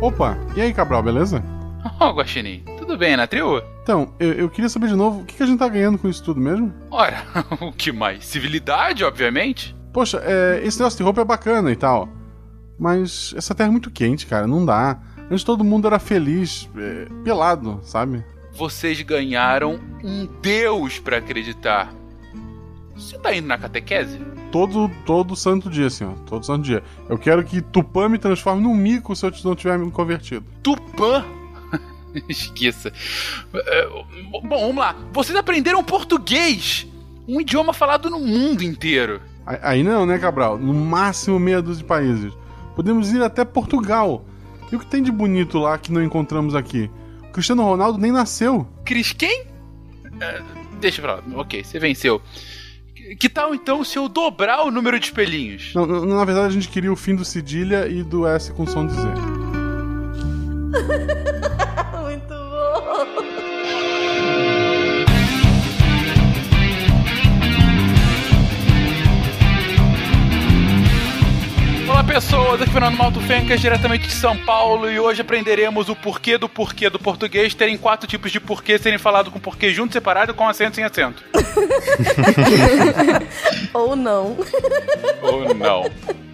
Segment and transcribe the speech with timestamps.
[0.00, 1.44] Opa, e aí, Cabral, beleza?
[2.00, 3.62] Ô, oh, Guaxinim, tudo bem, na trio?
[3.82, 6.08] Então, eu, eu, queria saber de novo, o que, que, a gente tá ganhando com
[6.08, 6.72] isso tudo mesmo?
[6.90, 7.22] Ora,
[7.60, 8.24] o que mais?
[8.24, 9.76] Civilidade, obviamente.
[9.92, 12.08] Poxa, é, esse negócio de roupa é bacana e tal.
[12.78, 14.98] Mas essa terra é muito quente, cara, não dá.
[15.30, 18.24] Antes todo mundo era feliz, é, pelado, sabe?
[18.52, 21.92] Vocês ganharam um deus para acreditar.
[23.00, 24.20] Você tá indo na catequese?
[24.52, 26.12] Todo, todo santo dia, assim, ó.
[26.26, 26.82] Todo santo dia.
[27.08, 30.44] Eu quero que Tupã me transforme num mico se eu não tiver me convertido.
[30.62, 31.24] Tupã?
[32.28, 32.92] Esqueça.
[33.54, 33.86] É,
[34.30, 34.94] bom, vamos lá.
[35.12, 36.86] Vocês aprenderam português!
[37.26, 39.20] Um idioma falado no mundo inteiro.
[39.46, 40.58] Aí não, né, Cabral?
[40.58, 42.32] No máximo meia dúzia de países.
[42.76, 44.24] Podemos ir até Portugal.
[44.70, 46.90] E o que tem de bonito lá que não encontramos aqui?
[47.22, 48.68] O Cristiano Ronaldo nem nasceu.
[48.84, 49.44] Cris quem?
[50.04, 50.44] Uh,
[50.80, 51.22] deixa pra lá.
[51.36, 52.20] Ok, você venceu.
[53.18, 55.72] Que tal então se eu dobrar o número de espelhinhos?
[55.74, 58.86] Não, na verdade a gente queria o fim do cedilha e do S com som
[58.86, 59.00] de Z.
[72.00, 75.94] Olá pessoas, aqui é Fernando Malto Fencas, diretamente de São Paulo, e hoje aprenderemos o
[75.94, 79.92] porquê do porquê do português terem quatro tipos de porquê serem falado com porquê junto,
[79.92, 81.22] separado, com acento sem acento.
[83.74, 84.38] Ou não.
[85.20, 85.90] Ou não.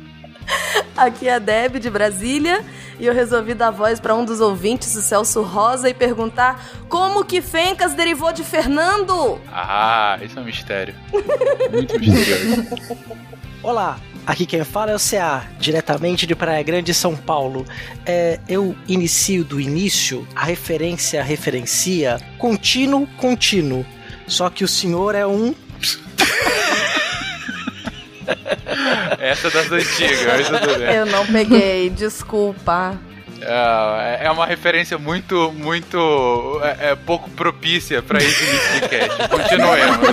[0.97, 2.65] Aqui é a Deb de Brasília
[2.99, 7.25] e eu resolvi dar voz para um dos ouvintes, o Celso Rosa, e perguntar como
[7.25, 9.39] que Fencas derivou de Fernando.
[9.53, 10.95] Ah, isso é um mistério.
[11.71, 12.67] Muito misterioso.
[13.63, 17.65] Olá, Aqui quem fala é o CA, diretamente de Praia Grande, São Paulo.
[18.05, 23.87] É, eu inicio do início, a referência referencia contínuo, contínuo.
[24.27, 25.55] Só que o senhor é um.
[29.21, 30.95] Essa é das antigas, tudo bem.
[30.95, 32.99] Eu não peguei, desculpa.
[33.41, 39.29] É, é uma referência muito, muito é, é pouco propícia para esse início de cast.
[39.29, 40.09] Continuemos.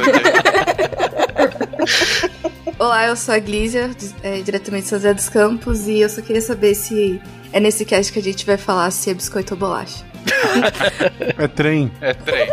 [2.79, 3.91] Olá, eu sou a Glícia,
[4.23, 7.21] é, diretamente de São José dos Campos, e eu só queria saber se
[7.53, 10.03] é nesse cast que a gente vai falar se é biscoito ou bolacha.
[11.37, 11.91] é trem.
[12.01, 12.49] É trem.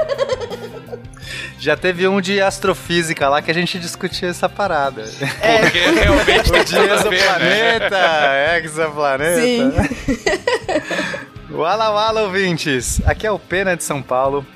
[1.60, 5.04] Já teve um de astrofísica lá que a gente discutia essa parada.
[5.42, 5.58] É.
[5.58, 8.60] Porque realmente o dia exoplaneta, né?
[8.64, 9.42] exoplaneta.
[9.42, 9.70] Sim.
[11.52, 13.02] Wala wala, ouvintes!
[13.04, 14.46] Aqui é o Pena de São Paulo.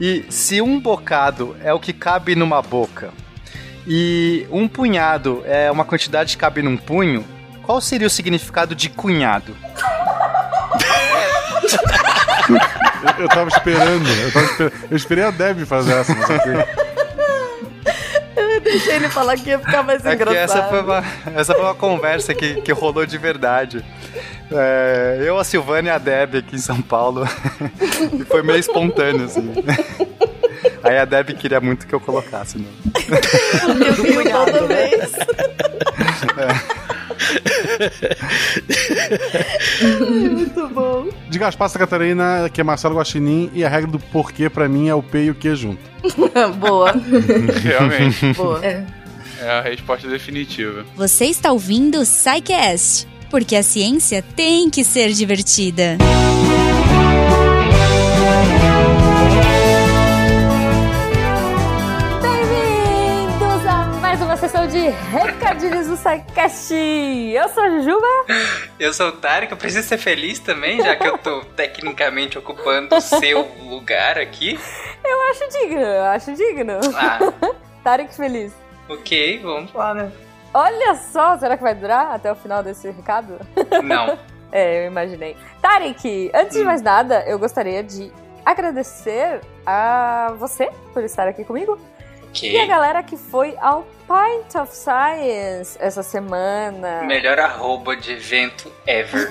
[0.00, 3.10] E se um bocado é o que cabe numa boca,
[3.86, 7.24] e um punhado é uma quantidade que cabe num punho,
[7.62, 9.54] qual seria o significado de cunhado?
[13.18, 14.72] eu, eu tava esperando, eu tava esperando.
[14.90, 16.28] Eu esperei a Deb fazer essa, mas
[18.36, 20.36] Eu deixei ele falar que ia ficar mais é engraçado.
[20.36, 23.84] Essa foi, uma, essa foi uma conversa que, que rolou de verdade.
[24.50, 27.26] É, eu, a Silvana e a Deb aqui em São Paulo.
[28.12, 29.52] e foi meio espontâneo, assim.
[30.82, 32.68] Aí a Deb queria muito que eu colocasse, né?
[33.86, 35.12] Eu fui toda vez.
[36.36, 36.95] É.
[40.30, 41.08] muito bom.
[41.28, 44.88] De Gaspar Santa Catarina, que é Marcelo Guaxinim, e a regra do porquê pra mim
[44.88, 45.80] é o P e o Q junto.
[46.58, 46.92] Boa.
[47.62, 48.32] Realmente.
[48.34, 48.64] Boa.
[48.64, 48.84] É.
[49.40, 50.84] é a resposta definitiva.
[50.96, 55.96] Você está ouvindo o Psycast, porque a ciência tem que ser divertida.
[55.98, 57.35] sessão
[64.86, 66.72] de recadinhos do SciCast.
[66.72, 68.06] Eu sou a Jujuba.
[68.78, 69.50] Eu sou o Tarek.
[69.50, 74.56] Eu preciso ser feliz também, já que eu tô tecnicamente ocupando o seu lugar aqui.
[75.04, 76.74] Eu acho digno, eu acho digno.
[76.94, 77.18] Ah.
[77.82, 78.52] Tarek feliz.
[78.88, 80.12] Ok, vamos lá, né?
[80.54, 83.40] Olha só, será que vai durar até o final desse recado?
[83.82, 84.16] Não.
[84.52, 85.36] é, eu imaginei.
[85.60, 86.60] Tarek, antes hum.
[86.60, 88.12] de mais nada, eu gostaria de
[88.44, 91.76] agradecer a você por estar aqui comigo.
[92.36, 92.52] Okay.
[92.52, 97.02] E a galera que foi ao Pint of Science essa semana.
[97.04, 99.30] Melhor arroba de evento ever.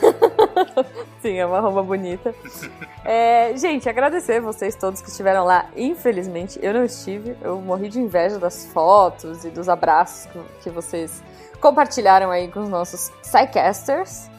[1.22, 2.34] Sim, é uma arroba bonita.
[3.06, 5.70] é, gente, agradecer vocês todos que estiveram lá.
[5.76, 7.36] Infelizmente, eu não estive.
[7.42, 10.28] Eu morri de inveja das fotos e dos abraços
[10.64, 11.24] que, vocês
[11.62, 14.30] compartilharam aí com os nossos Psycasters.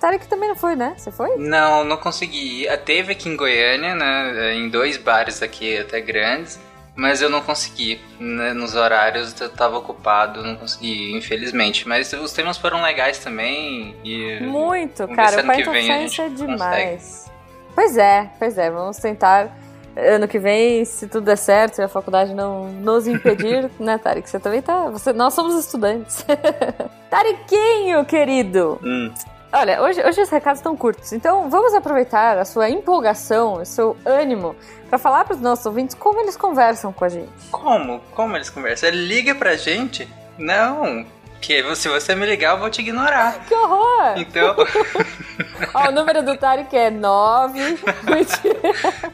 [0.00, 0.94] Tarek também não foi, né?
[0.96, 1.36] Você foi?
[1.36, 2.66] Não, não consegui.
[2.84, 4.54] Teve aqui em Goiânia, né?
[4.54, 6.58] Em dois bares aqui até grandes.
[6.98, 8.00] Mas eu não consegui.
[8.18, 8.52] Né?
[8.52, 11.86] Nos horários eu tava ocupado, não consegui, infelizmente.
[11.86, 13.94] Mas os temas foram legais também.
[14.04, 15.40] E Muito, cara.
[15.40, 17.00] O Python Science é demais.
[17.00, 17.38] Consegue.
[17.72, 18.68] Pois é, pois é.
[18.68, 19.56] Vamos tentar
[19.96, 24.28] ano que vem, se tudo der certo e a faculdade não nos impedir, né, Tarek?
[24.28, 24.90] Você também tá.
[24.90, 26.26] Você, nós somos estudantes.
[27.08, 28.80] Tariquinho, querido!
[28.82, 29.12] Hum.
[29.52, 33.96] Olha, hoje, hoje os recados estão curtos, então vamos aproveitar a sua empolgação, o seu
[34.04, 34.54] ânimo,
[34.88, 37.30] para falar para os nossos ouvintes como eles conversam com a gente.
[37.50, 38.00] Como?
[38.14, 38.90] Como eles conversam?
[38.90, 40.08] Liga pra gente?
[40.38, 41.04] Não.
[41.40, 43.44] Porque se você me ligar, eu vou te ignorar.
[43.46, 44.14] Que horror!
[44.18, 44.56] Então,
[45.72, 47.58] Ó, o número do Tarek é 9.
[48.02, 48.60] Mentira.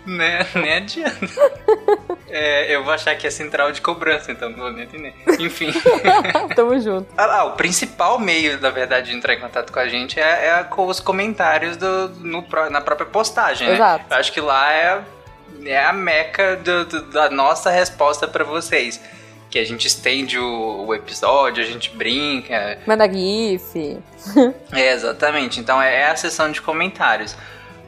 [0.06, 1.28] né, nem adianta.
[2.28, 5.14] É, eu vou achar que é central de cobrança, então não vou nem entender.
[5.38, 5.72] Enfim.
[6.56, 7.06] Tamo junto.
[7.16, 10.64] Ah, o principal meio, na verdade, de entrar em contato com a gente é, é
[10.64, 13.74] com os comentários do, no na própria postagem, né?
[13.74, 14.04] Exato.
[14.10, 15.00] Eu acho que lá é,
[15.66, 19.00] é a meca do- do- da nossa resposta pra vocês.
[19.54, 22.76] Que a gente estende o, o episódio, a gente brinca.
[22.84, 23.98] Manda GIF.
[24.72, 25.60] É, exatamente.
[25.60, 27.36] Então é a sessão de comentários.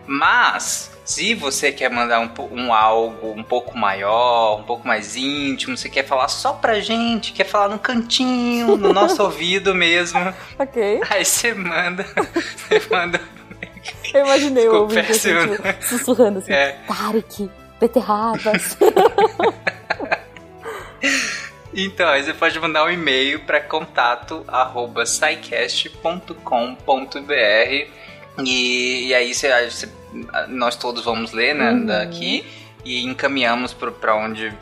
[0.06, 5.76] Mas, se você quer mandar um, um algo um pouco maior, um pouco mais íntimo,
[5.76, 10.20] você quer falar só pra gente, quer falar no cantinho, no nosso ouvido mesmo,
[10.56, 11.00] Ok.
[11.10, 12.06] aí você manda.
[12.68, 13.20] Você manda.
[14.14, 16.52] Eu imaginei o Ficou ouvinte assim, péssimo, tipo, sussurrando assim.
[16.52, 16.78] É.
[16.86, 18.76] Tarek, beterrabas.
[21.76, 27.86] Então, aí você pode mandar um e-mail para contato arroba scicast.com.br
[28.44, 29.88] e, e aí você, você-
[30.48, 31.84] nós todos vamos ler, né, Uhum.
[31.86, 32.44] daqui
[32.84, 34.52] e encaminhamos para onde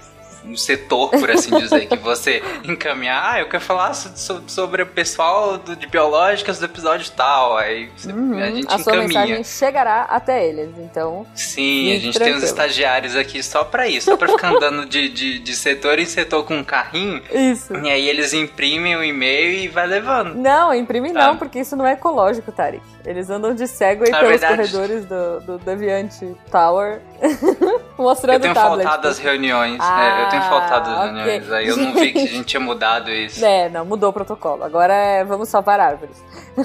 [0.46, 3.34] o setor, por assim dizer, que você encaminhar.
[3.34, 7.56] Ah, eu quero falar so- so- sobre o pessoal do- de biológicas do episódio tal.
[7.56, 8.38] Aí você- Uhum.
[8.38, 9.20] a gente A sua encaminha.
[9.20, 11.26] mensagem chegará até eles, então.
[11.34, 12.44] Sim, a gente tem uns tranquilo.
[12.44, 16.44] estagiários aqui só pra isso, só pra ficar andando de, de, de setor em setor
[16.44, 17.22] com um carrinho.
[17.32, 17.74] Isso.
[17.76, 20.34] E aí eles imprimem o e-mail e vai levando.
[20.34, 21.36] Não, imprime não, Ah.
[21.36, 22.82] porque isso não é ecológico, Tarek.
[23.06, 24.56] Eles andam de cego aí É pelos verdade.
[24.56, 26.10] corredores do, do Deviant
[26.50, 27.00] Tower,
[27.98, 28.82] mostrando Eu tenho o tablet.
[28.84, 29.78] faltado das reuniões.
[29.80, 31.06] Ah, é, eu tenho faltado das ok.
[31.12, 31.52] reuniões.
[31.52, 33.44] Aí eu não vi que a gente tinha mudado isso.
[33.44, 34.64] É, não, mudou o protocolo.
[34.64, 36.16] Agora é vamos salvar árvores.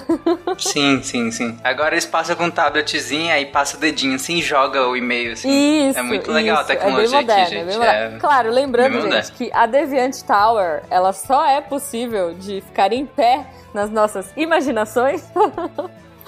[0.58, 1.58] Sim, sim, sim.
[1.64, 5.34] Agora eles passam com um tabletzinho, aí passa o dedinho assim e joga o e-mail
[5.34, 5.90] assim.
[5.90, 6.68] Isso, É muito legal a isso.
[6.68, 8.16] tecnologia é bem moderno, aqui, é gente.
[8.16, 9.32] É- Claro, lembrando, gente, moderno.
[9.36, 15.24] que a Deviant Tower, ela só é possível de ficar em pé nas nossas imaginações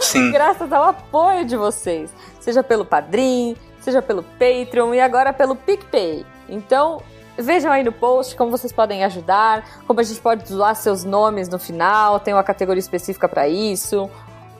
[0.01, 0.31] Sim.
[0.33, 2.13] graças ao apoio de vocês.
[2.39, 6.25] Seja pelo Padrim, seja pelo Patreon e agora pelo PicPay.
[6.49, 7.01] Então,
[7.37, 11.47] vejam aí no post como vocês podem ajudar, como a gente pode zoar seus nomes
[11.47, 14.09] no final, tem uma categoria específica para isso.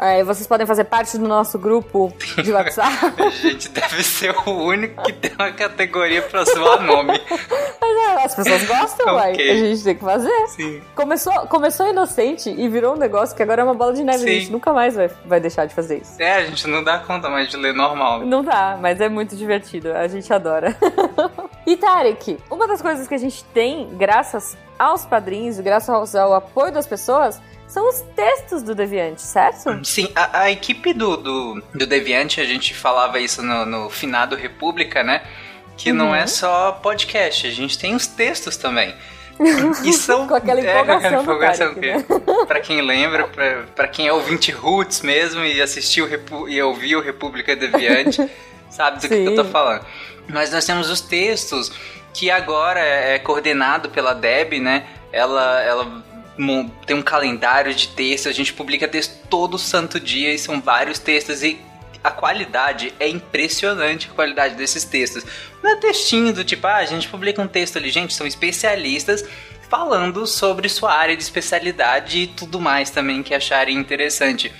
[0.01, 2.11] É, vocês podem fazer parte do nosso grupo
[2.43, 3.21] de WhatsApp.
[3.21, 7.21] A gente deve ser o único que tem uma categoria pra zoar nome.
[7.79, 9.33] Mas é, as pessoas gostam, uai.
[9.33, 9.51] Ok.
[9.51, 10.47] A gente tem que fazer.
[10.47, 10.81] Sim.
[10.95, 14.17] Começou, começou inocente e virou um negócio que agora é uma bola de neve.
[14.17, 14.25] Sim.
[14.25, 16.19] A gente nunca mais vai, vai deixar de fazer isso.
[16.19, 18.25] É, a gente não dá conta mais de ler normal.
[18.25, 19.93] Não dá, mas é muito divertido.
[19.93, 20.75] A gente adora.
[21.63, 26.71] e Tarek, uma das coisas que a gente tem, graças aos padrinhos, graças ao apoio
[26.71, 27.39] das pessoas,
[27.71, 29.83] são os textos do Deviante, certo?
[29.85, 34.35] Sim, a, a equipe do, do, do Deviante, a gente falava isso no, no finado
[34.35, 35.21] República, né?
[35.77, 36.15] Que não Uhum.
[36.15, 38.93] é só podcast, a gente tem os textos também.
[39.83, 43.87] E são, Com aquela é, com aquela empolgação empolgação que, pra quem lembra, pra, pra
[43.87, 48.29] quem é ouvinte roots mesmo e assistiu Repu- e ouviu República Deviante,
[48.69, 49.49] sabe do que, que eu tô Sim.
[49.49, 49.83] falando.
[50.27, 51.71] Mas nós temos os textos
[52.13, 54.85] que agora é coordenado pela Deb, né?
[55.11, 56.03] Ela, ela
[56.85, 60.99] tem um calendário de textos, a gente publica texto todo santo dia e são vários
[60.99, 61.59] textos e
[62.03, 65.23] a qualidade é impressionante a qualidade desses textos.
[65.61, 69.23] Não é textinho do tipo, ah, a gente publica um texto ali, gente, são especialistas
[69.69, 74.51] falando sobre sua área de especialidade e tudo mais também que acharem interessante.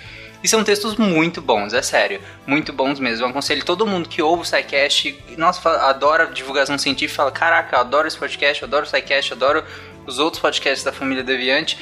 [0.43, 2.19] E são textos muito bons, é sério.
[2.47, 3.25] Muito bons mesmo.
[3.25, 7.79] Eu aconselho todo mundo que ouve o SciCast, nossa, adora divulgação científica, fala, caraca, eu
[7.79, 9.63] adoro esse podcast, eu adoro o SciCast, adoro
[10.05, 11.77] os outros podcasts da família Deviante,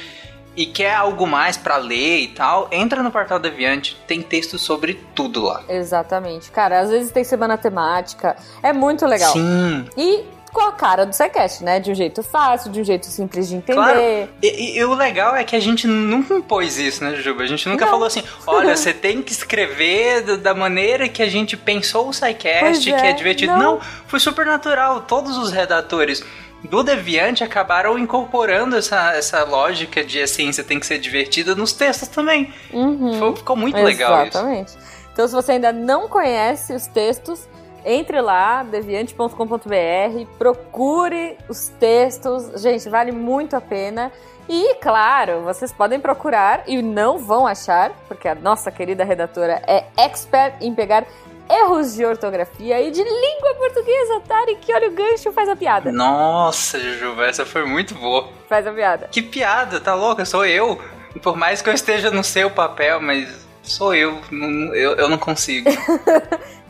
[0.56, 4.94] e quer algo mais pra ler e tal, entra no portal Deviante, tem texto sobre
[5.14, 5.62] tudo lá.
[5.68, 6.50] Exatamente.
[6.50, 8.36] Cara, às vezes tem semana temática.
[8.62, 9.32] É muito legal.
[9.32, 11.78] Sim, E com a cara do SciCast, né?
[11.78, 13.74] De um jeito fácil, de um jeito simples de entender.
[13.80, 14.00] Claro.
[14.42, 17.44] E, e- o legal é que a gente nunca impôs isso, né, Juba?
[17.44, 17.92] A gente nunca Não.
[17.92, 22.16] falou assim, olha, você tem que escrever da maneira que a gente pensou o Pois
[22.16, 23.52] SciCast, que é, é divertido.
[23.52, 23.76] não.
[23.76, 23.80] Não.
[24.08, 25.02] foi super natural.
[25.02, 26.24] Todos os redatores
[26.68, 31.72] do Deviante acabaram incorporando essa, essa lógica de a ciência tem que ser divertida nos
[31.72, 32.52] textos também.
[32.72, 33.18] Uhum.
[33.18, 34.36] Foi- ficou muito legal isso.
[34.38, 34.72] Exatamente.
[35.12, 37.48] Então, se você ainda não conhece os textos,
[37.84, 42.60] entre lá, deviante.com.br, procure os textos.
[42.60, 44.12] Gente, vale muito a pena.
[44.48, 49.84] E, claro, vocês podem procurar e não vão achar, porque a nossa querida redatora é
[49.96, 51.04] expert em pegar
[51.50, 55.90] erros de ortografia e de língua portuguesa, Tari, que olha o gancho, faz a piada.
[55.92, 58.28] Nossa, Juba, essa foi muito boa.
[58.48, 59.08] Faz a piada.
[59.10, 60.24] Que piada, tá louca?
[60.24, 60.80] Sou eu.
[61.22, 65.18] Por mais que eu esteja no seu papel, mas Sou eu, não- eu, eu não
[65.18, 65.68] consigo.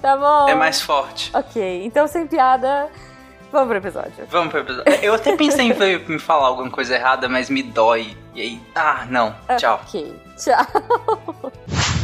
[0.02, 0.48] Tá bom.
[0.48, 1.30] É mais forte.
[1.34, 2.88] Ok, então sem piada,
[3.52, 4.26] vamos pro episódio.
[4.30, 4.94] Vamos pro episódio.
[5.02, 8.16] Eu até pensei em em falar alguma coisa errada, mas me dói.
[8.34, 9.78] E aí, ah, não, tchau.
[9.86, 11.52] Ok, tchau.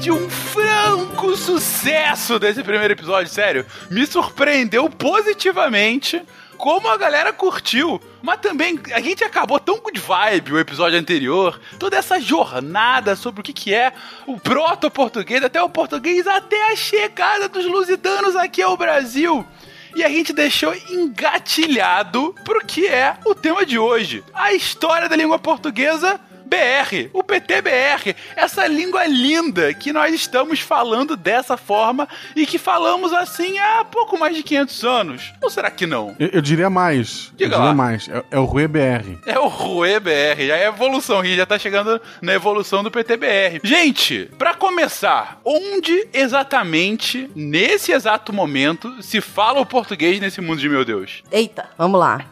[0.00, 6.22] de um franco sucesso desse primeiro episódio, sério, me surpreendeu positivamente
[6.56, 8.00] como a galera curtiu.
[8.22, 13.42] Mas também a gente acabou tão good vibe o episódio anterior, toda essa jornada sobre
[13.42, 13.92] o que, que é
[14.26, 19.46] o proto-português, até o português, até a chegada dos lusitanos aqui ao Brasil.
[19.94, 25.16] E a gente deixou engatilhado pro que é o tema de hoje: a história da
[25.16, 26.18] língua portuguesa
[26.50, 33.12] BR, o PTBR, essa língua linda que nós estamos falando dessa forma e que falamos
[33.12, 35.32] assim há pouco mais de 500 anos.
[35.40, 36.16] Ou será que não?
[36.18, 37.30] Eu, eu diria mais.
[37.36, 37.72] Diga eu diria lá.
[37.74, 38.08] mais.
[38.08, 39.20] É, é o Rue BR.
[39.24, 43.60] É o Rue BR, já é evolução, já tá chegando na evolução do PTBR.
[43.62, 50.68] Gente, pra começar, onde exatamente, nesse exato momento, se fala o português nesse mundo de
[50.68, 51.22] meu Deus?
[51.30, 52.26] Eita, vamos lá.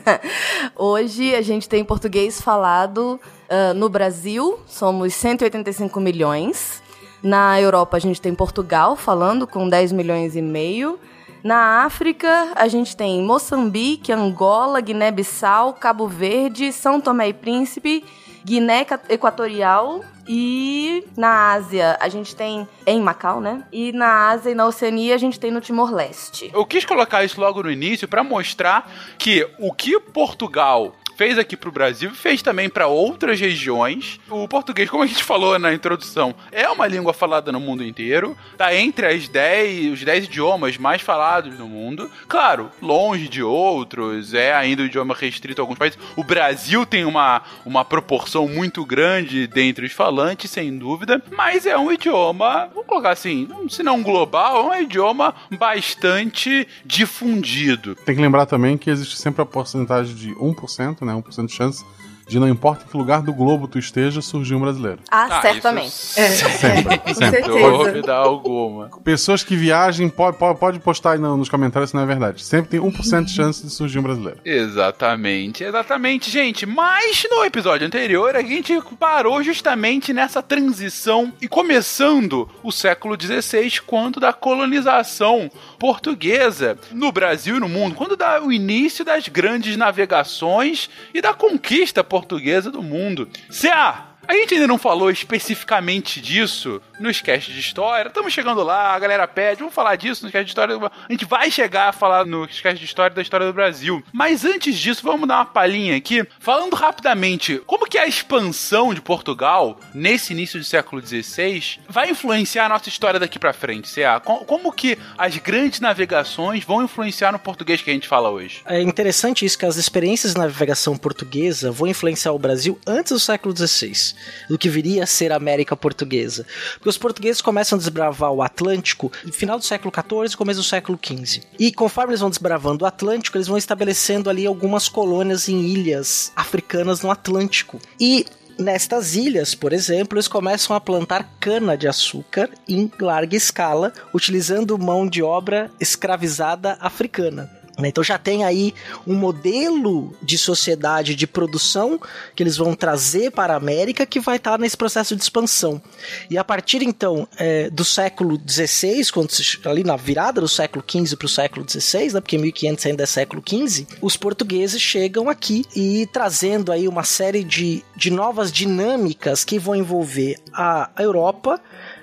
[0.74, 3.20] Hoje a gente tem português falado
[3.52, 6.82] ah, no Brasil, somos 185 milhões.
[7.22, 10.98] Na Europa a gente tem Portugal falando com 10 milhões e meio.
[11.44, 18.02] Na África a gente tem Moçambique, Angola, Guiné-Bissau, Cabo Verde, São Tomé e Príncipe,
[18.42, 23.64] Guiné Equatorial e na Ásia a gente tem em Macau, né?
[23.70, 26.50] E na Ásia e na Oceania a gente tem no Timor-Leste.
[26.54, 31.56] Eu quis colocar isso logo no início pra mostrar que o que Portugal fez aqui
[31.56, 34.20] pro Brasil e fez também pra outras regiões.
[34.28, 38.36] O português, como a gente falou na introdução, é uma língua falada no mundo inteiro,
[38.56, 42.10] tá entre as 10, os 10 idiomas mais falados no mundo.
[42.28, 45.98] Claro, longe de outros, é ainda o idioma restrito a alguns países.
[46.16, 51.76] O Brasil tem uma, uma proporção muito grande dentre os falantes, sem dúvida, mas é
[51.76, 57.94] um idioma, vamos colocar assim, se não global, é um idioma bastante difundido.
[57.94, 61.12] Tem que lembrar também que existe sempre a porcentagem de 1%, né?
[61.14, 61.84] 1% de chance
[62.26, 64.98] de não importa em que lugar do globo tu esteja, surgir um brasileiro.
[65.10, 65.88] Ah, Ah, certamente.
[65.88, 66.28] isso É.
[66.28, 67.42] Sempre, Com sempre.
[67.42, 67.70] certeza.
[67.70, 68.90] Dúvida alguma.
[69.04, 72.42] Pessoas que viajem, pode, pode, pode postar aí no- nos comentários se não é verdade.
[72.42, 74.38] Sempre tem 1% de chance de surgir um brasileiro.
[74.44, 76.66] Exatamente, exatamente, gente.
[76.66, 83.80] Mas no episódio anterior a gente parou justamente nessa transição e começando o século XVI,
[83.86, 89.76] quando da colonização portuguesa no Brasil e no mundo, quando dá o início das grandes
[89.76, 93.26] navegações e da conquista portuguesa do mundo.
[93.48, 98.08] CA, a gente ainda não falou especificamente disso no sketch de história.
[98.08, 100.76] Estamos chegando lá, a galera pede, vamos falar disso no sketch de história.
[100.76, 104.02] A gente vai chegar a falar no sketch de história da história do Brasil.
[104.12, 109.00] Mas antes disso, vamos dar uma palhinha aqui, falando rapidamente como que a expansão de
[109.00, 114.20] Portugal nesse início do século XVI vai influenciar a nossa história daqui pra frente, CA?
[114.20, 118.62] Co- Como que as grandes navegações vão influenciar no português que a gente fala hoje?
[118.66, 123.20] É interessante isso que as experiências de navegação portuguesa vão influenciar o Brasil antes do
[123.20, 124.14] século XVI,
[124.48, 126.46] do que viria a ser a América Portuguesa.
[126.74, 130.64] Porque os portugueses começam a desbravar o Atlântico no final do século XIV começo do
[130.64, 131.42] século XV.
[131.58, 136.32] E conforme eles vão desbravando o Atlântico, eles vão estabelecendo ali algumas colônias em ilhas
[136.36, 137.80] africanas no Atlântico.
[137.98, 138.26] E
[138.58, 145.22] Nestas ilhas, por exemplo, eles começam a plantar cana-de-açúcar em larga escala, utilizando mão de
[145.22, 147.50] obra escravizada africana.
[147.78, 148.74] Né, Então já tem aí
[149.06, 151.98] um modelo de sociedade de produção
[152.36, 155.80] que eles vão trazer para a América que vai estar nesse processo de expansão.
[156.28, 160.84] E a partir então é, do século XVI, quando se- ali na virada do século
[160.86, 165.30] XV para o século XVI, né, porque 1500 ainda é século XV, os portugueses chegam
[165.30, 171.58] aqui e trazendo aí uma série de, de novas dinâmicas que vão envolver a Europa,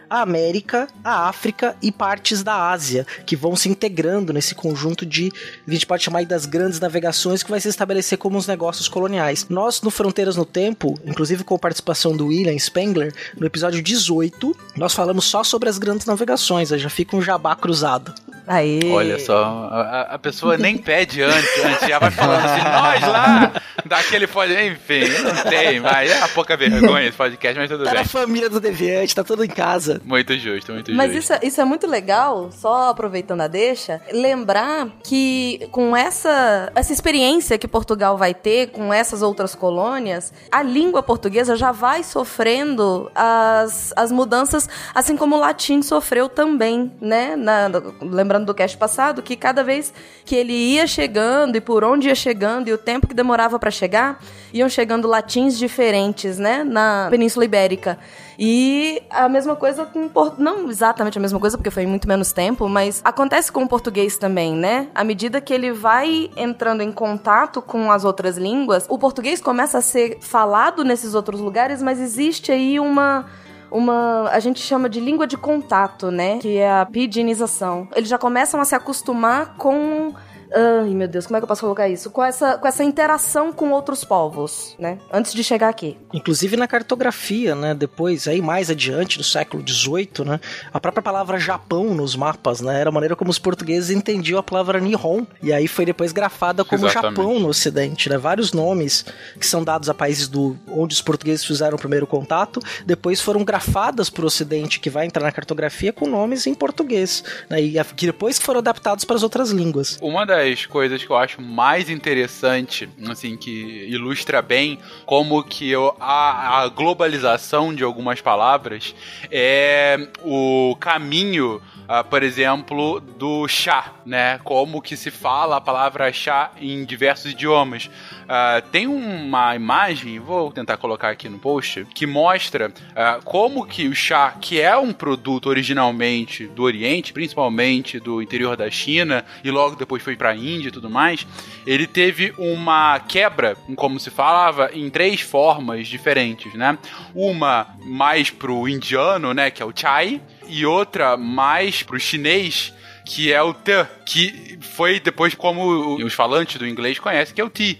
[0.09, 5.31] a América, a África e partes da Ásia, que vão se integrando nesse conjunto de,
[5.67, 9.45] a gente pode chamar das grandes navegações, que vai se estabelecer como os negócios coloniais.
[9.49, 14.55] Nós, no Fronteiras no Tempo, inclusive com a participação do William Spengler, no episódio 18,
[14.75, 18.13] nós falamos só sobre as grandes navegações, já fica um jabá cruzado.
[18.49, 18.79] Aí.
[18.91, 23.51] Olha só, a, a pessoa nem pede antes, antes já vai falando assim, nós lá
[23.85, 24.53] Daquele pode.
[24.53, 27.99] Enfim, não tem, mas é uma pouca vergonha esse podcast, mas tudo Tá bem.
[27.99, 30.01] na família do Deviante, tá tudo em casa.
[30.03, 31.19] Muito justo, muito Mas justo.
[31.23, 36.91] isso, é- isso é muito legal, só aproveitando a deixa, lembrar que com essa, essa
[36.91, 43.09] experiência que Portugal vai ter com essas outras colônias, a língua portuguesa já vai sofrendo
[43.15, 47.35] as, as mudanças, assim como o latim sofreu também, né?
[47.35, 47.69] Na-
[48.01, 49.93] lembrando do cast passado, que cada vez
[50.25, 53.71] que ele ia chegando e por onde ia chegando e o tempo que demorava para
[53.71, 54.19] chegar,
[54.53, 56.63] iam chegando latins diferentes, né?
[56.63, 57.97] Na Península Ibérica.
[58.41, 60.39] E a mesma coisa com o por...
[60.39, 64.17] não exatamente a mesma coisa porque foi muito menos tempo, mas acontece com o português
[64.17, 64.87] também, né?
[64.95, 69.79] À medida que ele vai entrando em contato com as outras línguas, o português começa
[69.79, 73.25] a ser falado nesses outros lugares, mas existe aí uma
[73.71, 76.39] uma a gente chama de língua de contato, né?
[76.39, 77.87] Que é a pidginização.
[77.95, 80.13] Eles já começam a se acostumar com
[80.53, 82.09] Ai, meu Deus, como é que eu posso colocar isso?
[82.09, 84.97] Com essa, com essa interação com outros povos, né?
[85.13, 85.97] Antes de chegar aqui.
[86.13, 87.73] Inclusive na cartografia, né?
[87.75, 90.39] Depois, aí mais adiante, no século XVIII, né?
[90.73, 92.79] A própria palavra Japão nos mapas, né?
[92.81, 95.25] Era a maneira como os portugueses entendiam a palavra Nihon.
[95.43, 97.17] E aí foi depois grafada como Exatamente.
[97.17, 98.17] Japão no Ocidente, né?
[98.17, 99.05] Vários nomes
[99.39, 103.43] que são dados a países do onde os portugueses fizeram o primeiro contato, depois foram
[103.43, 107.61] grafadas para o Ocidente, que vai entrar na cartografia com nomes em português, né?
[107.61, 109.97] E a- que depois foram adaptados para as outras línguas.
[110.01, 113.51] Uma das coisas que eu acho mais interessante, assim, que
[113.89, 118.93] ilustra bem como que eu- a, a globalização de algumas palavras
[119.31, 124.39] é o caminho, ah, por exemplo, do chá, né?
[124.43, 127.89] Como que se fala a palavra chá em diversos idiomas.
[128.27, 133.87] Ah, tem uma imagem, vou tentar colocar aqui no post, que mostra ah, como que
[133.87, 139.49] o chá, que é um produto originalmente do Oriente, principalmente do interior da China, e
[139.49, 141.25] logo depois foi para a Índia e tudo mais,
[141.65, 146.77] ele teve uma quebra, como se falava, em três formas diferentes, né?
[147.15, 152.73] Uma mais pro indiano, né, que é o chai, e outra mais pro chinês,
[153.05, 157.43] que é o te, que foi depois como os falantes do inglês conhecem, que é
[157.43, 157.79] o ti.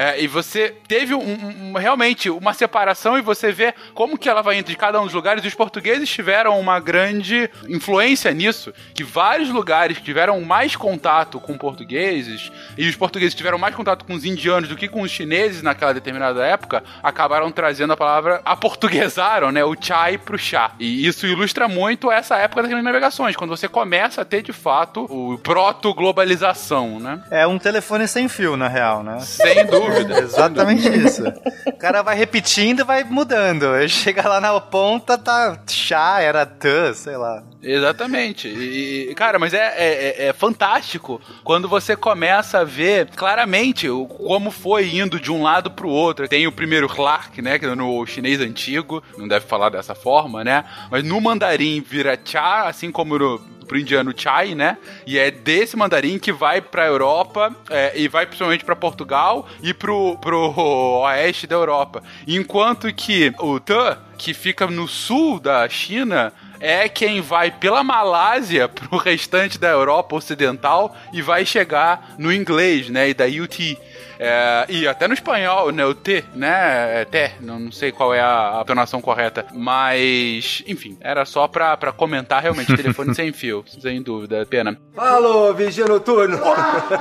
[0.00, 4.42] É, e você teve um- um- realmente uma separação e você vê como que ela
[4.42, 5.44] vai de cada um dos lugares.
[5.44, 11.58] E os portugueses tiveram uma grande influência nisso, que vários lugares tiveram mais contato com
[11.58, 15.62] portugueses e os portugueses tiveram mais contato com os indianos do que com os chineses
[15.62, 20.70] naquela determinada época, acabaram trazendo a palavra, aportuguesaram, né, o chai pro chá.
[20.78, 25.06] E isso ilustra muito essa época das navegações, quando você começa a ter de fato
[25.10, 27.20] o proto-globalização, né?
[27.30, 29.18] É um telefone sem fio, na real, né?
[29.20, 29.87] Sem dúvida.
[30.18, 31.22] Exatamente isso.
[31.66, 33.68] O cara vai repetindo e vai mudando.
[33.68, 37.42] Aí Chega lá na ponta, tá chá, era tã, sei lá.
[37.62, 38.48] Exatamente.
[38.48, 44.50] E, cara, mas é, é, é fantástico quando você começa a ver claramente o- como
[44.50, 46.28] foi indo de um lado pro outro.
[46.28, 47.58] Tem o primeiro Clark, né?
[47.58, 50.64] Que é no chinês antigo, não deve falar dessa forma, né?
[50.90, 54.78] Mas no mandarim vira cha, assim como no pro indiano chai, né?
[55.06, 59.74] E é desse mandarim que vai pra Europa é, e vai principalmente pra Portugal e
[59.74, 60.52] pro, pro
[61.04, 62.02] oeste da Europa.
[62.26, 68.68] Enquanto que o Tã, que fica no sul da China, é quem vai pela Malásia
[68.68, 73.10] pro restante da Europa Ocidental e vai chegar no inglês, né?
[73.10, 73.78] E daí o T.
[74.20, 75.84] É, e até no espanhol, né?
[75.84, 77.02] O T, né?
[77.02, 79.46] É T, não, não sei qual é a, a tonação correta.
[79.54, 84.76] Mas, enfim, era só pra, pra comentar realmente telefone sem fio, sem dúvida, pena.
[84.96, 86.38] Alô, vigia noturno.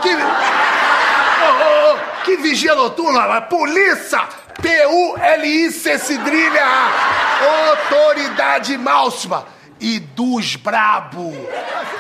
[0.02, 0.10] Que...
[1.40, 3.42] Ô, ô, ô, que vigia noturna?
[3.42, 4.47] Polícia!
[4.62, 6.66] P-U-L-I-C Cidrilha!
[7.70, 9.46] Autoridade máxima!
[9.80, 11.34] E dos brabo!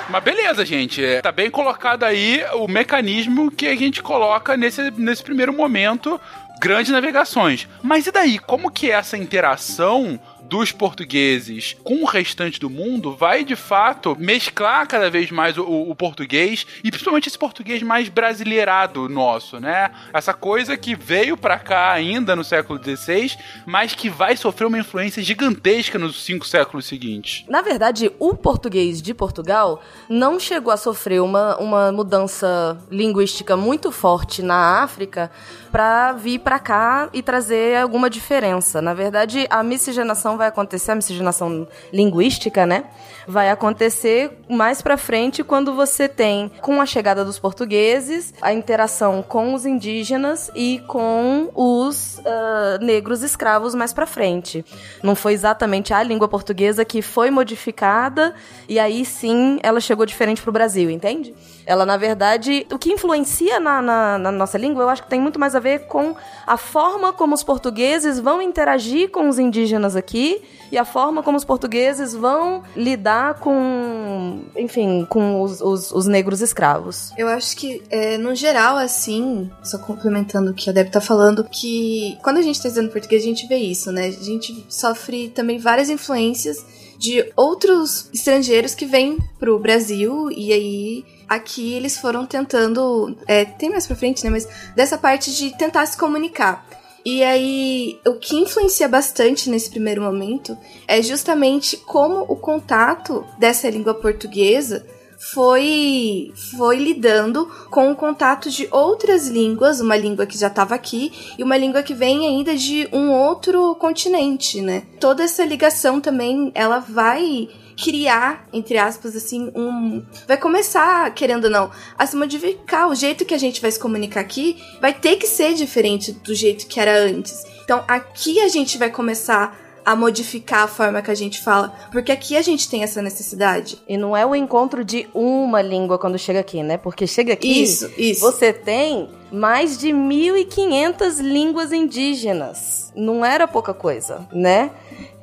[0.09, 1.03] Mas beleza, gente.
[1.03, 6.19] é, Tá bem colocado aí o mecanismo que a gente coloca nesse, nesse primeiro momento.
[6.59, 7.67] Grandes navegações.
[7.83, 8.39] Mas e daí?
[8.39, 14.87] Como que essa interação dos portugueses com o restante do mundo vai de fato mesclar
[14.87, 19.91] cada vez mais o, o português e principalmente esse português mais brasileirado nosso, né?
[20.13, 24.79] Essa coisa que veio pra cá ainda no século XVI, mas que vai sofrer uma
[24.79, 27.45] influência gigantesca nos cinco séculos seguintes.
[27.47, 33.91] Na verdade, o português de Portugal não chegou a sofrer uma, uma mudança linguística muito
[33.91, 35.31] forte na África
[35.77, 38.81] para vir para cá e trazer alguma diferença.
[38.81, 42.85] Na verdade, a miscigenação vai acontecer, a miscigenação linguística, né?
[43.27, 49.21] Vai acontecer mais pra frente quando você tem, com a chegada dos portugueses, a interação
[49.21, 54.65] com os indígenas e com os uh, negros escravos mais pra frente.
[55.03, 58.33] Não foi exatamente a língua portuguesa que foi modificada
[58.67, 61.35] e aí sim ela chegou diferente pro Brasil, entende?
[61.67, 65.19] Ela, na verdade, o que influencia na, na, na nossa língua, eu acho que tem
[65.19, 69.95] muito mais a ver com a forma como os portugueses vão interagir com os indígenas
[69.95, 76.07] aqui e a forma como os portugueses vão lidar com, enfim, com os, os, os
[76.07, 77.11] negros escravos.
[77.17, 81.43] Eu acho que, é, no geral, assim, só complementando o que a Deb tá falando,
[81.43, 84.07] que quando a gente tá estudando português, a gente vê isso, né?
[84.07, 86.65] A gente sofre também várias influências
[86.97, 93.17] de outros estrangeiros que vêm pro Brasil e aí aqui eles foram tentando.
[93.27, 94.29] É, tem mais pra frente, né?
[94.29, 96.65] Mas dessa parte de tentar se comunicar.
[97.05, 103.69] E aí, o que influencia bastante nesse primeiro momento é justamente como o contato dessa
[103.69, 104.85] língua portuguesa
[105.17, 111.11] foi foi lidando com o contato de outras línguas, uma língua que já estava aqui
[111.37, 114.83] e uma língua que vem ainda de um outro continente, né?
[114.99, 117.49] Toda essa ligação também, ela vai
[117.81, 120.03] criar, entre aspas, assim, um.
[120.27, 122.89] Vai começar, querendo ou não, a se modificar.
[122.89, 126.33] O jeito que a gente vai se comunicar aqui vai ter que ser diferente do
[126.33, 127.45] jeito que era antes.
[127.63, 132.11] Então, aqui a gente vai começar a modificar a forma que a gente fala, porque
[132.11, 133.81] aqui a gente tem essa necessidade.
[133.87, 136.77] E não é o encontro de uma língua quando chega aqui, né?
[136.77, 138.19] Porque chega aqui, isso, isso.
[138.19, 142.91] você tem mais de 1.500 línguas indígenas.
[142.93, 144.71] Não era pouca coisa, né?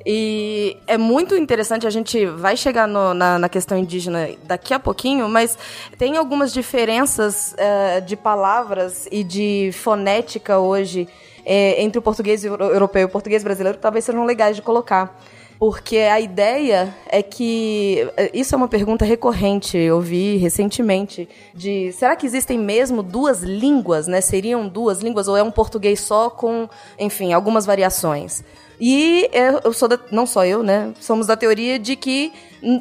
[0.05, 4.79] E é muito interessante, a gente vai chegar no, na, na, questão indígena daqui a
[4.79, 5.57] pouquinho, mas
[5.97, 11.07] tem algumas diferenças uh, de palavras e de fonética hoje
[11.43, 15.19] é, entre o português europeu e o português brasileiro que talvez sejam legais de colocar.
[15.57, 18.07] Porque a ideia é que.
[18.17, 21.29] É, isso é uma pergunta recorrente, eu vi recentemente.
[21.53, 24.19] De será que existem mesmo duas línguas, né?
[24.19, 26.67] Seriam duas línguas, ou é um português só com,
[26.99, 28.43] enfim, algumas variações?
[28.79, 29.29] E
[29.63, 30.93] eu sou da, não só eu, né?
[30.99, 32.33] Somos da teoria de que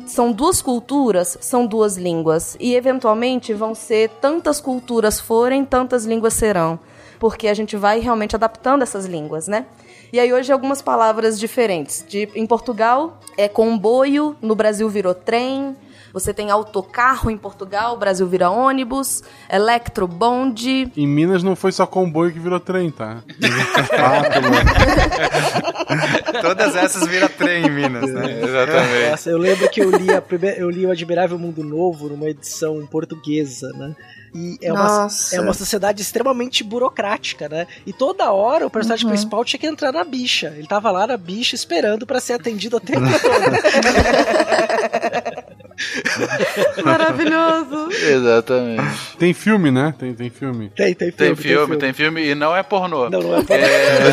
[0.06, 2.56] são duas culturas, são duas línguas.
[2.58, 6.78] E eventualmente vão ser tantas culturas forem, tantas línguas serão
[7.24, 9.64] porque a gente vai realmente adaptando essas línguas, né?
[10.12, 12.04] E aí hoje algumas palavras diferentes.
[12.06, 15.74] De, em Portugal é comboio, no Brasil virou trem.
[16.14, 20.88] Você tem autocarro em Portugal, o Brasil vira ônibus, electrobonde.
[20.96, 23.24] Em Minas não foi só comboio que virou trem, tá?
[26.40, 28.30] Todas essas viram trem em Minas, né?
[28.30, 29.10] É, exatamente.
[29.10, 32.30] Nossa, eu lembro que eu li, a primeira, eu li o Admirável Mundo Novo numa
[32.30, 33.96] edição portuguesa, né?
[34.32, 37.66] E é uma, é uma sociedade extremamente burocrática, né?
[37.84, 39.10] E toda hora o personagem uhum.
[39.10, 40.54] principal tinha que entrar na bicha.
[40.56, 43.14] Ele tava lá na bicha esperando para ser atendido o tempo todo.
[46.84, 47.88] Maravilhoso.
[47.90, 49.16] Exatamente.
[49.18, 49.94] Tem filme, né?
[49.98, 50.70] Tem, tem filme.
[50.74, 51.34] Tem, tem filme.
[51.34, 53.10] Tem filme, tem filme, e não é pornô.
[53.10, 53.64] Não, não é pornô.
[53.64, 54.04] É...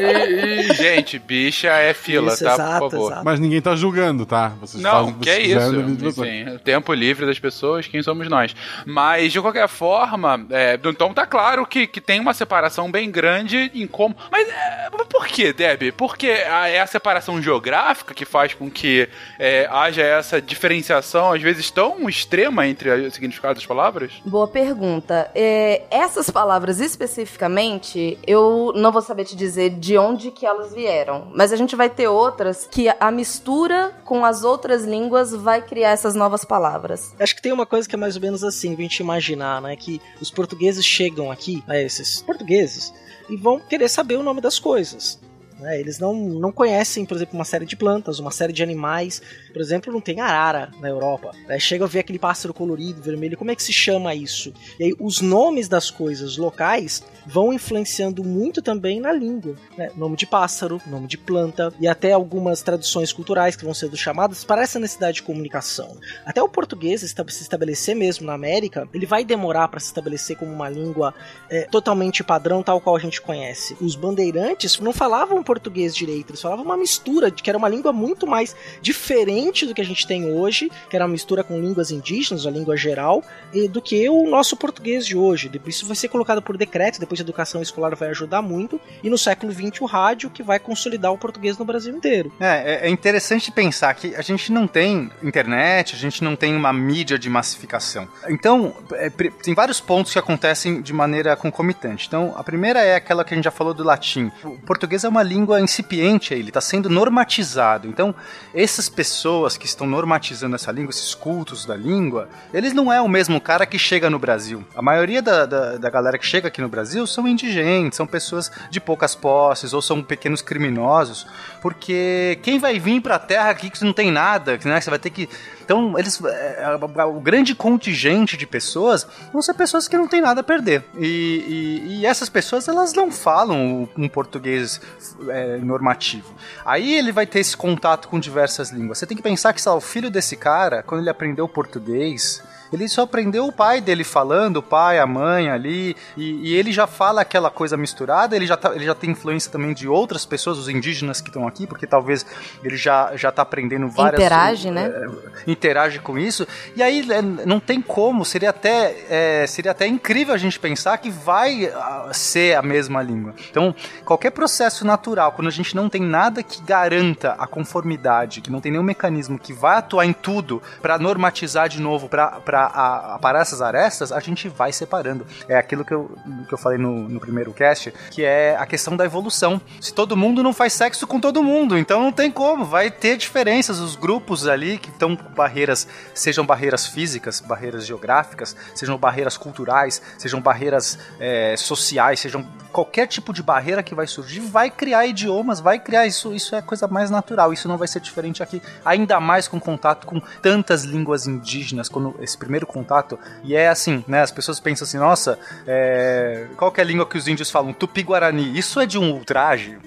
[0.00, 2.54] e, e, gente, bicha é fila, isso, tá?
[2.54, 3.10] Exato, por favor.
[3.10, 3.24] Exato.
[3.24, 4.52] Mas ninguém tá julgando, tá?
[4.60, 5.80] Vocês não, que é isso.
[5.80, 8.54] Enfim, tempo livre das pessoas, quem somos nós.
[8.86, 13.70] Mas, de qualquer forma, é, então tá claro que, que tem uma separação bem grande
[13.74, 14.16] em como.
[14.30, 15.92] Mas é, por que, Deb?
[15.96, 21.70] Porque é a separação geográfica que faz com que é, haja essa diferenciação, às vezes,
[21.70, 24.12] tão extrema entre o significado das palavras?
[24.24, 25.30] Boa pergunta.
[25.34, 31.30] É, essas palavras especificamente, eu não vou saber te dizer de onde que elas vieram.
[31.34, 35.90] Mas a gente vai ter outras que a mistura com as outras línguas vai criar
[35.90, 37.14] essas novas palavras.
[37.18, 39.76] Acho que tem uma coisa que é mais ou menos assim, a gente imaginar, né?
[39.76, 42.92] Que os portugueses chegam aqui, né, esses portugueses,
[43.28, 45.18] e vão querer saber o nome das coisas.
[45.60, 45.78] Né?
[45.78, 49.22] Eles não, não conhecem, por exemplo, uma série de plantas, uma série de animais.
[49.52, 51.32] Por exemplo, não tem arara na Europa.
[51.46, 51.58] Né?
[51.58, 54.52] Chega a ver aquele pássaro colorido, vermelho, como é que se chama isso?
[54.78, 59.54] E aí, os nomes das coisas locais vão influenciando muito também na língua.
[59.76, 59.90] Né?
[59.96, 64.44] Nome de pássaro, nome de planta e até algumas traduções culturais que vão sendo chamadas
[64.44, 65.96] para essa necessidade de comunicação.
[66.24, 70.52] Até o português se estabelecer mesmo na América, ele vai demorar para se estabelecer como
[70.52, 71.14] uma língua
[71.48, 73.76] é, totalmente padrão, tal qual a gente conhece.
[73.80, 77.92] Os bandeirantes não falavam português direito, eles falavam uma mistura de que era uma língua
[77.92, 81.90] muito mais diferente do que a gente tem hoje, que era uma mistura com línguas
[81.90, 83.22] indígenas, a língua geral,
[83.70, 85.50] do que o nosso português de hoje.
[85.66, 89.16] Isso vai ser colocado por decreto, depois a educação escolar vai ajudar muito, e no
[89.16, 92.32] século XX o rádio que vai consolidar o português no Brasil inteiro.
[92.40, 96.54] É, é, é interessante pensar que a gente não tem internet, a gente não tem
[96.54, 98.08] uma mídia de massificação.
[98.28, 102.06] Então, é, tem vários pontos que acontecem de maneira concomitante.
[102.06, 104.30] Então, a primeira é aquela que a gente já falou do latim.
[104.44, 107.88] O português é uma língua incipiente, ele está sendo normatizado.
[107.88, 108.14] Então,
[108.54, 113.08] essas pessoas que estão normatizando essa língua, esses cultos da língua, eles não é o
[113.08, 114.64] mesmo cara que chega no Brasil.
[114.74, 118.50] A maioria da, da, da galera que chega aqui no Brasil são indigentes, são pessoas
[118.70, 121.26] de poucas posses ou são pequenos criminosos,
[121.62, 124.98] porque quem vai vir para a terra aqui que não tem nada, né, você vai
[124.98, 125.28] ter que
[125.62, 130.40] então, eles, é, o grande contingente de pessoas vão ser pessoas que não têm nada
[130.40, 130.84] a perder.
[130.98, 134.80] E, e, e essas pessoas, elas não falam um português
[135.28, 136.34] é, normativo.
[136.64, 138.98] Aí ele vai ter esse contato com diversas línguas.
[138.98, 142.42] Você tem que pensar que, lá, o filho desse cara, quando ele aprendeu português,
[142.72, 146.72] ele só aprendeu o pai dele falando, o pai, a mãe ali, e, e ele
[146.72, 150.24] já fala aquela coisa misturada, ele já, tá, ele já tem influência também de outras
[150.24, 152.24] pessoas, os indígenas que estão aqui, porque talvez
[152.62, 154.20] ele já, já tá aprendendo várias...
[154.20, 154.86] Interage, né?
[154.86, 159.86] É, interage com isso, e aí é, não tem como, seria até, é, seria até
[159.86, 163.34] incrível a gente pensar que vai uh, ser a mesma língua.
[163.50, 168.50] Então, qualquer processo natural, quando a gente não tem nada que garanta a conformidade, que
[168.50, 173.14] não tem nenhum mecanismo que vai atuar em tudo para normatizar de novo, para a,
[173.14, 175.26] a parar essas arestas, a gente vai separando.
[175.48, 176.10] É aquilo que eu,
[176.48, 179.60] que eu falei no, no primeiro cast, que é a questão da evolução.
[179.80, 183.16] Se todo mundo não faz sexo com todo mundo, então não tem como, vai ter
[183.16, 183.78] diferenças.
[183.78, 190.00] Os grupos ali que estão com barreiras, sejam barreiras físicas, barreiras geográficas, sejam barreiras culturais,
[190.18, 195.60] sejam barreiras é, sociais, sejam qualquer tipo de barreira que vai surgir, vai criar idiomas,
[195.60, 198.62] vai criar isso, isso é a coisa mais natural, isso não vai ser diferente aqui,
[198.84, 204.04] ainda mais com contato com tantas línguas indígenas, quando esse primeiro contato, e é assim,
[204.06, 207.50] né, as pessoas pensam assim, nossa, é, qual que é a língua que os índios
[207.50, 207.72] falam?
[207.72, 209.78] Tupi-Guarani, isso é de um ultraje?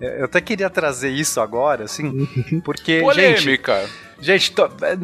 [0.00, 2.26] É, eu até queria trazer isso agora, assim,
[2.64, 3.82] porque, Polêmica.
[3.82, 4.01] gente...
[4.22, 4.54] Gente,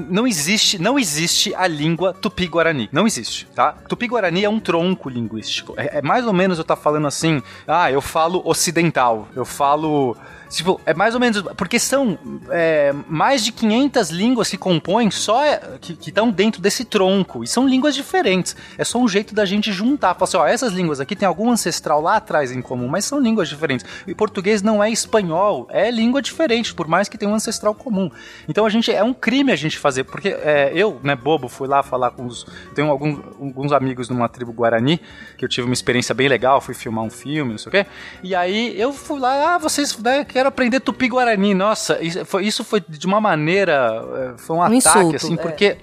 [0.09, 2.89] não existe, não existe a língua tupi-guarani.
[2.93, 3.73] Não existe, tá?
[3.73, 5.75] Tupi-guarani é um tronco linguístico.
[5.77, 9.45] É, é mais ou menos eu estar tá falando assim, ah, eu falo ocidental, eu
[9.45, 10.17] falo
[10.49, 11.43] Tipo, é mais ou menos.
[11.57, 12.19] Porque são
[12.51, 15.45] é, mais de 500 línguas que compõem só.
[15.45, 17.45] É, que estão dentro desse tronco.
[17.45, 18.57] E são línguas diferentes.
[18.77, 20.15] É só um jeito da gente juntar.
[20.15, 23.21] Falar assim, ó, essas línguas aqui tem algum ancestral lá atrás em comum, mas são
[23.21, 23.85] línguas diferentes.
[24.07, 28.11] E português não é espanhol, é língua diferente, por mais que tenha um ancestral comum.
[28.49, 28.91] Então a gente.
[28.91, 30.05] É um crime a gente fazer.
[30.05, 32.47] Porque é, eu, né, bobo, fui lá falar com os.
[32.75, 35.01] Tenho alguns, amigos numa tribo Guarani,
[35.37, 37.87] que eu tive uma experiência bem legal, fui filmar um filme, não sei o quê.
[38.23, 41.55] E aí eu fui lá, ah, vocês né, quero aprender tupi-guarani.
[41.55, 44.05] Nossa, isso foi, isso foi, de uma maneira.
[44.17, 45.79] Eh, foi um, um ataque, insulto, assim, é.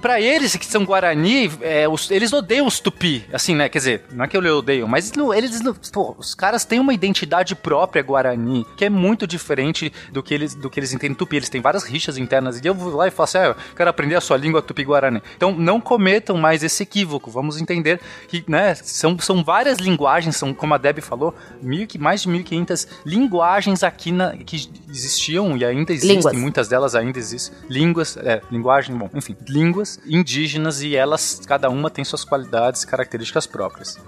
[0.00, 3.68] Para eles que são Guarani, é, os, eles odeiam os Tupi, assim, né?
[3.68, 6.80] Quer dizer, não é que eu odeio, mas não, eles, não, pô, os caras têm
[6.80, 11.14] uma identidade própria Guarani, que é muito diferente do que eles, do que eles entendem
[11.14, 11.36] Tupi.
[11.36, 13.90] Eles têm várias rixas internas, e eu vou lá e falo assim, ah, eu quero
[13.90, 15.22] aprender a sua língua Tupi-Guarani.
[15.36, 17.30] Então, não cometam mais esse equívoco.
[17.30, 22.22] Vamos entender que, né, são, são várias linguagens, são, como a Deb falou, mil, mais
[22.22, 26.36] de 1.500 linguagens aqui na, que existiam e ainda existem, línguas.
[26.36, 27.56] muitas delas ainda existem.
[27.68, 32.86] Línguas, é, linguagem, bom, enfim, línguas indígenas e elas, cada uma tem suas qualidades e
[32.86, 33.98] características próprias.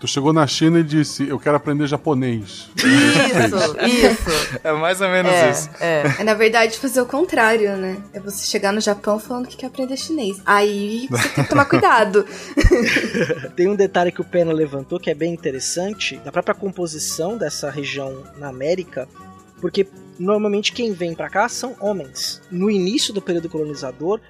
[0.00, 2.70] Tu chegou na China e disse, eu quero aprender japonês.
[2.74, 4.58] Isso, isso.
[4.64, 5.70] É mais ou menos é, isso.
[5.78, 6.14] É.
[6.20, 7.98] é, na verdade, fazer o contrário, né?
[8.14, 10.40] É você chegar no Japão falando que quer aprender chinês.
[10.46, 12.24] Aí você tem que tomar cuidado.
[13.54, 17.70] tem um detalhe que o Pena levantou que é bem interessante, da própria composição dessa
[17.70, 19.06] região na América,
[19.60, 19.86] porque
[20.20, 22.42] normalmente quem vem para cá são homens.
[22.50, 24.20] No início do período colonizador,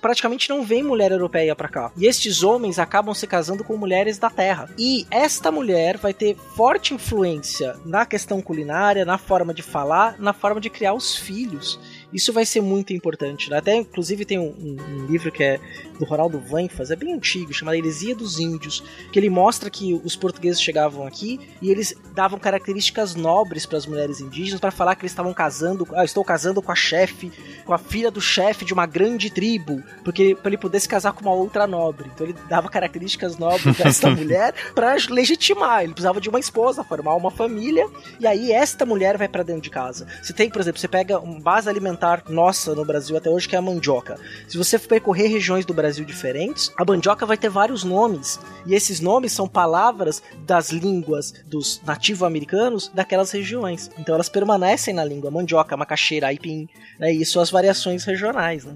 [0.00, 1.92] praticamente não vem mulher europeia para cá.
[1.96, 4.70] E estes homens acabam se casando com mulheres da terra.
[4.78, 10.32] E esta mulher vai ter forte influência na questão culinária, na forma de falar, na
[10.32, 11.78] forma de criar os filhos.
[12.12, 13.50] Isso vai ser muito importante.
[13.50, 13.58] Né?
[13.58, 15.60] Até, inclusive, tem um, um, um, livro que é
[15.98, 20.16] do Ronaldo Vanfas, é bem antigo, chamado Heresia dos Índios, que ele mostra que os
[20.16, 25.02] portugueses chegavam aqui e eles davam características nobres para as mulheres indígenas para falar que
[25.02, 27.30] eles estavam casando, ah, estou casando com a chefe,
[27.64, 31.12] com a filha do chefe de uma grande tribo, porque para ele poder se casar
[31.12, 32.10] com uma outra nobre.
[32.14, 35.82] Então ele dava características nobres dessa mulher para legitimar.
[35.82, 37.86] Ele precisava de uma esposa, formar uma família,
[38.18, 40.06] e aí esta mulher vai para dentro de casa.
[40.22, 43.54] Você tem, por exemplo, você pega uma base alimentar nossa no Brasil até hoje que
[43.54, 44.18] é a mandioca.
[44.48, 49.00] Se você percorrer regiões do Brasil diferentes, a mandioca vai ter vários nomes, e esses
[49.00, 53.90] nomes são palavras das línguas dos nativo-americanos daquelas regiões.
[53.98, 57.12] Então elas permanecem na língua mandioca, macaxeira, aipim, né?
[57.12, 58.74] E suas variações regionais, né?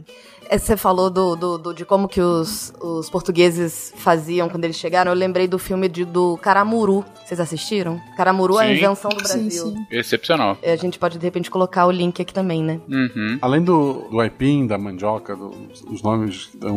[0.49, 4.77] É, você falou do, do, do, de como que os, os portugueses faziam quando eles
[4.77, 5.11] chegaram.
[5.11, 7.05] Eu lembrei do filme de, do Caramuru.
[7.25, 8.01] Vocês assistiram?
[8.17, 9.51] Caramuru é a invenção do Brasil.
[9.51, 9.87] Sim, sim.
[9.91, 10.59] Excepcional.
[10.63, 12.81] A gente pode, de repente, colocar o link aqui também, né?
[12.89, 13.39] Uhum.
[13.41, 15.51] Além do, do aipim, da mandioca, do,
[15.89, 16.69] dos nomes da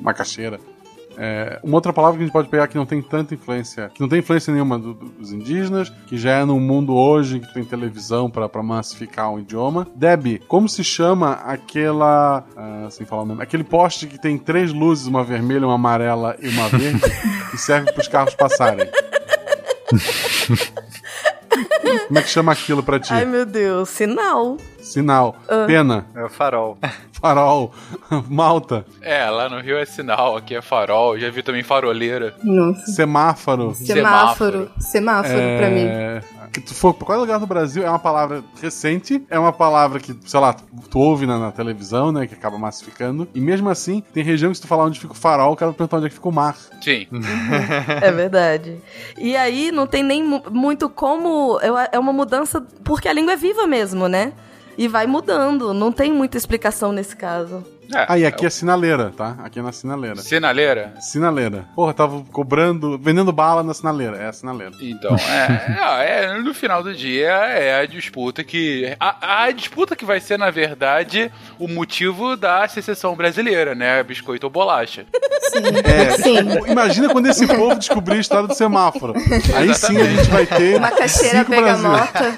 [0.00, 0.60] macaxeira,
[1.18, 4.00] É, uma outra palavra que a gente pode pegar que não tem tanta influência, que
[4.00, 7.54] não tem influência nenhuma do- do- dos indígenas, que já é num mundo hoje que
[7.54, 9.86] tem televisão pra pra massificar um idioma.
[9.94, 12.44] Deb, como se chama aquela.
[12.56, 13.42] ah, sem falar o nome.
[13.42, 17.00] Aquele poste que tem três luzes, uma vermelha, uma amarela e uma verde,
[17.50, 18.86] que serve pros carros passarem?
[22.08, 23.12] Como é que chama aquilo pra ti?
[23.12, 24.56] Ai, meu Deus, sinal.
[24.92, 25.36] Sinal.
[25.48, 25.64] Ah.
[25.66, 26.06] Pena.
[26.14, 26.78] É o farol.
[27.16, 27.72] Farol.
[28.28, 28.84] Malta.
[29.00, 31.18] É, lá no Rio é sinal, aqui é farol.
[31.18, 32.34] Já vi também faroleira.
[32.44, 32.86] Nossa.
[32.92, 33.74] Semáforo.
[33.74, 34.70] Semáforo.
[34.78, 35.86] Semáforo pra mim.
[35.86, 36.20] É,
[36.52, 39.98] Que tu for pra qualquer lugar do Brasil, é uma palavra recente, é uma palavra
[39.98, 40.54] que, sei lá,
[40.90, 44.56] tu, ouve na, na televisão, né, que acaba massificando, e mesmo assim, tem região que
[44.56, 46.28] se tu falar onde fica o farol, o cara vai perguntar onde é que fica
[46.28, 46.54] o mar.
[46.82, 47.06] Sim.
[48.02, 48.76] É verdade.
[49.16, 51.58] E aí não tem nem mu- muito como.
[51.92, 52.60] É uma mudança.
[52.84, 54.32] Porque a língua é viva mesmo, né?
[54.76, 55.72] E vai mudando.
[55.72, 57.64] Não tem muita explicação nesse caso.
[57.94, 59.36] Ah, e aqui é sinaleira, tá?
[59.44, 60.16] Aqui é na sinaleira.
[60.16, 60.94] Sinaleira?
[61.00, 61.64] Sinaleira.
[61.74, 64.16] Porra, tava cobrando, vendendo bala na sinaleira.
[64.16, 64.72] É a sinaleira.
[64.80, 68.94] Então, é, é, é, no final do dia é a disputa que.
[68.98, 74.02] A, a disputa que vai ser, na verdade, o motivo da secessão brasileira, né?
[74.02, 75.06] Biscoito ou bolacha.
[75.56, 79.14] É, imagina quando esse povo descobrir a história do semáforo.
[79.54, 80.78] Aí sim a gente vai ter.
[80.80, 82.34] Macaxeira, bergamota,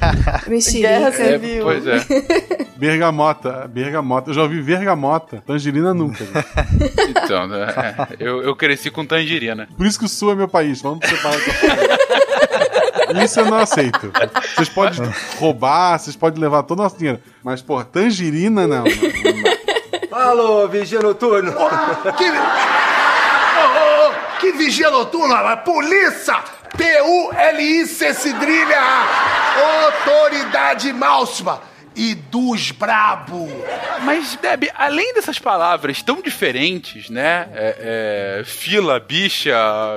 [0.47, 0.89] mexerica.
[0.89, 1.65] Guerra É, Civil.
[1.65, 1.99] pois é.
[2.77, 4.31] Bergamota, bergamota.
[4.31, 4.61] Eu já ouvi
[5.47, 6.25] Tangerina nunca.
[7.09, 9.69] Então, né, é, eu, eu cresci com tangerina.
[9.77, 10.81] Por isso que o Sul é meu país.
[10.81, 11.49] Vamos separar essa
[13.25, 14.11] Isso eu não aceito.
[14.55, 17.21] Vocês podem roubar, vocês podem levar todo o nosso dinheiro.
[17.43, 18.85] Mas, porra, tangerina não.
[20.11, 21.53] Alô, vigia noturno.
[22.17, 25.61] Que, Ô, ô, ô, que vigia noturno, rapaz?
[25.65, 26.37] Polícia!
[26.77, 28.81] P-U-L-I-C cedrilha
[29.85, 31.61] Autoridade máxima
[31.99, 33.49] e dos brabo.
[34.05, 37.49] Mas, Deb, além dessas palavras tão diferentes, né?
[37.53, 39.53] é, é, fila, bicha,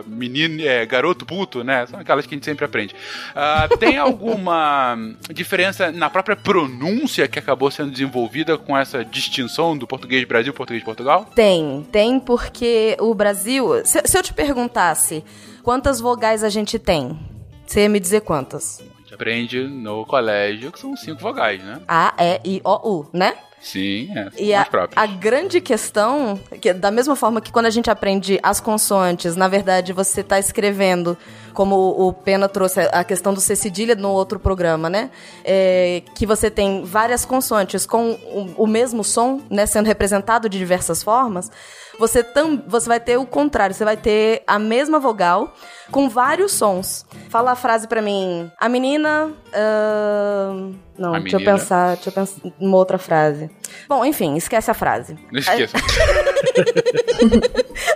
[0.08, 1.86] menino, é, garoto puto, né?
[1.86, 2.96] São aquelas que a gente sempre aprende.
[3.36, 4.98] Ah, tem alguma
[5.32, 10.56] diferença na própria pronúncia que acabou sendo desenvolvida com essa distinção do português Brasil e
[10.56, 11.30] português Portugal?
[11.36, 13.86] Tem, tem porque o Brasil.
[13.86, 15.24] Se, se eu te perguntasse
[15.62, 17.18] quantas vogais a gente tem,
[17.66, 18.91] você ia me dizer quantas?
[19.12, 21.82] Gente aprende no colégio que são cinco vogais, né?
[21.86, 23.36] A, E, I, O, U, né?
[23.60, 24.30] Sim, é.
[24.38, 28.40] E mais a, a grande questão, que da mesma forma que quando a gente aprende
[28.42, 31.18] as consoantes, na verdade você está escrevendo,
[31.54, 35.12] como o o Pena trouxe a questão do C cedilha no outro programa, né?
[35.44, 40.58] É, que você tem várias consoantes com o, o mesmo som, né, sendo representado de
[40.58, 41.52] diversas formas.
[42.00, 45.54] Você, tam, você vai ter o contrário, você vai ter a mesma vogal
[45.92, 47.06] com vários sons.
[47.30, 48.50] Fala a frase pra mim.
[48.60, 49.32] A menina.
[49.54, 51.58] ahn, não, A deixa eu menina.
[51.60, 53.50] pensar, deixa eu pensar numa outra frase.
[53.88, 55.18] Bom, enfim, esquece a frase.
[55.32, 55.78] Não esqueça.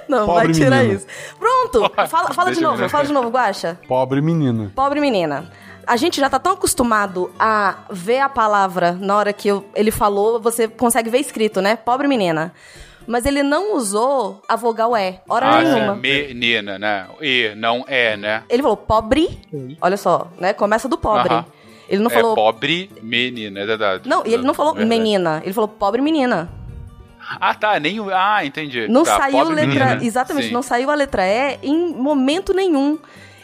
[0.07, 0.93] Não, Pobre vai tirar menina.
[0.93, 1.07] isso.
[1.39, 3.79] Pronto, fala, fala de eu novo, fala de novo, Guaxa.
[3.87, 4.71] Pobre menina.
[4.75, 5.49] Pobre menina.
[5.87, 9.91] A gente já tá tão acostumado a ver a palavra na hora que eu- ele
[9.91, 11.75] falou, você consegue ver escrito, né?
[11.75, 12.53] Pobre menina.
[13.07, 15.95] Mas ele não usou a vogal E, hora Ah, nenhuma.
[15.95, 17.07] menina, né?
[17.21, 18.43] E, não é, né?
[18.49, 19.39] Ele falou pobre,
[19.81, 20.53] olha só, né?
[20.53, 21.33] Começa do pobre.
[21.33, 21.45] Aham.
[21.87, 22.33] Ele não é falou.
[22.33, 24.09] pobre menina, é verdade.
[24.09, 24.89] Não, e ele não falou Verdade.
[24.97, 26.49] menina, ele falou pobre menina.
[27.39, 28.09] Ah, tá, nem o...
[28.11, 28.87] Ah, entendi.
[28.87, 29.67] Não Tá, saiu letra.
[29.67, 30.03] menina.
[30.03, 30.53] Exatamente, Sim.
[30.53, 32.97] não saiu a letra E em momento nenhum.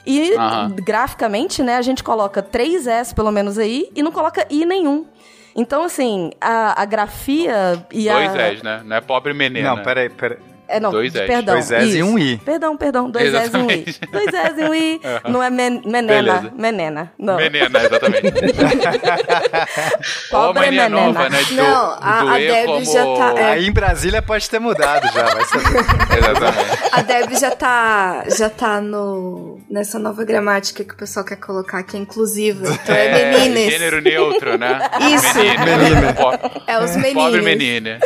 [0.05, 0.75] E Aham.
[0.83, 5.05] graficamente, né, a gente coloca três S pelo menos aí e não coloca I nenhum.
[5.55, 8.41] Então, assim, a, a grafia e Dois a.
[8.41, 8.81] S, né?
[8.85, 9.75] Não é pobre menina.
[9.75, 10.37] Não, peraí, peraí.
[10.71, 11.25] É, não, Dois S.
[11.27, 11.53] perdão.
[11.55, 12.37] Dois S e um I.
[12.37, 13.09] Perdão, perdão.
[13.09, 13.83] Dois S e um I.
[13.87, 13.99] Exatamente.
[14.11, 15.01] Dois S e um I.
[15.29, 16.33] Não é men menena.
[16.33, 16.53] Beleza.
[16.55, 17.11] Menena.
[17.19, 17.37] Não.
[17.37, 18.31] Menina, exatamente.
[20.29, 20.89] Pobre mania menina.
[21.07, 21.43] nova, né?
[21.43, 22.85] Do, Não, a- do a Deb como...
[22.85, 23.43] já tá- é.
[23.51, 25.79] Aí em Brasília pode ter mudado já, vai saber.
[26.17, 26.79] Exatamente.
[26.91, 31.83] A Deb já tá, já tá no, nessa nova gramática que o pessoal quer colocar,
[31.83, 32.67] que é inclusiva.
[32.71, 33.71] Então é, menines.
[33.73, 34.79] Gênero neutro, né?
[35.13, 35.37] Isso.
[35.37, 36.13] Menina.
[36.13, 37.13] Po- É os meninos.
[37.23, 37.99] Pobre menina.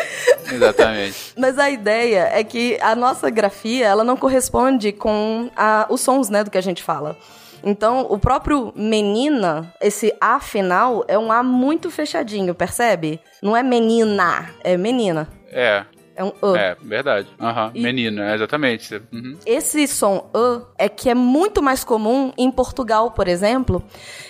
[0.51, 1.33] Exatamente.
[1.37, 6.29] Mas a ideia é que a nossa grafia, ela não corresponde com a- os sons,
[6.29, 7.15] né, do que a gente fala.
[7.63, 13.19] Então, o próprio menina, esse A final, é um A muito fechadinho, percebe?
[13.41, 15.27] Não é menina, é menina.
[15.51, 15.83] É,
[16.17, 16.57] É um A.
[16.57, 17.27] é, verdade.
[17.73, 19.01] E- menina, exatamente.
[19.11, 19.37] Uhum.
[19.45, 23.83] Esse som A é que é muito mais comum em Portugal, por exemplo.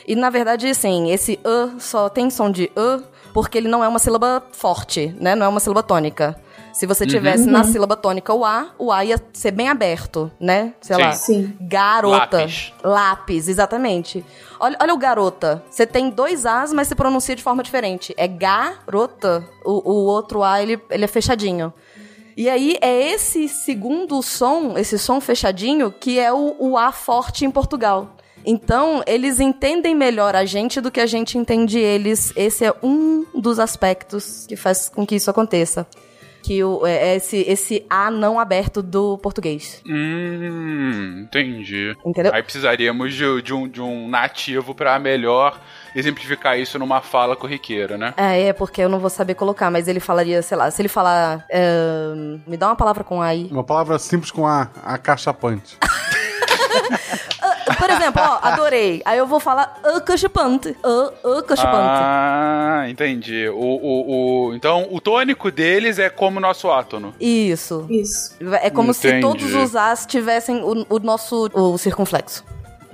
[0.08, 3.02] E na verdade, assim, esse A só tem som de A
[3.34, 5.36] porque ele não é uma sílaba forte, né?
[5.36, 6.36] Não é uma sílaba tônica.
[6.76, 10.74] Se você tivesse na sílaba tônica o A, o A ia ser bem aberto, né?
[10.82, 11.02] Sei Sim.
[11.02, 11.12] lá.
[11.14, 11.58] Sim.
[11.62, 12.38] Garota.
[12.40, 12.74] Lápis.
[12.84, 14.26] Lápis, exatamente.
[14.60, 15.64] Olha, olha o garota.
[15.70, 18.14] Você tem dois As, mas se pronuncia de forma diferente.
[18.18, 19.48] É garota.
[19.64, 21.74] O, o outro A, ele, ele é fechadinho.
[22.36, 27.46] E aí é esse segundo som, esse som fechadinho, que é o, o A forte
[27.46, 28.18] em Portugal.
[28.46, 32.34] Então, eles entendem melhor a gente do que a gente entende eles.
[32.36, 35.88] Esse é um dos aspectos que faz com que isso aconteça.
[36.46, 39.82] Que o, é é esse, esse A não aberto do português.
[39.88, 41.96] Hum, entendi.
[42.06, 42.32] Entendeu?
[42.32, 45.60] Aí precisaríamos de, de um, de um nativo pra melhor
[45.96, 48.14] exemplificar isso numa fala corriqueira, né?
[48.16, 50.88] É, é, porque eu não vou saber colocar, mas ele falaria, sei lá, se ele
[50.88, 51.44] falar.
[51.50, 52.14] é,
[52.46, 53.48] me dá uma palavra com A aí.
[53.52, 55.78] Uma palavra simples com A, acachapante.
[57.78, 59.02] Por exemplo, ó, adorei.
[59.06, 60.76] Aí eu vou falar acachapante.
[61.40, 62.00] Acachapante.
[62.02, 63.48] Ah, entendi.
[63.50, 67.14] O, o, o, então, o tônico deles é como o nosso átono.
[67.20, 67.86] Isso.
[67.90, 68.36] Isso.
[68.62, 69.22] É como se Entendi.
[69.22, 72.44] todos os As tivessem o, o nosso o circunflexo.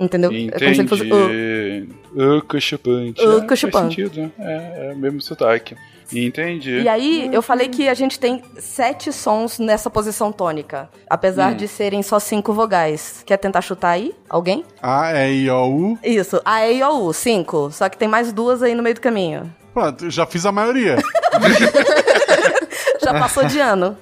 [0.00, 0.30] Entendeu?
[0.32, 1.04] É como se ele fosse.
[1.04, 1.88] Entendi.
[2.14, 3.24] Uh, cachapante.
[3.24, 3.70] Uh, É.
[3.70, 4.32] Faz sentido.
[4.38, 5.76] É, é o mesmo sotaque.
[6.14, 6.80] Entendi.
[6.82, 10.88] E aí, eu falei que a gente tem sete sons nessa posição tônica.
[11.08, 11.56] Apesar Hum.
[11.56, 13.22] de serem só cinco vogais.
[13.26, 14.14] Quer tentar chutar aí?
[14.28, 14.64] Alguém?
[14.82, 15.98] A, E, I, O, U.
[16.02, 16.40] Isso.
[16.44, 17.12] A, E, I, O, U.
[17.12, 17.70] Cinco.
[17.72, 19.52] Só que tem mais duas aí no meio do caminho.
[19.72, 20.96] Pronto, já fiz a maioria.
[23.02, 23.96] Já passou de ano.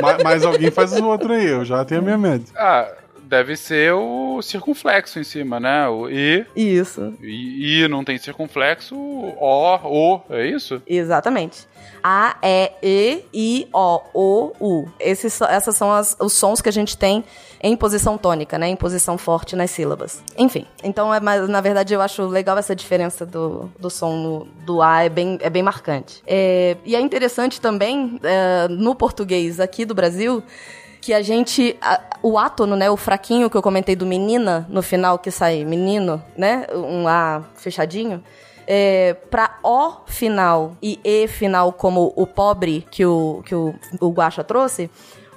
[0.00, 2.46] Ma- Mas alguém faz o outro aí, eu já tenho a minha média.
[2.56, 2.88] Ah,
[3.30, 5.88] deve ser o circunflexo em cima, né?
[5.88, 6.44] O I.
[6.56, 7.14] Isso.
[7.22, 8.96] I, I não tem circunflexo.
[8.96, 10.20] O, O.
[10.30, 10.82] É isso?
[10.86, 11.66] Exatamente.
[12.02, 14.88] A, E, E, I, O, O, U.
[14.98, 17.24] Esses, essas são as- os sons que a gente tem
[17.62, 18.68] em posição tônica, né?
[18.68, 20.22] Em posição forte nas sílabas.
[20.36, 20.66] Enfim.
[20.82, 24.82] Então, é, mas, na verdade, eu acho legal essa diferença do, do som no- do
[24.82, 26.22] A, é bem, é bem marcante.
[26.26, 30.42] É, e é interessante também, é, no português aqui do Brasil,
[31.00, 31.76] que a gente.
[31.80, 32.90] a- o átono, né?
[32.90, 36.66] O fraquinho que eu comentei do menina no final, que sai menino, né?
[36.74, 38.22] Um A fechadinho.
[38.66, 44.10] É, pra O final e E final, como o pobre que o, que o, o
[44.10, 44.88] Guaxa trouxe,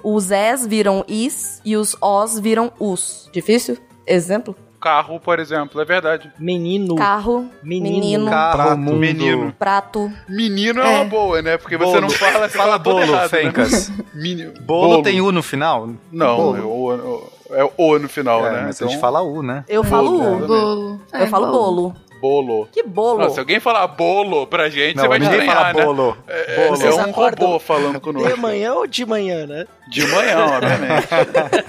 [0.04, 3.28] os Es viram Is e os Os viram Us.
[3.32, 3.78] Difícil?
[4.06, 4.54] Exemplo?
[4.84, 6.30] Carro, por exemplo, é verdade.
[6.38, 6.94] Menino.
[6.94, 7.96] Carro, Menino.
[7.98, 8.76] menino, Carro, Prato.
[8.78, 8.96] mundo.
[8.98, 9.54] Menino.
[9.58, 10.12] prato.
[10.28, 11.56] Menino é, uma boa, né?
[11.56, 12.00] Porque você Bolo.
[12.02, 13.28] não fala, você Fala bolo, errado, né?
[13.28, 13.90] Fencas.
[14.12, 15.88] Mini- Bolo, tem U no final?
[16.12, 16.56] Não, Bolo.
[16.58, 17.30] é o,
[17.62, 18.62] é o no final, É, né?
[18.66, 19.64] mas a gente fala U, né?
[19.68, 20.46] Eu falo Bolo, U.
[20.46, 21.00] Bolo.
[21.14, 21.96] Eu É, falo bolo.
[22.24, 22.66] Bolo.
[22.72, 23.18] Que bolo?
[23.18, 25.84] Não, se alguém falar bolo pra gente, você Não, vai ninguém fala né?
[25.84, 26.16] bolo.
[26.26, 26.66] É, Bolo.
[26.66, 28.28] é Vocês um robô falando conosco.
[28.34, 29.66] De manhã ou de manhã, né?
[29.90, 31.06] De manhã, obviamente.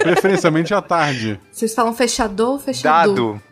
[0.00, 1.38] Preferencialmente à tarde.
[1.52, 3.14] Vocês falam fechador ou fechador?
[3.14, 3.42] Dado.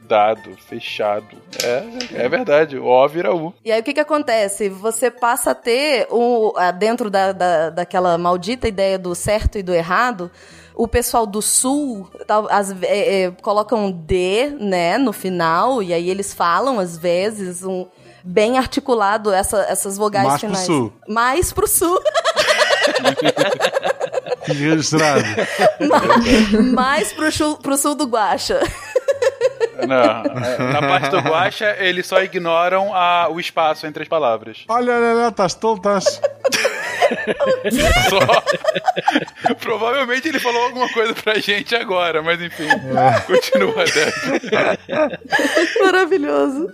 [0.69, 1.37] Fechado.
[1.63, 2.79] É, é verdade.
[2.79, 3.53] O O vira U.
[3.65, 4.69] E aí o que que acontece?
[4.69, 9.73] Você passa a ter, o, dentro da, da, daquela maldita ideia do certo e do
[9.75, 10.31] errado,
[10.75, 15.93] o pessoal do sul tal, às ve- é, é, colocam D, né, no final, e
[15.95, 17.87] aí eles falam, às vezes, um
[18.25, 20.67] bem articulado essa, essas vogais Mais pro finais.
[20.67, 20.93] sul.
[21.07, 22.01] Mais pro sul.
[24.47, 25.25] Registrado.
[26.75, 28.61] Mais pro, sul- pro sul do Guaxa.
[29.87, 29.97] Não,
[30.45, 34.65] é, na parte do Guaxa, eles só ignoram a- o espaço entre as palavras.
[34.69, 36.21] Olha, olha, olha, estás tolo, estás.
[38.09, 39.55] Só.
[39.61, 42.67] Provavelmente ele falou alguma coisa pra gente agora, mas enfim.
[43.27, 45.21] Continua, Débora.
[45.83, 46.69] Maravilhoso.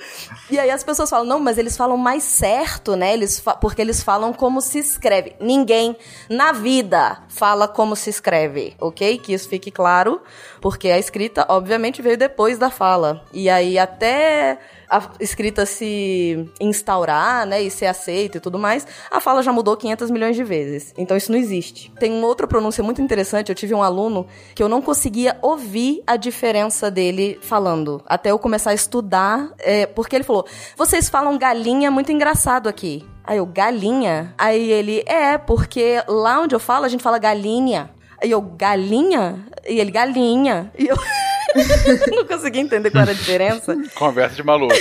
[0.50, 3.12] E aí as pessoas falam, não, mas eles falam mais certo, né?
[3.12, 5.34] Eles fa- porque eles falam como se escreve.
[5.40, 5.96] Ninguém
[6.28, 9.18] na vida fala como se escreve, ok?
[9.18, 10.20] Que isso fique claro,
[10.60, 12.99] porque a escrita, obviamente, veio depois da fala.
[13.32, 14.58] E aí até
[14.90, 19.76] a escrita se instaurar, né, e ser aceita e tudo mais, a fala já mudou
[19.76, 20.92] 500 milhões de vezes.
[20.98, 21.92] Então isso não existe.
[21.98, 23.50] Tem uma outra pronúncia muito interessante.
[23.50, 28.02] Eu tive um aluno que eu não conseguia ouvir a diferença dele falando.
[28.06, 30.44] Até eu começar a estudar, é, porque ele falou:
[30.76, 33.06] vocês falam galinha muito engraçado aqui.
[33.22, 34.34] Aí eu, galinha?
[34.36, 37.90] Aí ele, é, porque lá onde eu falo, a gente fala galinha.
[38.20, 39.46] Aí eu, galinha?
[39.68, 40.72] E ele, galinha.
[40.76, 40.96] E eu
[42.10, 43.76] não conseguia entender qual era a diferença.
[43.94, 44.74] Conversa de maluco.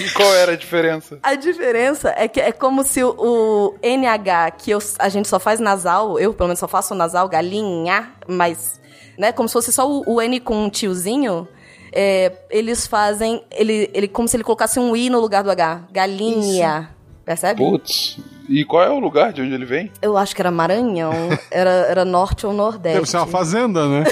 [0.00, 1.18] e qual era a diferença?
[1.22, 5.38] A diferença é que é como se o, o NH, que eu- a gente só
[5.40, 8.80] faz nasal, eu pelo menos só faço nasal, galinha, mas,
[9.18, 11.48] né, como se fosse só o, o N com um tiozinho,
[11.92, 15.82] é, eles fazem, ele, ele, como se ele colocasse um I no lugar do H,
[15.90, 16.90] galinha,
[17.24, 17.62] percebe?
[17.64, 18.18] Putz.
[18.48, 19.92] E qual é o lugar de onde ele vem?
[20.00, 21.12] Eu acho que era Maranhão,
[21.50, 22.94] era, era Norte ou Nordeste.
[22.96, 24.04] Deve ser uma fazenda, né?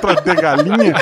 [0.00, 0.94] pra ter galinha.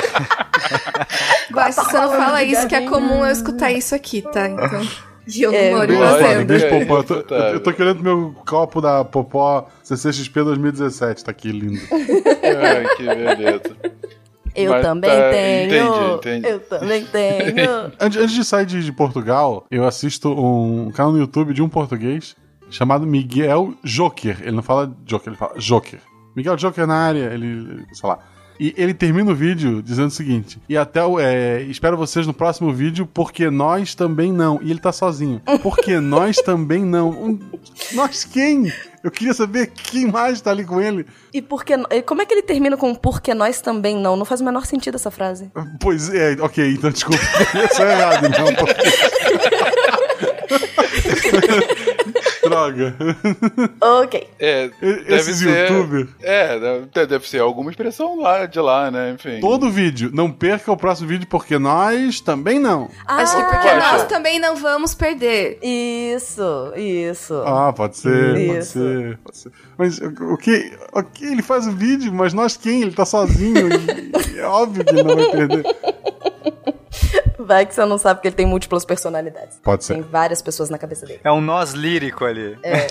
[1.51, 4.47] Guaxa, você não fala isso, que é comum eu escutar isso aqui, tá?
[4.47, 4.87] Então.
[5.27, 6.97] E eu não É, moro em É, Popó.
[6.97, 11.23] Eu tô, eu tô querendo meu copo da Popó CCXP 2017.
[11.23, 11.79] Tá aqui, lindo.
[11.91, 13.75] Ai, que beleza.
[14.63, 15.65] Eu Mas também tá, tenho.
[15.65, 16.47] entendi, entendi.
[16.47, 17.91] Eu também tenho.
[17.99, 21.69] Antes, antes de sair de, de Portugal, eu assisto um canal no YouTube de um
[21.69, 22.35] português
[22.69, 24.37] chamado Miguel Joker.
[24.41, 25.99] Ele não fala Joker, ele fala Joker.
[26.35, 28.19] Miguel Joker na área, ele, sei lá.
[28.59, 31.17] E ele termina o vídeo dizendo o seguinte: E até o.
[31.17, 34.59] é, espero vocês no próximo vídeo, porque nós também não.
[34.61, 35.41] E ele tá sozinho.
[35.63, 37.09] Porque nós também não.
[37.09, 37.39] Um-
[37.93, 38.69] nós quem?
[39.03, 41.05] Eu queria saber quem mais tá ali com ele.
[41.33, 41.73] E porque,
[42.05, 44.15] como é que ele termina com porque nós também não?
[44.15, 45.51] Não faz o menor sentido essa frase.
[45.79, 47.23] Pois é, ok, então desculpa.
[47.55, 48.45] Eu sou errado, então.
[52.49, 52.95] Droga.
[53.81, 54.27] Ok.
[54.39, 55.71] É, deve Esses ser.
[55.71, 56.09] youtubers.
[56.21, 59.11] É, deve, deve ser alguma expressão lá de lá, né?
[59.11, 59.39] Enfim.
[59.39, 60.09] Todo vídeo.
[60.13, 62.89] Não perca o próximo vídeo, porque nós também não.
[63.05, 63.75] Acho que porque Poxa.
[63.77, 65.59] nós também não vamos perder.
[65.61, 67.33] Isso, isso.
[67.45, 68.71] Ah, pode ser, pode Isso.
[68.79, 69.51] ser, pode ser.
[69.77, 71.25] Mas o que, o que?
[71.25, 72.81] Ele faz o vídeo, mas nós quem?
[72.81, 73.69] Ele tá sozinho.
[74.35, 75.63] e é óbvio que ele não vai perder.
[77.39, 79.59] Vai que você não sabe que ele tem múltiplas personalidades.
[79.63, 79.93] Pode ser.
[79.93, 81.21] Tem várias pessoas na cabeça dele.
[81.23, 82.57] É um nós lírico ali.
[82.61, 82.87] É.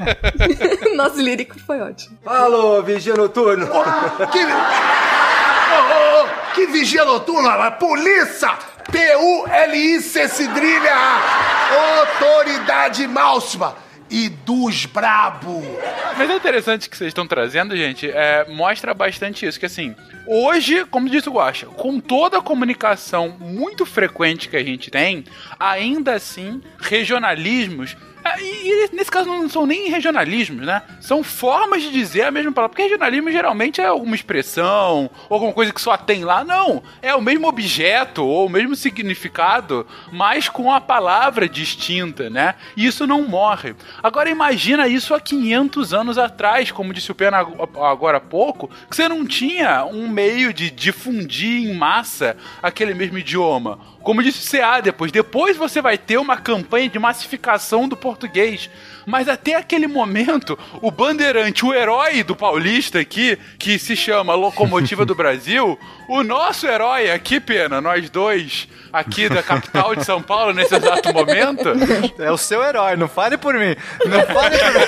[0.96, 2.16] Nosso lírico foi ótimo.
[2.24, 3.66] Alô, vigia noturno.
[4.32, 4.48] Que, Ô,
[5.76, 7.70] ô, ô, que vigia noturna?
[7.72, 8.56] Polícia!
[8.90, 10.94] P-U-L-I-C cedrilha!
[12.00, 13.74] Autoridade máxima!
[14.16, 15.60] E dos brabo!
[16.16, 19.92] Mas é interessante que vocês estão trazendo, gente, é, mostra bastante isso, que assim,
[20.24, 25.24] hoje, como disse o Guaxa, com toda a comunicação muito frequente que a gente tem,
[25.58, 27.96] ainda assim, regionalismos.
[28.24, 30.82] É, E, e nesse caso não são nem regionalismos, né?
[31.00, 32.70] São formas de dizer a mesma palavra.
[32.74, 36.44] Porque regionalismo geralmente é alguma expressão, ou alguma coisa que só tem lá.
[36.44, 36.82] Não.
[37.02, 42.54] É o mesmo objeto, ou o mesmo significado, mas com a palavra distinta, né?
[42.76, 43.74] E isso não morre.
[44.02, 48.68] Agora imagina isso há 500 anos atrás, como disse o Pena ag- agora há pouco,
[48.88, 53.78] que você não tinha um meio de difundir em massa aquele mesmo idioma.
[54.04, 58.68] Como disse o CA depois, depois você vai ter uma campanha de massificação do português.
[59.06, 65.06] Mas até aquele momento, o bandeirante, o herói do paulista aqui, que se chama Locomotiva
[65.06, 65.78] do Brasil,
[66.08, 71.12] o nosso herói aqui, Pena, nós dois, aqui da capital de São Paulo, nesse exato
[71.12, 71.70] momento,
[72.18, 73.74] É o seu herói, não fale por mim.
[74.04, 74.84] Não fale por mim.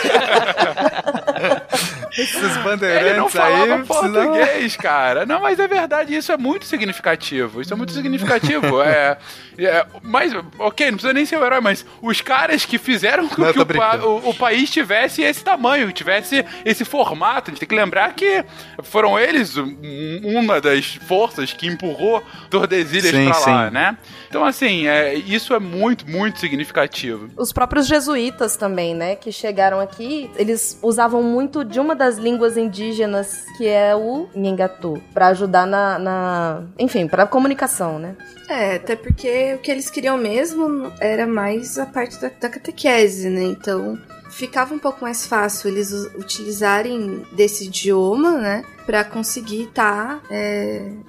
[2.13, 3.85] Esses Ele não bandeirantes falava aí.
[3.85, 5.27] português, cara.
[5.27, 7.61] Não, mas é verdade, isso é muito significativo.
[7.61, 8.67] Isso é muito significativo.
[8.87, 9.17] É,
[9.59, 13.41] é, mas, ok, não precisa nem ser o herói, mas os caras que fizeram com
[13.41, 17.51] Não, que o, o- o país tivesse esse tamanho, tivesse esse formato.
[17.51, 18.45] A gente tem que lembrar que
[18.83, 23.75] foram eles um- uma das forças que empurrou Tordesilhas Sim, pra lá, sim.
[23.75, 23.97] né?
[24.29, 27.31] Então, assim, é, isso é muito, muito significativo.
[27.37, 32.57] Os próprios jesuítas também, né, que chegaram aqui, eles usavam muito de uma das línguas
[32.57, 38.14] indígenas, que é o Nhengatu, pra ajudar na, na enfim, pra comunicação, né?
[38.49, 43.28] É, até porque o que eles queriam mesmo era mais a parte da, da catequese,
[43.28, 43.42] né?
[43.42, 43.99] Então
[44.37, 48.62] ficava um pouco mais fácil eles utilizarem desse idioma, né?
[48.84, 50.20] Pra conseguir estar.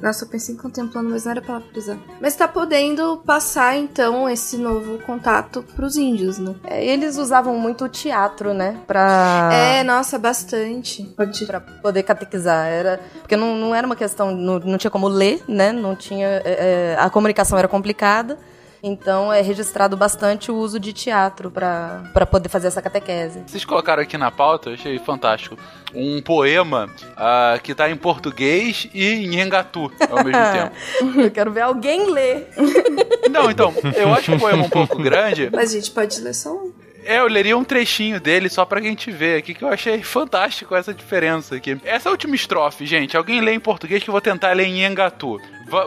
[0.02, 1.98] Nossa, eu pensei em contemplando, mas não era pra usar.
[2.20, 6.56] Mas tá podendo passar então esse novo contato pros índios, né?
[6.64, 9.50] É, eles usavam muito o teatro, né, pra...
[9.54, 11.04] É, nossa, bastante.
[11.16, 12.66] Pode Pra poder catequizar.
[12.66, 15.72] Era, porque não, não era uma questão, não, não tinha como ler, né?
[15.72, 16.28] Não tinha.
[16.28, 18.40] é, é, a comunicação era complicada.
[18.88, 23.44] Então é registrado bastante o uso de teatro pra pra poder fazer essa catequese.
[23.46, 25.58] Vocês colocaram aqui na pauta, eu achei fantástico.
[25.94, 31.22] Um poema ah, que tá em português e em engatu ao mesmo tempo.
[31.22, 32.50] Eu quero ver alguém ler.
[33.30, 35.50] Não, então, eu acho o poema um pouco grande.
[35.52, 36.72] Mas a gente pode ler só um.
[37.08, 40.76] É, eu leria um trechinho dele só pra gente ver aqui, que eu achei fantástico
[40.76, 41.80] essa diferença aqui.
[41.86, 45.40] Essa última estrofe, gente, alguém lê em português que eu vou tentar ler em engatu.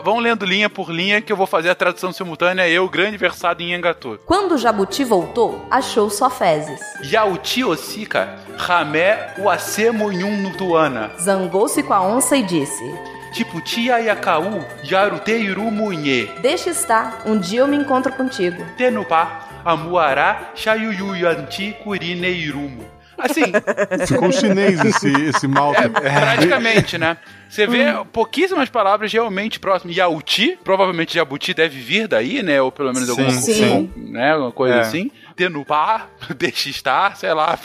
[0.03, 3.61] Vão lendo linha por linha que eu vou fazer a tradução simultânea, eu, grande versado
[3.61, 4.19] em engatu.
[4.25, 6.79] Quando o Jabuti voltou, achou só fezes.
[7.03, 11.11] Yauti Osika, Ramé Uasemo Yun Nutuana.
[11.19, 12.83] Zangou-se com a onça e disse:
[13.31, 16.31] Tiputia Yakaú, Yaruteiru Munye.
[16.41, 18.65] Deixa estar, um dia eu me encontro contigo.
[18.75, 22.85] Tenupá, Amuará, Chayuyuyanti Kurineirumo.
[23.17, 23.43] Assim,
[24.07, 25.87] Ficou chinês esse, esse malta.
[25.89, 27.17] praticamente, né?
[27.47, 29.95] Você vê pouquíssimas palavras realmente próximas.
[29.95, 32.59] Yauti, provavelmente Jabuti deve vir daí, né?
[32.61, 33.91] Ou pelo menos Sim, alguma sim.
[33.95, 34.31] né?
[34.31, 34.79] Alguma coisa É.
[34.79, 35.11] assim.
[35.35, 37.57] Tenupá, deixa estar, sei lá,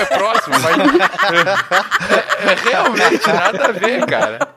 [0.00, 0.76] é próximo, mas
[2.10, 4.48] é, é realmente nada a ver, cara.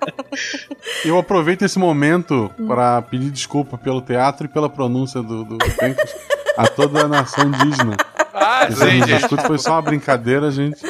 [1.05, 5.57] Eu aproveito esse momento pra pedir desculpa pelo teatro e pela pronúncia do, do
[6.57, 7.97] a toda a nação indígena.
[8.33, 9.11] Ah, Esse gente.
[9.13, 10.81] escuta foi só uma brincadeira, gente.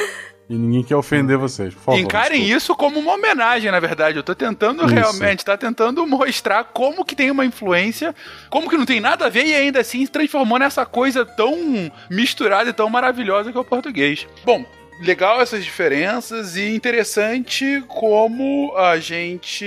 [0.50, 2.00] E ninguém quer ofender vocês, por favor.
[2.00, 2.58] Encarem desculpa.
[2.58, 4.18] isso como uma homenagem, na verdade.
[4.18, 4.94] Eu tô tentando Isso.
[4.94, 8.14] realmente, tá tentando mostrar como que tem uma influência,
[8.50, 11.56] como que não tem nada a ver e ainda assim se transformou nessa coisa tão
[12.10, 14.28] misturada e tão maravilhosa que é o português.
[14.44, 14.66] Bom,
[15.04, 19.66] legal essas diferenças e interessante como a gente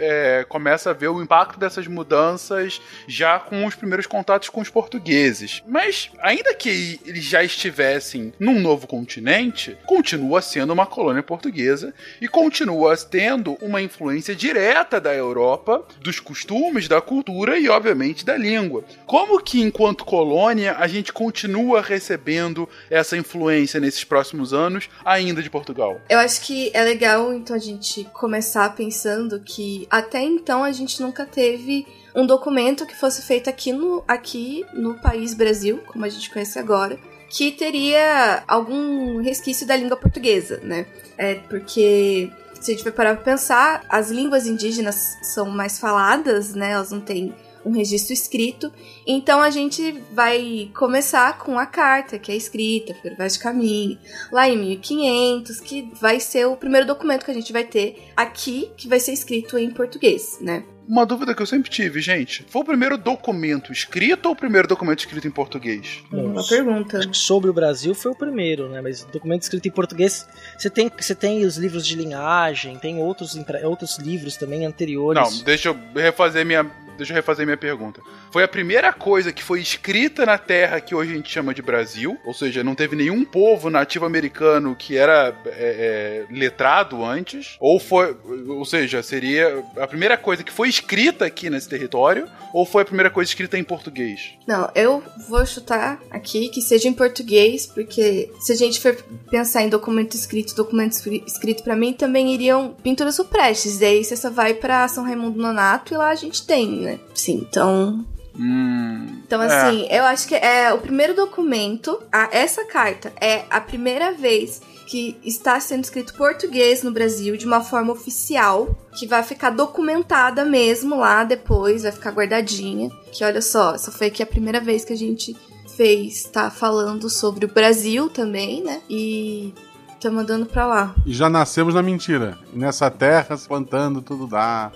[0.00, 4.70] é, começa a ver o impacto dessas mudanças já com os primeiros contatos com os
[4.70, 5.62] portugueses.
[5.66, 12.28] Mas, ainda que eles já estivessem num novo continente, continua sendo uma colônia portuguesa e
[12.28, 18.84] continua tendo uma influência direta da Europa, dos costumes, da cultura e, obviamente, da língua.
[19.04, 25.50] Como que, enquanto colônia, a gente continua recebendo essa influência nesses próximos anos, ainda de
[25.50, 26.00] Portugal?
[26.08, 31.00] Eu acho que é legal, então, a gente começar pensando que até então a gente
[31.00, 36.08] nunca teve um documento que fosse feito aqui no, aqui no país Brasil, como a
[36.08, 36.98] gente conhece agora,
[37.28, 40.86] que teria algum resquício da língua portuguesa, né?
[41.18, 46.54] É porque se a gente for parar pra pensar, as línguas indígenas são mais faladas,
[46.54, 46.72] né?
[46.72, 47.34] Elas não têm
[47.66, 48.72] um registro escrito.
[49.06, 53.98] Então a gente vai começar com a carta, que é escrita por Vaz de Caminho,
[54.30, 58.70] lá em 1500, que vai ser o primeiro documento que a gente vai ter aqui,
[58.76, 60.62] que vai ser escrito em português, né?
[60.88, 62.46] Uma dúvida que eu sempre tive, gente.
[62.48, 66.04] Foi o primeiro documento escrito ou o primeiro documento escrito em português?
[66.12, 66.98] Uma pergunta.
[66.98, 68.80] Acho que sobre o Brasil foi o primeiro, né?
[68.80, 73.36] Mas documento escrito em português, você tem, você tem os livros de linhagem, tem outros,
[73.64, 75.38] outros livros também anteriores.
[75.38, 76.70] Não, deixa eu refazer minha.
[76.96, 78.00] Deixa eu refazer minha pergunta.
[78.30, 81.62] Foi a primeira coisa que foi escrita na terra que hoje a gente chama de
[81.62, 87.56] Brasil, ou seja, não teve nenhum povo nativo americano que era é, é, letrado antes,
[87.60, 88.16] ou foi,
[88.48, 92.86] ou seja, seria a primeira coisa que foi escrita aqui nesse território, ou foi a
[92.86, 94.32] primeira coisa escrita em português?
[94.46, 98.94] Não, eu vou chutar aqui que seja em português, porque se a gente for
[99.30, 103.78] pensar em documento escrito, documento escri- escrito pra mim também iriam pinturas rupestres.
[103.78, 106.98] Daí você só vai pra São Raimundo Nonato e lá a gente tem, né?
[107.14, 108.04] Sim, então
[108.38, 109.46] Hum, Então, é.
[109.46, 114.60] assim, eu acho que é o primeiro documento, a- essa carta é a primeira vez
[114.86, 120.44] que está sendo escrito português no Brasil de uma forma oficial, que vai ficar documentada
[120.44, 122.90] mesmo lá depois, vai ficar guardadinha.
[123.10, 125.34] Que olha só, essa foi aqui a primeira vez que a gente
[125.76, 128.80] fez, tá falando sobre o Brasil também, né?
[128.88, 129.52] E
[130.00, 130.94] tá mandando pra lá.
[131.04, 132.36] E já nascemos na mentira.
[132.52, 134.70] Nessa terra, se plantando, tudo dá.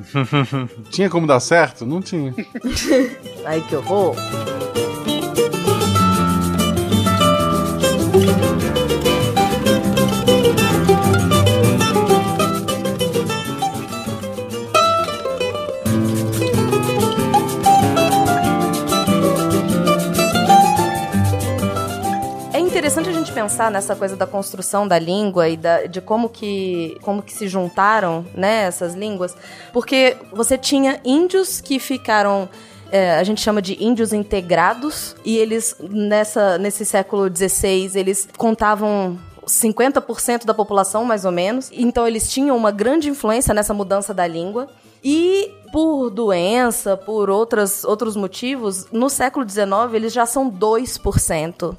[0.90, 1.84] tinha como dar certo?
[1.84, 2.34] Não tinha.
[3.44, 4.16] Ai, que horror.
[23.44, 27.46] Pensar nessa coisa da construção da língua e da- de como que, como que se
[27.46, 29.36] juntaram né, essas línguas,
[29.72, 32.48] porque você tinha índios que ficaram
[32.90, 39.18] é, a gente chama de índios integrados, e eles, nessa, nesse século XVI, eles contavam
[39.46, 41.70] 50% da população, mais ou menos.
[41.72, 44.68] Então, eles tinham uma grande influência nessa mudança da língua.
[45.02, 51.76] E por doença, por outras, outros motivos, no século XIX eles já são 2%.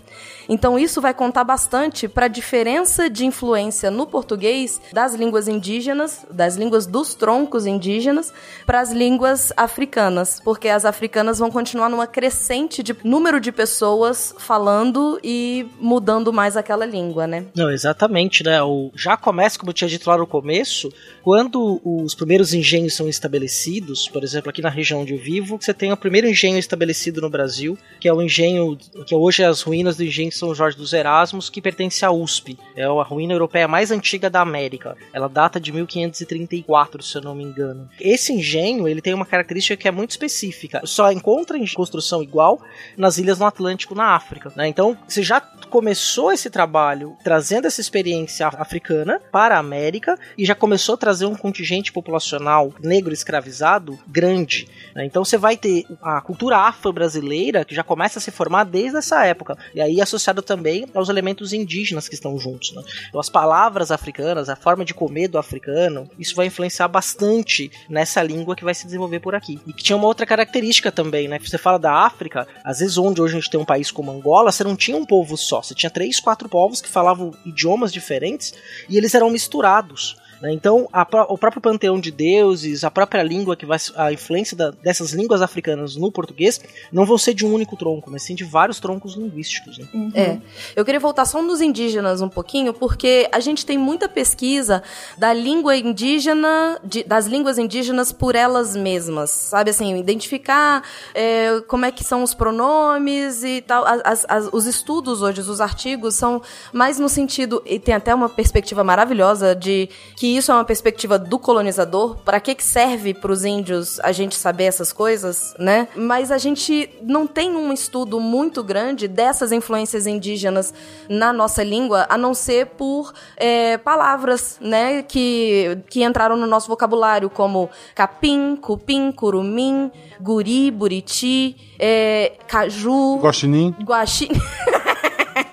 [0.47, 6.25] Então isso vai contar bastante para a diferença de influência no português das línguas indígenas,
[6.29, 8.33] das línguas dos troncos indígenas,
[8.65, 14.35] para as línguas africanas, porque as africanas vão continuar numa crescente de número de pessoas
[14.37, 17.45] falando e mudando mais aquela língua, né?
[17.55, 18.61] Não, exatamente, né?
[18.61, 20.91] O, já começa, como eu tinha dito lá no começo,
[21.23, 25.73] quando os primeiros engenhos são estabelecidos, por exemplo, aqui na região onde eu vivo, você
[25.73, 29.61] tem o primeiro engenho estabelecido no Brasil, que é o engenho, que hoje é as
[29.61, 32.57] ruínas do engenho São Jorge dos Erasmos, que pertence à USP.
[32.75, 34.95] É a ruína europeia mais antiga da América.
[35.13, 37.89] Ela data de 1534, se eu não me engano.
[37.99, 40.81] Esse engenho, ele tem uma característica que é muito específica.
[40.85, 42.61] Só encontra construção igual
[42.97, 44.51] nas ilhas no Atlântico, na África.
[44.55, 44.67] né?
[44.67, 45.41] Então, você já
[45.75, 51.25] começou esse trabalho trazendo essa experiência africana para a América e já começou a trazer
[51.25, 54.69] um contingente populacional negro escravizado grande.
[54.95, 55.03] né?
[55.03, 59.25] Então você vai ter a cultura afro-brasileira que já começa a se formar desde essa
[59.25, 59.57] época.
[59.73, 62.71] E aí associado também aos elementos indígenas que estão juntos.
[62.71, 62.81] né?
[63.09, 68.23] Então as palavras africanas, a forma de comer do africano, isso vai influenciar bastante nessa
[68.23, 69.59] língua que vai se desenvolver por aqui.
[69.67, 71.37] E que tinha uma outra característica também, né?
[71.37, 74.53] Você fala da África, às vezes onde hoje a gente tem um país como Angola,
[74.53, 78.53] você não tinha um povo só, você tinha três, quatro povos que falavam idiomas diferentes
[78.89, 80.15] e eles eram misturados.
[80.41, 80.53] Né?
[80.53, 83.77] Então, a, o próprio panteão de deuses, a própria língua que vai.
[83.95, 86.59] a influência da, dessas línguas africanas no português
[86.91, 89.77] não vão ser de um único tronco, mas sim de vários troncos linguísticos.
[89.77, 89.87] Né?
[89.93, 90.11] Uhum.
[90.13, 90.37] É.
[90.75, 94.83] Eu queria voltar só nos indígenas um pouquinho, porque a gente tem muita pesquisa
[95.17, 99.69] da língua indígena, de, das línguas indígenas por elas mesmas, sabe?
[99.69, 100.83] Assim, identificar
[101.13, 103.85] é, como é que são os pronomes e tal.
[103.85, 106.41] As, as, os estudos hoje, os artigos, são
[106.73, 107.61] mais no sentido.
[107.65, 112.17] E tem até uma perspectiva maravilhosa de que isso é uma perspectiva do colonizador.
[112.17, 115.87] Para que, que serve para os índios a gente saber essas coisas, né?
[115.95, 120.73] Mas a gente não tem um estudo muito grande dessas influências indígenas
[121.09, 125.03] na nossa língua, a não ser por é, palavras, né?
[125.03, 133.19] Que, que entraram no nosso vocabulário, como capim, cupim, curumim, guri, buriti, é, caju.
[133.19, 133.75] Guaxinim.
[133.83, 134.39] Guaxinim.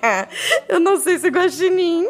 [0.67, 2.07] eu não sei se guaxinim,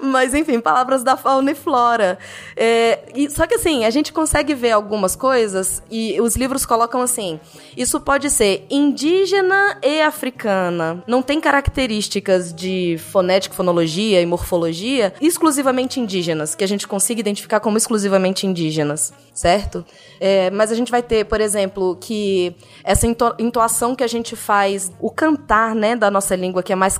[0.00, 2.18] mas enfim, palavras da fauna e flora.
[2.56, 7.00] É, e, só que assim, a gente consegue ver algumas coisas e os livros colocam
[7.00, 7.38] assim:
[7.76, 11.02] isso pode ser indígena e africana.
[11.06, 17.60] Não tem características de fonética, fonologia e morfologia exclusivamente indígenas, que a gente consiga identificar
[17.60, 19.84] como exclusivamente indígenas, certo?
[20.20, 23.06] É, mas a gente vai ter, por exemplo, que essa
[23.38, 26.98] entoação que a gente faz, o cantar, né, da nossa língua, que é mais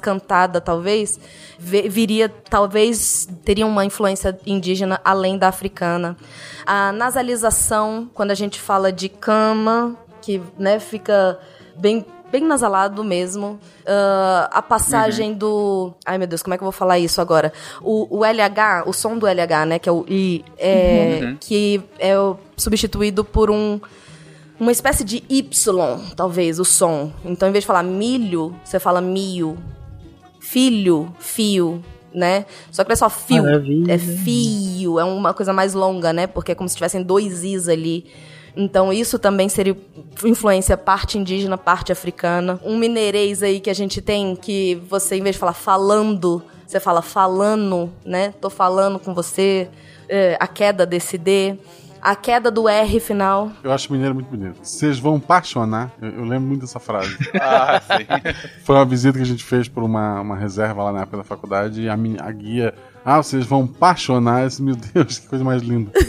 [0.60, 1.18] talvez,
[1.58, 6.16] viria, talvez, teria uma influência indígena além da africana.
[6.66, 11.38] A nasalização, quando a gente fala de cama, que, né, fica
[11.76, 13.58] bem bem nasalado mesmo.
[13.82, 15.38] Uh, a passagem uhum.
[15.38, 15.94] do.
[16.04, 17.52] Ai meu Deus, como é que eu vou falar isso agora?
[17.80, 19.78] O, o LH, o som do LH, né?
[19.78, 21.36] Que é o I, é, uhum.
[21.40, 22.14] que é
[22.56, 23.80] substituído por um.
[24.58, 25.50] Uma espécie de Y,
[26.16, 27.12] talvez, o som.
[27.22, 29.58] Então, em vez de falar milho, você fala mio.
[30.48, 31.82] Filho, fio,
[32.14, 32.46] né?
[32.70, 33.92] Só que não é só fio, Maravilha.
[33.92, 36.28] é fio, é uma coisa mais longa, né?
[36.28, 38.06] Porque é como se tivessem dois Is ali.
[38.56, 39.76] Então isso também seria
[40.24, 42.60] influência parte indígena, parte africana.
[42.64, 46.78] Um mineirês aí que a gente tem que você, em vez de falar falando, você
[46.78, 48.32] fala falando, né?
[48.40, 49.68] Tô falando com você.
[50.08, 51.58] É, a queda desse D
[52.06, 53.50] a queda do R final.
[53.64, 54.60] Eu acho mineiro muito bonito.
[54.62, 55.92] Vocês vão apaixonar.
[56.00, 57.16] Eu, eu, lembro muito dessa frase.
[57.34, 58.06] ah, sim.
[58.62, 61.24] Foi uma visita que a gente fez por uma, uma reserva lá na época da
[61.24, 62.72] faculdade e a, a guia.
[63.04, 64.48] Ah, vocês vão apaixonar.
[64.60, 65.90] Meu Deus, que coisa mais linda.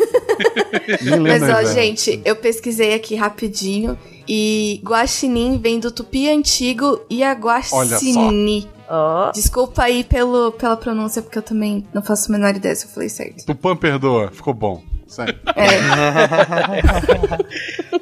[1.19, 7.33] Mas, ó, gente, eu pesquisei aqui rapidinho e guaxinim vem do tupi antigo e a
[7.33, 8.67] guaxini.
[8.89, 9.31] Oh.
[9.33, 12.89] Desculpa aí pelo, pela pronúncia, porque eu também não faço a menor ideia se eu
[12.89, 13.45] falei certo.
[13.45, 14.81] Tupã perdoa, ficou bom.
[15.07, 15.39] Sério.
[15.55, 15.77] É.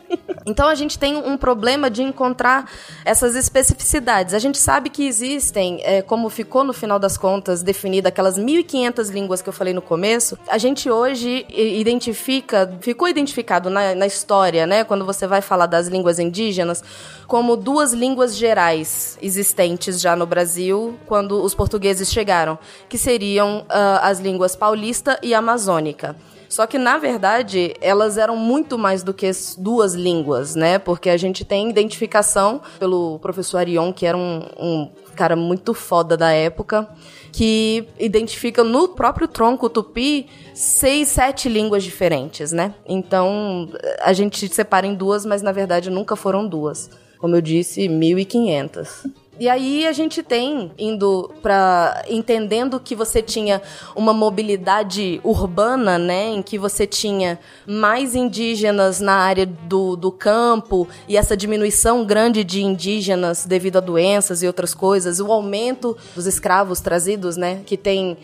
[0.45, 2.69] Então a gente tem um problema de encontrar
[3.03, 4.33] essas especificidades.
[4.33, 9.11] A gente sabe que existem, é, como ficou no final das contas definida aquelas 1.500
[9.11, 14.67] línguas que eu falei no começo, a gente hoje identifica, ficou identificado na, na história,
[14.67, 16.83] né, quando você vai falar das línguas indígenas,
[17.25, 23.99] como duas línguas gerais existentes já no Brasil quando os portugueses chegaram, que seriam uh,
[24.03, 26.15] as línguas paulista e amazônica.
[26.49, 30.79] Só que, na verdade, elas eram muito mais do que duas línguas, né?
[30.79, 36.15] Porque a gente tem identificação pelo professor Arion, que era um, um cara muito foda
[36.15, 36.87] da época,
[37.31, 42.73] que identifica no próprio tronco tupi seis, sete línguas diferentes, né?
[42.85, 43.69] Então,
[44.01, 46.89] a gente separa em duas, mas na verdade nunca foram duas.
[47.17, 49.07] Como eu disse, 1500.
[49.37, 53.61] E aí a gente tem indo para entendendo que você tinha
[53.93, 60.87] uma mobilidade urbana, né, em que você tinha mais indígenas na área do, do campo
[61.07, 66.25] e essa diminuição grande de indígenas devido a doenças e outras coisas, o aumento dos
[66.25, 68.17] escravos trazidos, né, que tem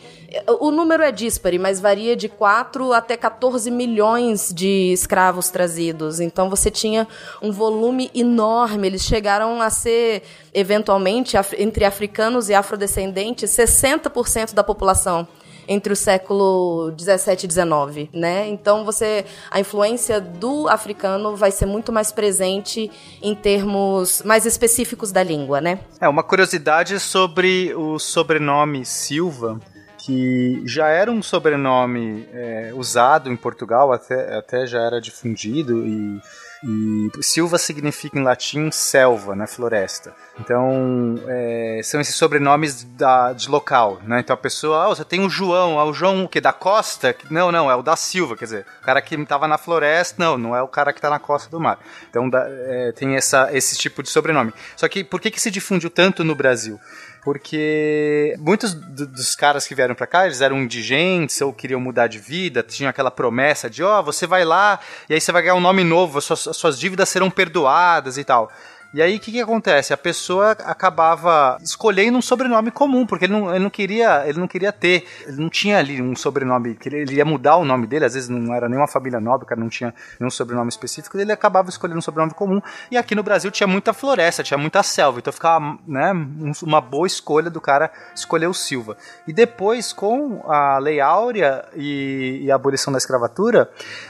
[0.60, 6.20] o número é díspare, mas varia de 4 até 14 milhões de escravos trazidos.
[6.20, 7.08] Então você tinha
[7.42, 8.88] um volume enorme.
[8.88, 10.24] Eles chegaram a ser,
[10.54, 15.28] eventualmente, entre africanos e afrodescendentes, 60% da população
[15.68, 18.48] entre o século 17 e 19, né?
[18.48, 25.12] Então você a influência do africano vai ser muito mais presente em termos mais específicos
[25.12, 25.80] da língua, né?
[26.00, 29.60] É uma curiosidade sobre o sobrenome Silva
[30.06, 36.20] que já era um sobrenome é, usado em Portugal, até, até já era difundido e,
[36.64, 40.14] e Silva significa em latim selva, né, floresta.
[40.40, 44.22] Então, é, são esses sobrenomes da, de local, né?
[44.22, 46.42] Então a pessoa, ah, você tem o João, ah, o João o quê?
[46.42, 47.16] Da costa?
[47.30, 50.38] Não, não, é o da Silva, quer dizer, o cara que estava na floresta, não,
[50.38, 51.80] não é o cara que está na costa do mar.
[52.10, 54.52] Então da, é, tem essa, esse tipo de sobrenome.
[54.76, 56.80] Só que por que, que se difundiu tanto no Brasil?
[57.24, 62.08] Porque muitos do- dos caras que vieram pra cá, eles eram indigentes ou queriam mudar
[62.08, 65.56] de vida, tinha aquela promessa de, ó, você vai lá e aí você vai ganhar
[65.56, 68.52] um nome novo, as suas, as suas dívidas serão perdoadas e tal.
[68.94, 69.94] E aí, o que, que acontece?
[69.94, 74.48] A pessoa acabava escolhendo um sobrenome comum, porque ele não, ele não queria ele não
[74.48, 78.04] queria ter, ele não tinha ali um sobrenome, ele, ele ia mudar o nome dele,
[78.06, 81.70] às vezes não era nenhuma família nobre, cara não tinha nenhum sobrenome específico, ele acabava
[81.70, 82.62] escolhendo um sobrenome comum.
[82.90, 86.82] E aqui no Brasil tinha muita floresta, tinha muita selva, então ficava né, um- uma
[86.82, 88.98] boa escolha do cara escolher o Silva.
[89.28, 93.70] E depois, com a Lei Áurea e, e a abolição da escravatura,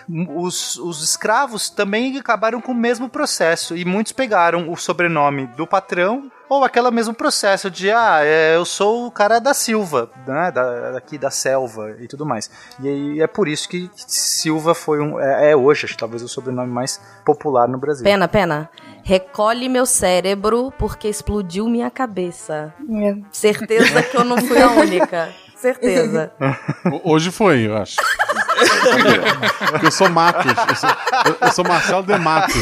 [0.09, 5.65] os, os escravos também acabaram com o mesmo processo e muitos pegaram o sobrenome do
[5.67, 10.51] patrão ou aquele mesmo processo de ah, é, eu sou o cara da Silva, né,
[10.51, 12.49] da, daqui da selva e tudo mais.
[12.81, 16.21] E aí é por isso que Silva foi um é, é hoje, acho que talvez
[16.21, 18.03] o sobrenome mais popular no Brasil.
[18.03, 18.69] Pena, pena.
[19.03, 22.73] Recolhe meu cérebro porque explodiu minha cabeça.
[23.31, 25.29] Certeza que eu não fui a única.
[25.55, 26.31] Certeza.
[26.91, 27.95] Ho- Hoje foi, eu acho.
[29.83, 30.45] Eu sou Matos.
[30.45, 30.89] Eu sou,
[31.41, 32.55] eu sou Marcelo de Matos.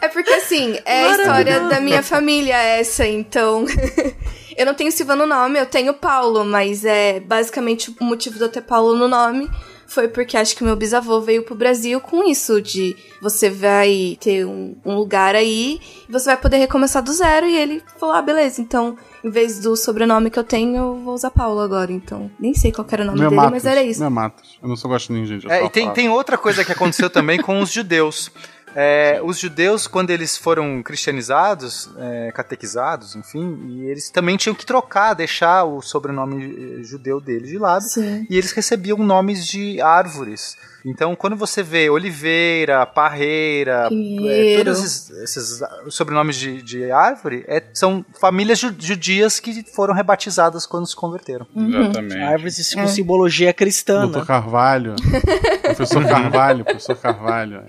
[0.00, 3.64] É porque assim, é a história da minha família essa, então.
[4.56, 8.44] eu não tenho Silva no nome, eu tenho Paulo, mas é basicamente o motivo de
[8.44, 9.48] eu ter Paulo no nome
[9.90, 14.46] foi porque acho que meu bisavô veio pro Brasil com isso de você vai ter
[14.46, 18.22] um, um lugar aí e você vai poder recomeçar do zero e ele falou, ah,
[18.22, 22.30] beleza, então em vez do sobrenome que eu tenho, eu vou usar Paulo agora, então
[22.38, 23.52] nem sei qual era o nome Meu dele, Matos.
[23.52, 24.00] mas era isso.
[24.00, 24.58] Meu Matos.
[24.62, 25.50] Eu não sou guaxinim, gente.
[25.50, 28.30] É, só e tem, tem outra coisa que aconteceu também com os judeus.
[28.74, 34.64] É, os judeus, quando eles foram cristianizados, é, catequizados, enfim, e eles também tinham que
[34.64, 38.26] trocar, deixar o sobrenome eh, judeu deles de lado, Sim.
[38.30, 40.56] e eles recebiam nomes de árvores.
[40.84, 47.62] Então, quando você vê Oliveira, Parreira, é, todos esses, esses, sobrenomes de, de árvore, é,
[47.74, 51.46] são famílias ju- judias que foram rebatizadas quando se converteram.
[51.54, 52.16] Exatamente.
[52.16, 54.26] Árvores com simbologia cristã, Doutor né?
[54.26, 54.96] Carvalho.
[55.62, 57.62] Professor Carvalho, professor Carvalho.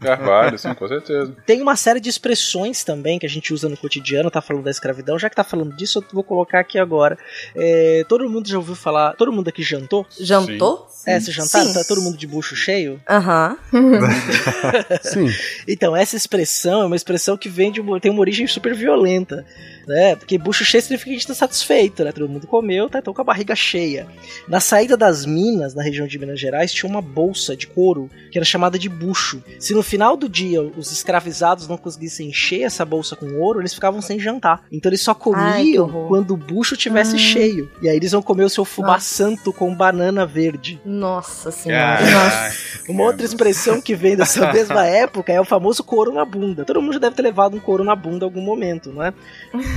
[0.00, 1.34] Carvalho, sim, com certeza.
[1.46, 4.70] Tem uma série de expressões também que a gente usa no cotidiano, tá falando da
[4.70, 5.18] escravidão.
[5.18, 7.18] Já que tá falando disso, eu vou colocar aqui agora.
[7.54, 9.14] É, todo mundo já ouviu falar.
[9.14, 10.06] Todo mundo aqui jantou?
[10.18, 10.88] Jantou?
[11.06, 11.68] É, se jantaram?
[11.68, 11.74] Sim.
[11.74, 13.00] Tá todo mundo de bucho cheio?
[13.08, 13.56] Aham.
[15.02, 15.28] Sim.
[15.66, 19.44] Então, essa expressão é uma expressão que vem de uma, tem uma origem super violenta,
[19.88, 20.14] né?
[20.14, 22.12] Porque bucho cheio significa que a gente tá satisfeito, né?
[22.12, 24.06] Todo mundo comeu, tá então com a barriga cheia.
[24.46, 28.38] Na saída das minas, na região de Minas Gerais, tinha uma bolsa de couro que
[28.38, 29.42] era chamada de bucho.
[29.58, 33.72] Se no final do dia os escravizados não conseguissem encher essa bolsa com ouro, eles
[33.74, 34.62] ficavam sem jantar.
[34.70, 36.08] Então eles só Ai, comiam horror.
[36.08, 37.18] quando o bucho tivesse Hum.
[37.18, 37.70] cheio.
[37.80, 40.78] E aí eles vão comer o seu fubá santo com banana verde.
[40.84, 41.98] Nossa senhora.
[41.98, 42.54] Caraca.
[42.88, 46.64] Uma outra expressão que vem dessa mesma época é o famoso couro na bunda.
[46.64, 49.12] Todo mundo já deve ter levado um couro na bunda em algum momento, não é?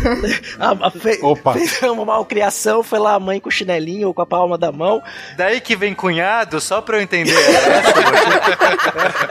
[0.59, 1.53] a, a, fe, Opa.
[1.53, 4.71] fez uma malcriação, foi lá a mãe com o chinelinho ou com a palma da
[4.71, 5.01] mão.
[5.37, 7.31] Daí que vem cunhado, só pra eu entender.
[7.35, 7.99] É, essa,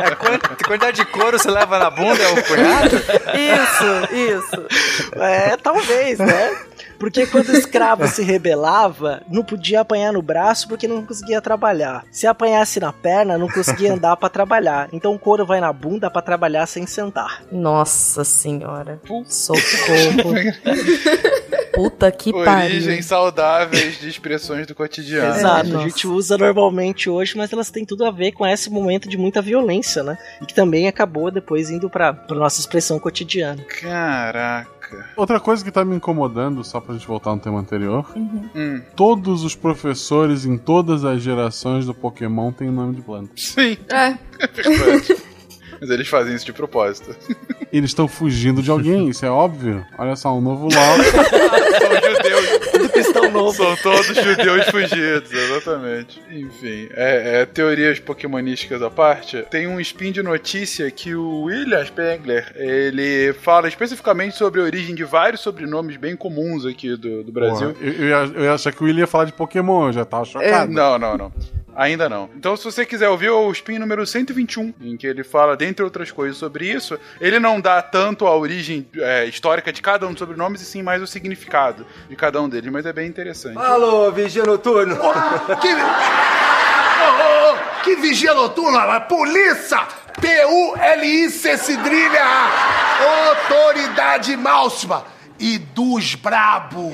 [0.05, 2.97] é, é, quant- quantidade de couro você leva na bunda é o cunhado?
[3.37, 5.21] Isso, isso.
[5.21, 6.57] É, talvez, né?
[7.01, 12.05] Porque quando o escravo se rebelava, não podia apanhar no braço porque não conseguia trabalhar.
[12.13, 14.91] Se apanhasse na perna, não conseguia andar pra trabalhar.
[14.93, 17.43] Então o couro vai na bunda pra trabalhar sem sentar.
[17.51, 19.01] Nossa senhora.
[19.27, 20.35] Socorro.
[21.73, 23.03] Puta que Origens pariu.
[23.03, 25.35] saudáveis de expressões do cotidiano.
[25.35, 25.89] Exato, a nossa.
[25.89, 29.41] gente usa normalmente hoje, mas elas têm tudo a ver com esse momento de muita
[29.41, 30.19] violência, né?
[30.43, 33.65] E que também acabou depois indo pra, pra nossa expressão cotidiana.
[33.81, 34.80] Caraca.
[35.17, 39.45] Outra coisa que tá me incomodando, só pra gente voltar no tema anterior, Hum, todos
[39.45, 43.31] os professores em todas as gerações do Pokémon têm o nome de planta.
[43.37, 44.17] sim, É.
[44.53, 45.17] verdade.
[45.81, 47.17] Mas eles fazem isso de propósito.
[47.73, 49.83] Eles estão fugindo de alguém, isso é óbvio.
[49.97, 50.71] Olha só, um novo LOL.
[51.81, 52.60] São judeus.
[53.41, 53.53] Novo.
[53.55, 56.21] São todos judeus fugidos, exatamente.
[56.31, 59.43] Enfim, é, é, teorias pokémonísticas à parte.
[59.51, 64.95] Tem um spin de notícia que o William Spengler, ele fala especificamente sobre a origem
[64.95, 67.73] de vários sobrenomes bem comuns aqui do, do Brasil.
[67.73, 69.93] Porra, eu, eu, ia, eu ia achar que o William ia falar de Pokémon, eu
[69.93, 70.73] já tava É, chocado.
[70.73, 71.33] não, não, não.
[71.77, 72.29] Ainda não.
[72.37, 76.11] Então, se você quiser ouvir o spin número 121, em que ele fala, dentre outras
[76.11, 80.19] coisas, sobre isso, ele não dá tanto a origem é, histórica de cada um dos
[80.19, 83.30] sobrenomes, e sim mais o significado de cada um deles, mas é bem interessante.
[83.57, 84.97] Alô, vigia noturno.
[85.61, 85.69] Que.
[85.73, 89.81] Ô, ô, ô, que vigia noturna, mas polícia!
[90.21, 92.25] P-U-L-I-C cedrilha!
[93.29, 95.05] Autoridade máxima!
[95.39, 96.93] E dos brabo!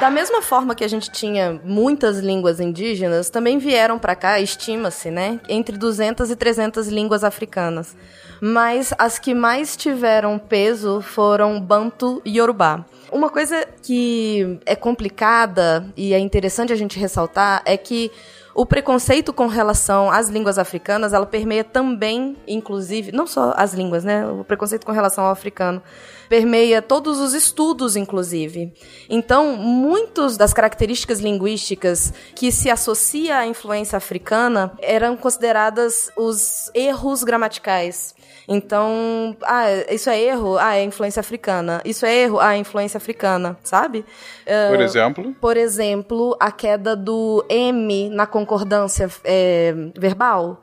[0.00, 5.08] Da mesma forma que a gente tinha muitas línguas indígenas, também vieram pra cá, estima-se,
[5.10, 7.94] né, entre 200 e 300 línguas africanas.
[8.42, 12.84] mas as que mais tiveram peso foram Bantu e Yorubá.
[13.12, 18.10] Uma coisa que é complicada e é interessante a gente ressaltar é que
[18.54, 24.04] o preconceito com relação às línguas africanas, ela permeia também, inclusive, não só as línguas,
[24.04, 24.26] né?
[24.26, 25.80] O preconceito com relação ao africano
[26.28, 28.72] permeia todos os estudos, inclusive.
[29.08, 37.22] Então, muitas das características linguísticas que se associa à influência africana eram consideradas os erros
[37.22, 38.14] gramaticais.
[38.52, 40.58] Então, ah, isso é erro?
[40.58, 41.80] Ah, é influência africana.
[41.84, 42.40] Isso é erro?
[42.40, 44.00] Ah, é influência africana, sabe?
[44.44, 45.36] Uh, Por exemplo?
[45.40, 50.60] Por exemplo, a queda do M na concordância é, verbal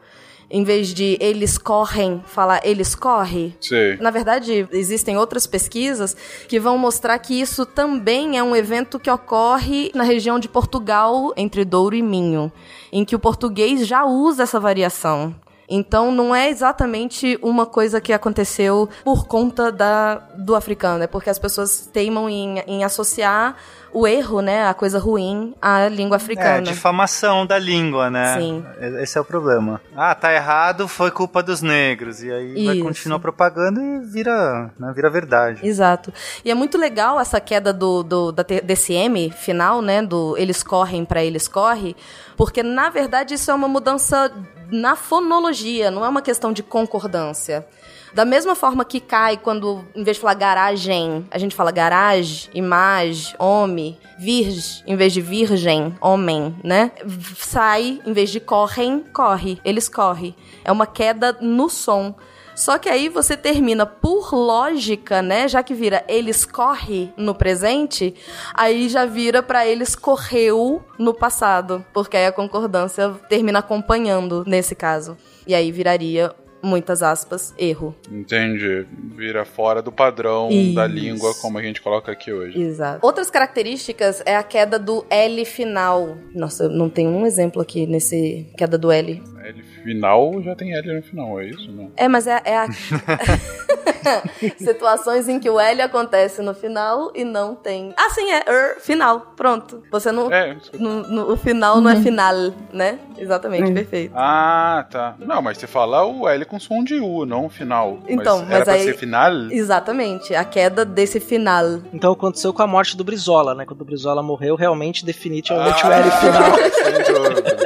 [0.50, 3.54] em vez de eles correm, falar eles corre.
[3.60, 3.98] Sim.
[4.00, 6.16] Na verdade, existem outras pesquisas
[6.48, 11.34] que vão mostrar que isso também é um evento que ocorre na região de Portugal,
[11.36, 12.52] entre Douro e Minho,
[12.92, 15.36] em que o português já usa essa variação.
[15.70, 21.30] Então não é exatamente uma coisa que aconteceu por conta da, do africano, é porque
[21.30, 23.56] as pessoas teimam em, em associar
[23.94, 26.62] o erro, né, a coisa ruim, à língua É, africana.
[26.62, 28.38] difamação da língua, né?
[28.40, 28.64] Sim.
[29.02, 29.82] Esse é o problema.
[29.96, 32.22] Ah, tá errado, foi culpa dos negros.
[32.22, 32.84] E aí vai Isso.
[32.86, 35.66] continuar propagando e vira, né, vira verdade.
[35.66, 36.14] Exato.
[36.46, 40.02] E é muito legal essa queda do, do da T- desse M final, né?
[40.02, 41.96] Do eles correm pra eles corre,
[42.36, 44.32] porque na verdade isso é uma mudança
[44.72, 47.66] na fonologia, não é uma questão de concordância.
[48.14, 52.50] Da mesma forma que cai quando, em vez de falar garagem, a gente fala garage,
[52.54, 56.92] imagem, homem, virgem, em vez de virgem, homem, né?
[57.38, 59.60] Sai, em vez de correm, corre.
[59.64, 60.36] Eles correm.
[60.64, 62.16] É uma queda no som.
[62.58, 65.48] Só que aí você termina por lógica, né?
[65.48, 68.16] Já que vira eles corre no presente,
[68.52, 74.74] aí já vira pra eles correu no passado, porque aí a concordância termina acompanhando nesse
[74.74, 75.16] caso.
[75.46, 77.96] E aí viraria muitas aspas erro.
[78.12, 78.86] Entendi.
[79.16, 80.96] Vira fora do padrão da Isso.
[80.96, 82.60] língua como a gente coloca aqui hoje.
[82.62, 83.00] Exato.
[83.06, 86.18] Outras características é a queda do L final.
[86.34, 89.22] Nossa, eu não tem um exemplo aqui nesse queda do L.
[89.44, 91.72] L final já tem L no final, é isso?
[91.72, 91.92] Não.
[91.96, 92.68] É, mas é, é a...
[94.58, 97.94] situações em que o L acontece no final e não tem.
[97.98, 99.34] Ah, sim, é er, final.
[99.36, 99.84] Pronto.
[99.92, 100.32] Você não.
[100.32, 100.72] É, isso.
[100.78, 102.36] no- no- o final não é final,
[102.72, 103.00] né?
[103.18, 104.14] Exatamente, perfeito.
[104.16, 105.16] Ah, tá.
[105.20, 108.00] Não, mas você fala o L com som de U, não final.
[108.08, 109.32] Então, mas era mas pra aí- ser final?
[109.52, 111.80] Exatamente, a queda desse final.
[111.94, 113.66] Então aconteceu com a morte do Brizola, né?
[113.66, 116.54] Quando o Brizola morreu, realmente, definitivamente o Ah, L final.
[117.06, 117.58] sem dúvida.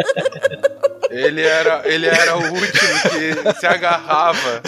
[1.09, 4.61] Ele era, ele era o último que se agarrava.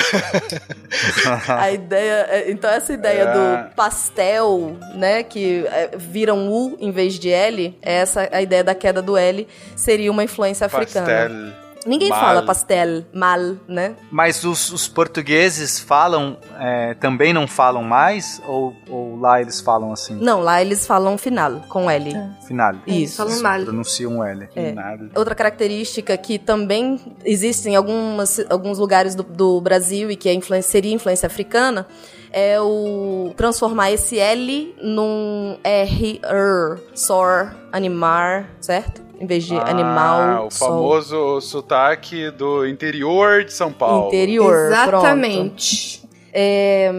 [1.57, 2.28] A ideia.
[2.30, 3.34] é- Então, essa ideia É.
[3.34, 5.24] do pastel, né?
[5.24, 9.01] Que é, vira um U em vez de L, é essa a ideia da queda
[9.01, 11.55] do L seria uma influência africana.
[11.86, 12.19] Ninguém Mal.
[12.19, 13.95] fala pastel, mal, né?
[14.11, 18.41] Mas os, os portugueses falam, é, também não falam mais?
[18.45, 20.15] Ou, ou lá eles falam assim?
[20.15, 22.13] Não, lá eles falam final, com L.
[22.47, 22.75] Final.
[22.88, 23.17] Isso.
[23.17, 23.61] falam mal.
[23.61, 24.47] Pronunciam L.
[24.55, 24.71] É.
[24.71, 25.09] Nada.
[25.15, 30.34] Outra característica que também existe em algumas, alguns lugares do, do Brasil e que é
[30.34, 31.88] influência, seria influência africana
[32.34, 39.03] é o transformar esse L num R, er, sor, animar, certo?
[39.24, 40.67] Em vez de Ah, animal, o sol.
[40.67, 44.07] famoso sotaque do interior de São Paulo.
[44.09, 45.01] Interior, pronto.
[46.36, 46.91] É,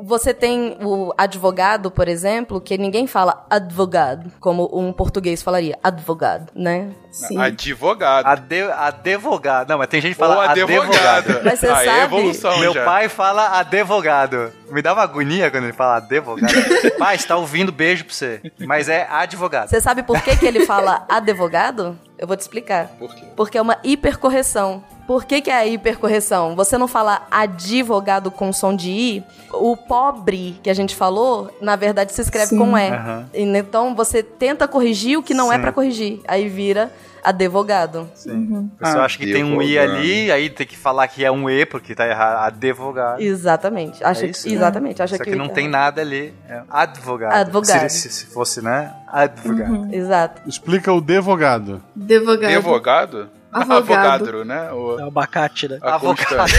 [0.00, 6.52] você tem o advogado, por exemplo, que ninguém fala advogado, como um português falaria, advogado,
[6.54, 6.90] né?
[7.10, 7.36] Sim.
[7.38, 8.26] Advogado.
[8.26, 9.68] Ade, advogado.
[9.70, 10.82] Não, mas tem gente que Ou fala advogado.
[10.92, 11.40] advogado.
[11.44, 12.84] Mas você é sabe- evolução Meu já.
[12.84, 14.52] pai fala advogado.
[14.70, 16.52] Me dá uma agonia quando ele fala advogado.
[16.98, 18.40] pai, você tá ouvindo, beijo pra você.
[18.60, 19.68] Mas é advogado.
[19.68, 21.98] Você sabe por que, que ele fala advogado?
[22.18, 22.88] Eu vou te explicar.
[22.98, 23.24] Por quê?
[23.34, 24.84] Porque é uma hipercorreção.
[25.06, 26.56] Por que, que é a hipercorreção?
[26.56, 29.24] Você não fala advogado com som de I.
[29.52, 32.58] O pobre que a gente falou, na verdade, se escreve Sim.
[32.58, 32.90] com E.
[33.32, 35.62] E, Então você tenta corrigir o que não é Sim.
[35.62, 36.20] pra corrigir.
[36.26, 36.90] Aí vira
[37.22, 38.08] advogado.
[38.14, 38.68] Sim.
[38.72, 41.48] O pessoal acha que tem um I ali, aí tem que falar que é um
[41.50, 42.46] E, porque tá errado.
[42.46, 43.20] Advogado.
[43.20, 44.02] Exatamente.
[44.04, 44.54] Acha É isso, né?
[44.54, 45.02] exatamente.
[45.02, 46.32] Acha Só que, que não tem nada ali.
[46.48, 47.32] É advogado.
[47.32, 47.88] Advogado.
[47.90, 48.92] Se, se- se fosse, né?
[49.08, 49.88] Advogado.
[49.92, 50.42] Exato.
[50.46, 51.82] Explica o devogado.
[51.94, 52.52] Devogado.
[52.54, 53.28] Advogado?
[53.62, 54.70] Avogado, né?
[54.72, 55.78] O, É o abacate, né?
[55.80, 56.44] Avogado.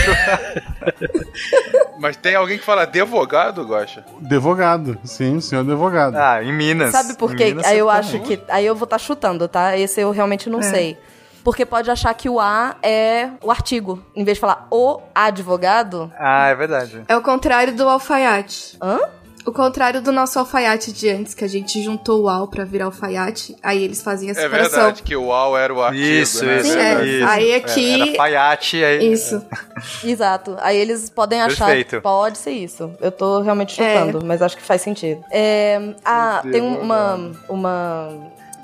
[1.99, 4.05] Mas tem alguém que fala advogado, Gosta?
[4.19, 4.97] Devogado.
[5.03, 6.17] Sim, senhor devogado.
[6.17, 6.91] Ah, em Minas.
[6.91, 7.45] Sabe por quê?
[7.45, 8.39] Minas Aí eu tá acho que.
[8.49, 9.77] Aí eu vou estar chutando, tá?
[9.77, 10.97] Esse eu realmente não sei.
[11.43, 14.03] Porque pode achar que o A é o artigo.
[14.13, 16.11] Em vez de falar o advogado.
[16.19, 17.03] Ah, é verdade.
[17.07, 18.77] É o contrário do alfaiate.
[18.81, 18.99] Hã?
[19.47, 22.85] O contrário do nosso alfaiate de antes, que a gente juntou o al pra virar
[22.85, 24.71] alfaiate, aí eles faziam essa É separação.
[24.77, 26.57] verdade, que o UAU era o artigo, Isso, né?
[26.57, 27.05] isso, Sim, é.
[27.05, 27.25] isso.
[27.27, 29.13] Aí É, aqui- Era alfaiate, aí...
[29.13, 29.41] Isso.
[30.03, 30.57] Exato.
[30.59, 31.95] Aí eles podem achar Perfeito.
[31.95, 32.91] que pode ser isso.
[32.99, 33.99] Eu tô realmente É.
[34.05, 35.23] chutando, mas acho que faz sentido.
[35.31, 37.31] É, ah, tem uma.
[37.47, 38.09] Uma.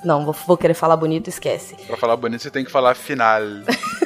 [0.04, 1.76] Não, vou, vou querer falar bonito, esquece.
[1.88, 3.42] Pra falar bonito, você tem que falar final.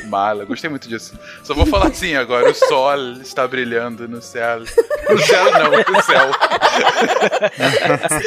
[0.07, 0.45] Mala.
[0.45, 1.17] Gostei muito disso.
[1.43, 2.49] Só vou falar assim agora.
[2.49, 4.59] O sol está brilhando no céu.
[4.59, 6.31] No céu não, no céu.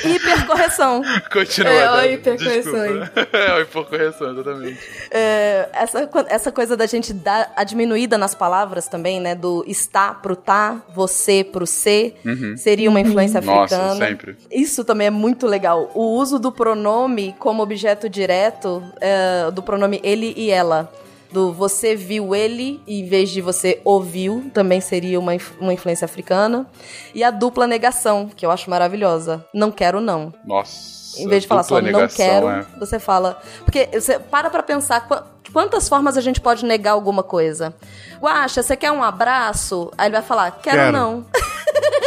[0.04, 1.02] Hipercorreção.
[1.32, 1.72] Continua.
[1.72, 2.12] É, ó, Débora.
[2.12, 2.84] hipercorreção.
[3.32, 4.78] É, ó, hipercorreção, exatamente.
[5.10, 9.34] É, essa, essa coisa da gente dar a diminuída nas palavras também, né?
[9.34, 12.20] Do está pro tá, você pro ser,
[12.56, 13.94] seria uma influência africana.
[13.94, 14.36] Nossa, sempre.
[14.50, 15.90] Isso também é muito legal.
[15.94, 20.90] O uso do pronome como objeto direto, é, do pronome ele e ela.
[21.32, 26.04] Do você viu ele, em vez de você ouviu, também seria uma, inf- uma influência
[26.04, 26.66] africana.
[27.14, 29.44] E a dupla negação, que eu acho maravilhosa.
[29.54, 30.34] Não quero, não.
[30.44, 31.20] Nossa.
[31.20, 32.66] Em vez de falar dupla só não negação, quero, é.
[32.80, 33.40] você fala.
[33.64, 37.74] Porque você para pra pensar qua- quantas formas a gente pode negar alguma coisa.
[38.20, 39.90] Guaxa, você quer um abraço?
[39.96, 40.92] Aí ele vai falar, quero, Quero.
[40.92, 41.24] não.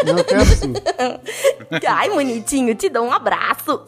[0.06, 0.74] Não quero sim.
[1.88, 3.82] Ai, bonitinho, te dou um abraço.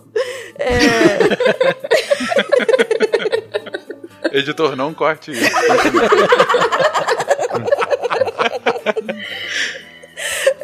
[4.31, 5.49] Editor, não corte isso.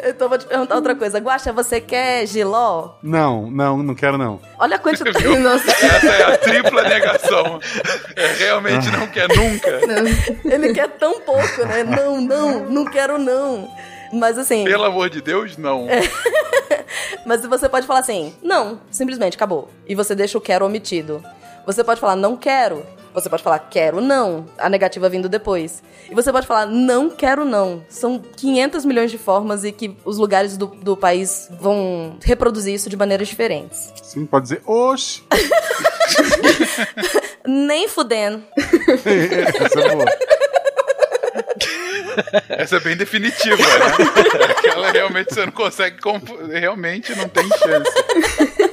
[0.04, 1.18] Então vou te perguntar outra coisa.
[1.18, 2.94] Guaxa, você quer giló?
[3.02, 4.40] Não, não, não quero não.
[4.58, 5.24] Olha a quantidade.
[5.38, 7.60] Nossa, Essa é a tripla negação.
[8.16, 9.80] É, realmente não quer nunca.
[10.44, 11.84] Ele quer tão pouco, né?
[11.84, 13.70] Não, não, não quero não.
[14.12, 15.86] Mas assim, Pelo amor de Deus, não.
[17.24, 19.70] mas você pode falar assim, não, simplesmente acabou.
[19.88, 21.24] E você deixa o quero omitido.
[21.64, 22.84] Você pode falar não quero.
[23.14, 25.82] Você pode falar quero não, a negativa vindo depois.
[26.10, 27.84] E você pode falar não quero não.
[27.88, 32.88] São 500 milhões de formas e que os lugares do, do país vão reproduzir isso
[32.88, 33.92] de maneiras diferentes.
[34.02, 35.22] Sim, pode dizer, oxe.
[37.46, 38.42] Nem fudendo.
[38.56, 40.06] Essa é boa.
[42.48, 44.46] Essa é bem definitiva, né?
[44.50, 45.96] Aquela realmente você não consegue.
[46.52, 48.71] Realmente não tem chance.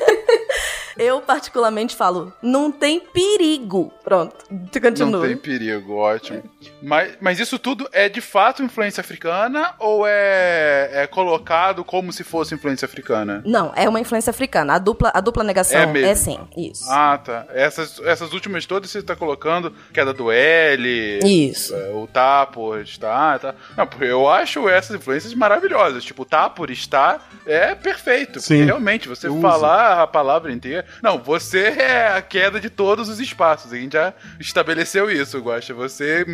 [1.00, 3.92] Eu, particularmente, falo, não tem perigo.
[4.04, 4.36] Pronto,
[4.82, 5.20] continua.
[5.20, 6.44] Não tem perigo, ótimo.
[6.82, 12.24] Mas, mas isso tudo é de fato influência africana ou é, é colocado como se
[12.24, 13.42] fosse influência africana?
[13.46, 14.74] Não, é uma influência africana.
[14.74, 16.86] A dupla, a dupla negação É é, sim, isso.
[16.90, 17.46] Ah, tá.
[17.50, 21.76] Essas, essas últimas todas você tá colocando queda do L, Isso.
[21.76, 23.56] é, o tá por estar, tá.
[23.78, 26.04] Não, porque eu acho essas influências maravilhosas.
[26.04, 28.40] Tipo, tá por estar é perfeito.
[28.40, 28.64] Sim.
[28.66, 29.42] Realmente, você uso.
[29.42, 30.86] falar a palavra inteira.
[31.02, 33.72] Não, você é a queda de todos os espaços.
[33.74, 35.74] A gente já estabeleceu isso, Guaxa.
[35.74, 36.26] Você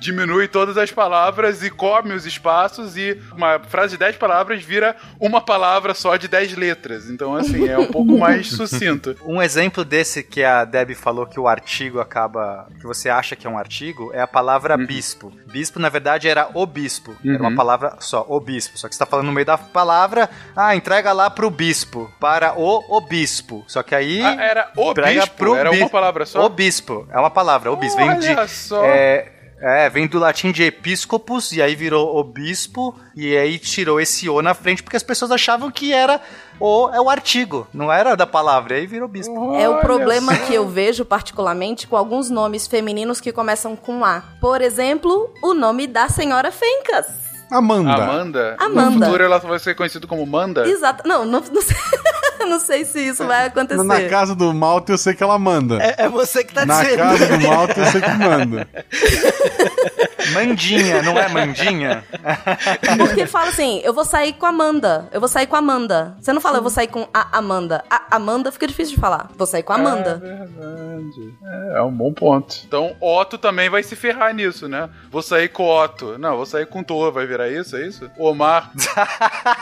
[0.00, 4.94] diminui todas as palavras e come os espaços e uma frase de 10 palavras vira
[5.20, 7.08] uma palavra só de 10 letras.
[7.10, 9.16] Então, assim, é um pouco mais sucinto.
[9.24, 12.68] Um exemplo desse que a Deb falou que o artigo acaba.
[12.80, 15.32] que você acha que é um artigo é a palavra bispo.
[15.46, 17.16] Bispo, na verdade, era o bispo.
[17.24, 17.56] Era uma Uhum.
[17.56, 18.76] palavra só, o bispo.
[18.78, 22.10] Só que você tá falando no meio da palavra, ah, entrega lá pro bispo.
[22.20, 23.64] Para o obispo.
[23.66, 24.22] Só que aí.
[24.22, 25.54] Ah, era o bispo?
[25.56, 26.44] Era bi- uma palavra só?
[26.44, 27.06] O bispo.
[27.10, 27.96] É uma palavra, o bispo.
[27.98, 28.28] Vem de.
[28.28, 28.84] Olha só.
[28.84, 34.28] É, é, vem do latim de episcopus, e aí virou obispo, e aí tirou esse
[34.28, 36.20] o na frente, porque as pessoas achavam que era
[36.60, 39.54] o, é o artigo, não era da palavra, e aí virou bispo.
[39.56, 40.44] É o Olha problema só.
[40.46, 44.22] que eu vejo particularmente com alguns nomes femininos que começam com A.
[44.42, 47.06] Por exemplo, o nome da senhora Fencas.
[47.50, 47.94] Amanda.
[47.94, 48.56] Amanda?
[48.58, 48.90] Amanda.
[48.90, 50.66] No futuro ela vai ser conhecida como Manda?
[50.68, 51.06] Exato.
[51.06, 51.76] Não, não, não sei,
[52.48, 53.82] não sei se isso vai acontecer.
[53.82, 55.78] Na casa do Malta eu sei que ela manda.
[55.82, 56.98] É, é você que tá Na dizendo.
[56.98, 58.68] casa do Malta eu sei que manda.
[60.32, 62.04] Mandinha, não é mandinha?
[62.98, 65.08] Porque fala assim, eu vou sair com a Amanda.
[65.12, 66.16] Eu vou sair com a Amanda.
[66.20, 67.84] Você não fala, eu vou sair com a Amanda.
[67.90, 69.28] A Amanda fica difícil de falar.
[69.36, 70.20] Vou sair com a Amanda.
[70.24, 71.34] É verdade.
[71.74, 72.56] É, é um bom ponto.
[72.66, 74.88] Então, Otto também vai se ferrar nisso, né?
[75.10, 76.18] Vou sair com Otto.
[76.18, 77.12] Não, vou sair com Thor.
[77.12, 77.76] Vai virar isso?
[77.76, 78.10] É isso?
[78.18, 78.70] Omar.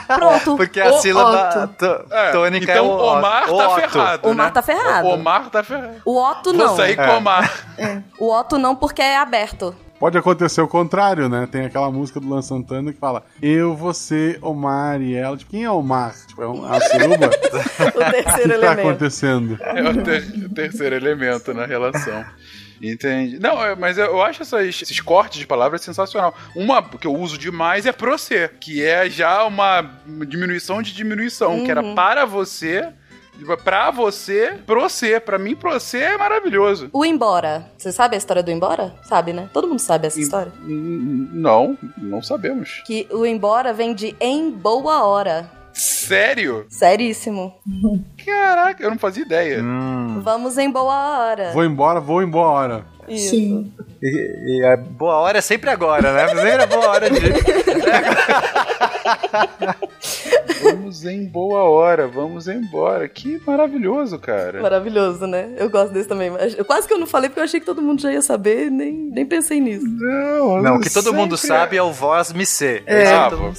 [0.07, 0.57] Pronto.
[0.57, 1.75] Porque a O sílaba Otto.
[1.79, 3.81] tó- É, tônica então, é o Omar o tá Otto.
[3.81, 4.29] ferrado.
[4.29, 4.53] Omar né?
[4.53, 5.09] tá ferrado.
[5.09, 5.95] O Omar tá ferrado.
[6.05, 6.77] O Otto Vou não.
[6.77, 7.17] sair com É.
[7.17, 7.51] Omar.
[8.19, 9.75] O Otto não, porque é aberto.
[10.05, 11.49] Pode acontecer o contrário, né?
[11.51, 15.35] Tem aquela música do Lan Santana que fala Eu, você, Omar e ela.
[15.35, 16.15] Tipo, quem é Omar?
[16.27, 17.31] Tipo, é um- a suruba?
[17.81, 18.81] O O terceiro que tá elemento.
[18.81, 19.59] acontecendo?
[19.63, 22.23] É o, ter- o terceiro elemento na relação.
[22.83, 23.39] Entende?
[23.39, 26.35] Não, é, mas eu acho essas- esses cortes de palavras sensacional.
[26.55, 29.91] Uma que eu uso demais é pro ser, que é já uma
[30.29, 32.89] diminuição de diminuição, que era para você,
[33.63, 35.21] pra você, pro ser.
[35.23, 36.89] Pra mim, pro ser é maravilhoso.
[36.93, 37.71] O embora.
[37.77, 38.95] Você sabe a história do embora?
[39.05, 39.49] Sabe, né?
[39.53, 40.53] Todo mundo sabe essa história.
[40.63, 42.83] Hum, Não, não sabemos.
[42.87, 45.51] Que o embora vem de em boa hora.
[45.73, 46.67] Sério?
[46.69, 47.53] Seríssimo.
[48.25, 49.61] Caraca, eu não fazia ideia.
[50.23, 51.51] Vamos em boa hora.
[51.53, 52.31] Vou embora, vou em
[53.09, 53.67] Isso.
[54.03, 56.29] E, e a boa hora é sempre agora, né?
[56.29, 57.21] Sempre é boa hora de.
[60.63, 63.07] Vamos em boa hora, vamos embora.
[63.09, 64.63] Que maravilhoso, cara.
[64.63, 65.55] Maravilhoso, né?
[65.59, 66.31] Eu gosto desse também.
[66.31, 68.23] mas eu- Quase que eu não falei porque eu achei que todo mundo já ia
[68.23, 69.85] saber, nem, nem pensei nisso.
[69.87, 72.83] Não, Não, o que todo mundo sabe é o voz me ser.
[72.87, 73.11] É, que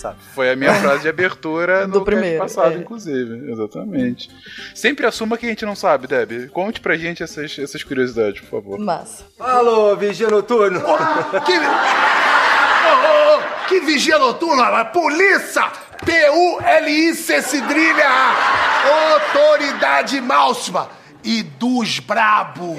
[0.06, 2.78] Ah, foi a minha frase de abertura Do no primeiro, passado, é.
[2.80, 3.52] inclusive.
[3.52, 4.30] Exatamente.
[4.74, 6.50] Sempre assuma que a gente não sabe, Deb.
[6.50, 8.80] Conte pra gente essas, essas curiosidades, por favor.
[8.80, 9.26] Massa.
[9.40, 10.80] Alô, vigia noturno.
[11.46, 11.58] Que...
[11.58, 11.62] Ô,
[12.94, 14.90] ô, ô, que vigia noturno, rapaz?
[14.94, 15.64] Polícia!
[16.06, 18.10] P-U-L-I-C cedrilha!
[19.12, 20.88] Autoridade máxima!
[21.22, 22.78] E dos brabo!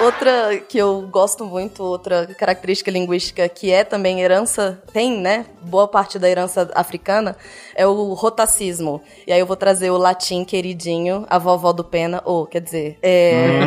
[0.00, 5.44] Outra que eu gosto muito, outra característica linguística que é também herança, tem, né?
[5.60, 7.36] Boa parte da herança africana,
[7.74, 9.02] é o rotacismo.
[9.26, 12.98] E aí eu vou trazer o latim queridinho, a vovó do Pena, ou, quer dizer,
[13.02, 13.60] é.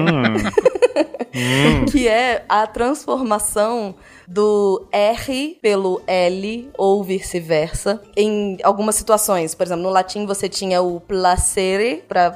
[1.92, 3.96] que é a transformação
[4.28, 9.54] do R pelo L ou vice-versa em algumas situações.
[9.54, 12.32] Por exemplo, no latim você tinha o placere, pra,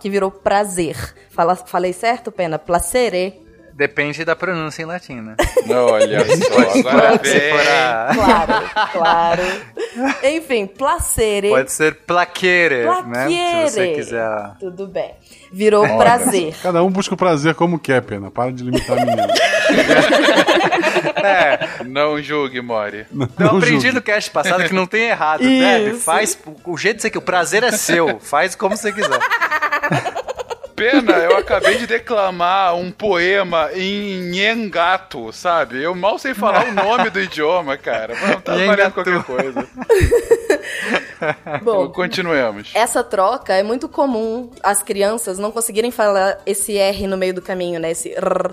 [0.00, 1.14] que virou prazer.
[1.30, 2.58] Fala, falei certo, Pena?
[2.58, 3.41] Placere.
[3.74, 5.34] Depende da pronúncia em latim, né?
[5.68, 7.50] Olha só, agora vem.
[7.68, 9.42] a- Claro, claro.
[10.24, 11.48] Enfim, placere.
[11.48, 13.28] Pode ser plaquere, né?
[13.28, 14.50] Se você quiser.
[14.60, 15.12] Tudo bem.
[15.52, 16.54] Virou Olha, prazer.
[16.62, 18.30] Cada um busca o prazer como quer, pena.
[18.30, 19.28] Para de limitar a menina.
[21.86, 23.06] Não julgue, Mori.
[23.38, 25.42] Eu aprendi no cast passado que não tem errado.
[25.42, 26.00] Isso.
[26.00, 27.18] Faz o jeito que você quer.
[27.18, 28.18] O prazer é seu.
[28.20, 29.10] Faz como você quiser.
[30.82, 35.80] Pena, eu acabei de declamar um poema em Nhengato, sabe?
[35.80, 38.16] Eu mal sei falar o nome do idioma, cara.
[38.20, 39.68] Mas tá valendo qualquer coisa.
[41.62, 42.72] Bom, Continuemos.
[42.74, 47.40] essa troca é muito comum as crianças não conseguirem falar esse R no meio do
[47.42, 47.92] caminho, né?
[47.92, 48.52] Esse R.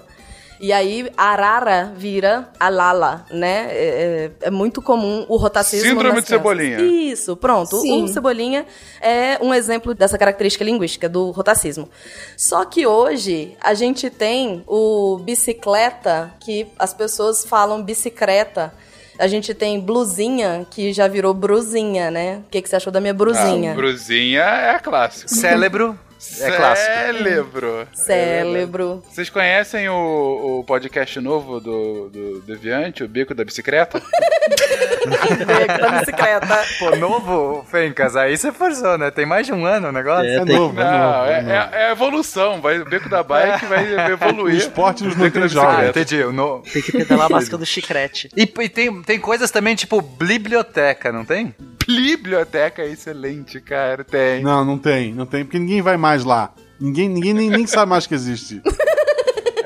[0.62, 3.68] E aí, arara vira alala, né?
[3.72, 5.88] É, é- é muito comum o rotacismo.
[5.90, 6.80] Síndrome nas de Cebolinha.
[6.82, 7.80] Isso, pronto.
[7.80, 8.04] Sim.
[8.04, 8.66] O Cebolinha
[9.02, 11.88] é um exemplo dessa característica linguística, do rotacismo.
[12.36, 18.74] Só que hoje a gente tem o bicicleta, que as pessoas falam bicicleta.
[19.18, 22.42] A gente tem blusinha, que já virou brusinha, né?
[22.48, 23.72] O que, que você achou da minha brusinha?
[23.72, 25.30] Ah, brusinha é clássico.
[25.30, 25.98] Cérebro
[26.42, 26.88] é clássico.
[26.88, 27.88] Cérebro.
[27.94, 29.04] Cérebro.
[29.10, 34.02] Vocês conhecem o, o podcast novo do, do Deviante, o Bico da Bicicleta?
[35.06, 36.66] Da bicicleta.
[36.78, 39.10] Pô, novo, Fencas, aí você forçou, né?
[39.12, 40.28] Tem mais de um ano o negócio?
[40.30, 41.26] É novo, é Não, novo.
[41.28, 41.52] é, É novo.
[41.76, 42.62] é- é evolução.
[42.62, 44.56] Vai, o Beco da Bike vai O evoluir.
[44.58, 46.24] esporte nos Bico da mantém Ah, entendi.
[46.24, 46.60] O no...
[46.62, 48.30] Tem que pedalar a máscara do chiclete.
[48.36, 51.54] E, e tem, tem coisas também tipo biblioteca, não tem?
[51.88, 54.04] Biblioteca é excelente, cara.
[54.04, 54.44] Tem.
[54.44, 56.52] Não, não tem, não tem, porque ninguém vai mais lá.
[56.80, 58.62] Ninguém, ninguém nem, nem sabe mais que existe.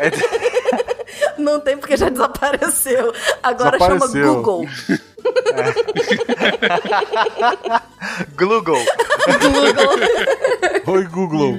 [1.37, 3.13] Não tem porque já desapareceu.
[3.41, 4.67] Agora chama Desapareceu.
[8.37, 8.79] Google.
[9.39, 9.65] Google.
[10.85, 10.93] Google.
[10.93, 11.57] Oi, Google.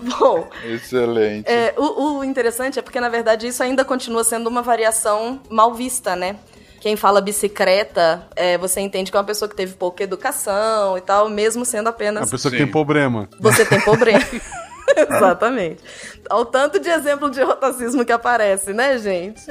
[0.18, 1.48] Bom, Excelente.
[1.48, 5.74] é, o, o interessante é porque, na verdade, isso ainda continua sendo uma variação mal
[5.74, 6.36] vista, né?
[6.80, 11.00] Quem fala bicicleta, é, você entende que é uma pessoa que teve pouca educação e
[11.00, 12.64] tal, mesmo sendo A apenas pessoa que Sim.
[12.64, 13.28] tem problema.
[13.40, 14.24] você tem problema.
[15.08, 15.82] Exatamente.
[16.28, 19.42] Ao tanto de exemplo de rotacismo que aparece, né, gente?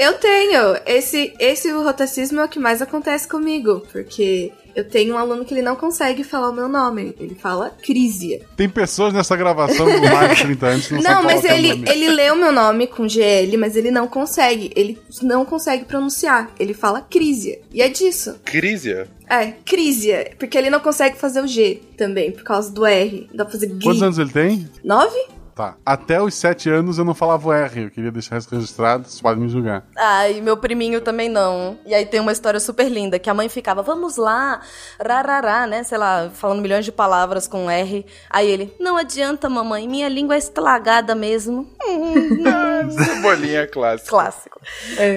[0.00, 0.76] Eu tenho.
[0.86, 3.82] Esse, esse rotacismo é o que mais acontece comigo.
[3.92, 7.16] Porque eu tenho um aluno que ele não consegue falar o meu nome.
[7.18, 8.42] Ele fala Crisia.
[8.56, 11.58] Tem pessoas nessa gravação com mais de 30 anos que não, Não, sabem mas é
[11.58, 14.70] ele, ele lê o meu nome com GL, mas ele não consegue.
[14.76, 16.50] Ele não consegue pronunciar.
[16.60, 17.58] Ele fala Crisia.
[17.72, 18.36] E é disso.
[18.44, 19.08] Crisia?
[19.28, 20.32] É, Crisia.
[20.38, 23.28] Porque ele não consegue fazer o G também, por causa do R.
[23.32, 23.78] Dá pra fazer G.
[23.82, 24.68] Quantos anos ele tem?
[24.84, 25.16] Nove?
[25.56, 25.74] Tá.
[25.86, 27.84] Até os 7 anos eu não falava o R.
[27.84, 29.86] Eu queria deixar isso registrado, vocês podem me julgar.
[29.96, 31.78] Ah, e meu priminho também não.
[31.86, 34.60] E aí tem uma história super linda, que a mãe ficava, vamos lá,
[35.00, 35.82] rarará, né?
[35.82, 38.04] Sei lá, falando milhões de palavras com R.
[38.28, 41.66] Aí ele, não adianta, mamãe, minha língua é estragada mesmo.
[42.92, 44.10] Cebolinha clássica.
[44.10, 44.60] Clássico.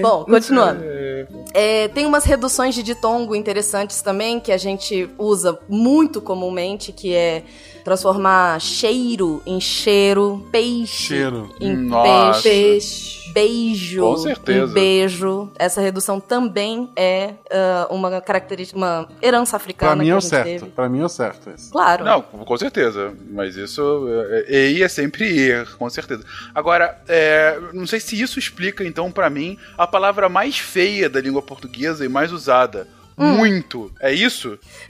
[0.02, 0.82] Bom, continuando.
[1.54, 7.14] É, tem umas reduções de ditongo interessantes também, que a gente usa muito comumente, que
[7.14, 7.44] é
[7.90, 11.50] transformar cheiro em cheiro, peixe Cheiro.
[11.60, 12.44] em Nossa.
[12.44, 13.18] peixe.
[13.34, 14.02] Beijo.
[14.02, 14.72] Com certeza.
[14.72, 15.50] em beijo.
[15.58, 20.46] Essa redução também é ah, uma característica, uma herança africana Pra mim é o certo.
[20.46, 20.66] teve.
[20.68, 21.72] Pra mim é o certo esse.
[21.72, 22.04] Claro.
[22.06, 23.14] Não, com certeza.
[23.32, 24.08] Mas isso.
[24.48, 26.24] É, e é sempre ir, com certeza.
[26.54, 31.22] Agora, é, não sei se isso explica, então, pra mim, a palavra mais feia da
[31.22, 32.88] língua portuguesa e mais usada.
[33.20, 33.92] Muito.
[34.02, 34.58] É isso?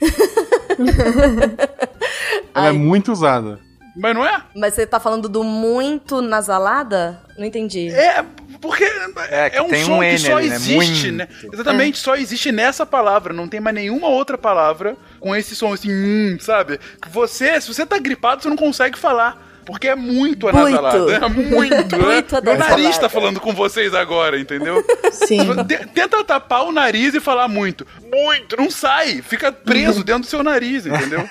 [2.54, 2.72] Ela é Ai.
[2.72, 3.58] muito usada.
[3.96, 4.42] Mas não é?
[4.54, 7.20] Mas você tá falando do muito nasalada?
[7.36, 7.88] Não entendi.
[7.90, 8.24] É,
[8.60, 10.54] porque É, é, um tem som um que N só ali, né?
[10.54, 11.12] existe, Muito.
[11.12, 11.28] né?
[11.52, 13.32] Exatamente, só existe nessa palavra.
[13.34, 16.78] Não tem mais nenhuma outra palavra com esse som assim, hum, sabe?
[17.10, 19.49] Você, se você tá gripado, você não consegue falar.
[19.64, 20.98] Porque é muito anasalado.
[21.04, 21.24] Muito.
[21.24, 21.96] É muito.
[21.98, 22.40] Muito né?
[22.42, 24.82] Meu nariz tá falando com vocês agora, entendeu?
[25.12, 25.38] Sim.
[25.94, 27.86] Tenta tapar o nariz e falar muito.
[28.12, 28.56] Muito.
[28.56, 29.22] Não sai.
[29.22, 31.28] Fica preso dentro do seu nariz, entendeu?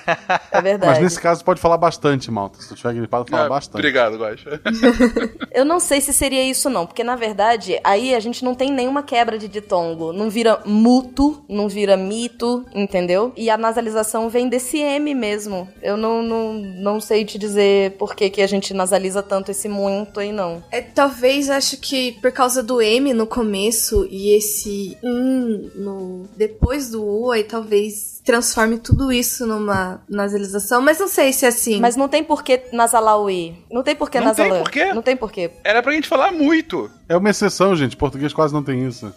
[0.52, 0.92] É verdade.
[0.94, 2.60] Mas nesse caso pode falar bastante, malta.
[2.60, 3.74] Se tu tiver gripado, fala Ah, bastante.
[3.76, 4.60] Obrigado, Guaxa.
[5.52, 8.70] Eu não sei se seria isso, não, porque na verdade aí a gente não tem
[8.70, 10.12] nenhuma quebra de ditongo.
[10.12, 13.32] Não vira muto, não vira mito, entendeu?
[13.36, 15.68] E a nasalização vem desse M mesmo.
[15.82, 19.66] Eu não, não, não sei te dizer por que, que a gente nasaliza tanto esse
[19.66, 20.62] muito aí, não.
[20.70, 26.90] É, talvez acho que por causa do M no começo e esse in no depois
[26.90, 31.80] do U, aí talvez transforme tudo isso numa nasalização, mas não sei se é assim.
[31.80, 33.54] Mas não tem por que nasalar o I.
[33.72, 34.62] Não tem por que Não tem nasalar.
[34.64, 34.92] por quê?
[34.92, 35.50] Não tem por quê.
[35.64, 36.90] Era pra gente falar muito.
[37.08, 37.96] É uma exceção, gente.
[37.96, 39.10] Português quase não tem isso.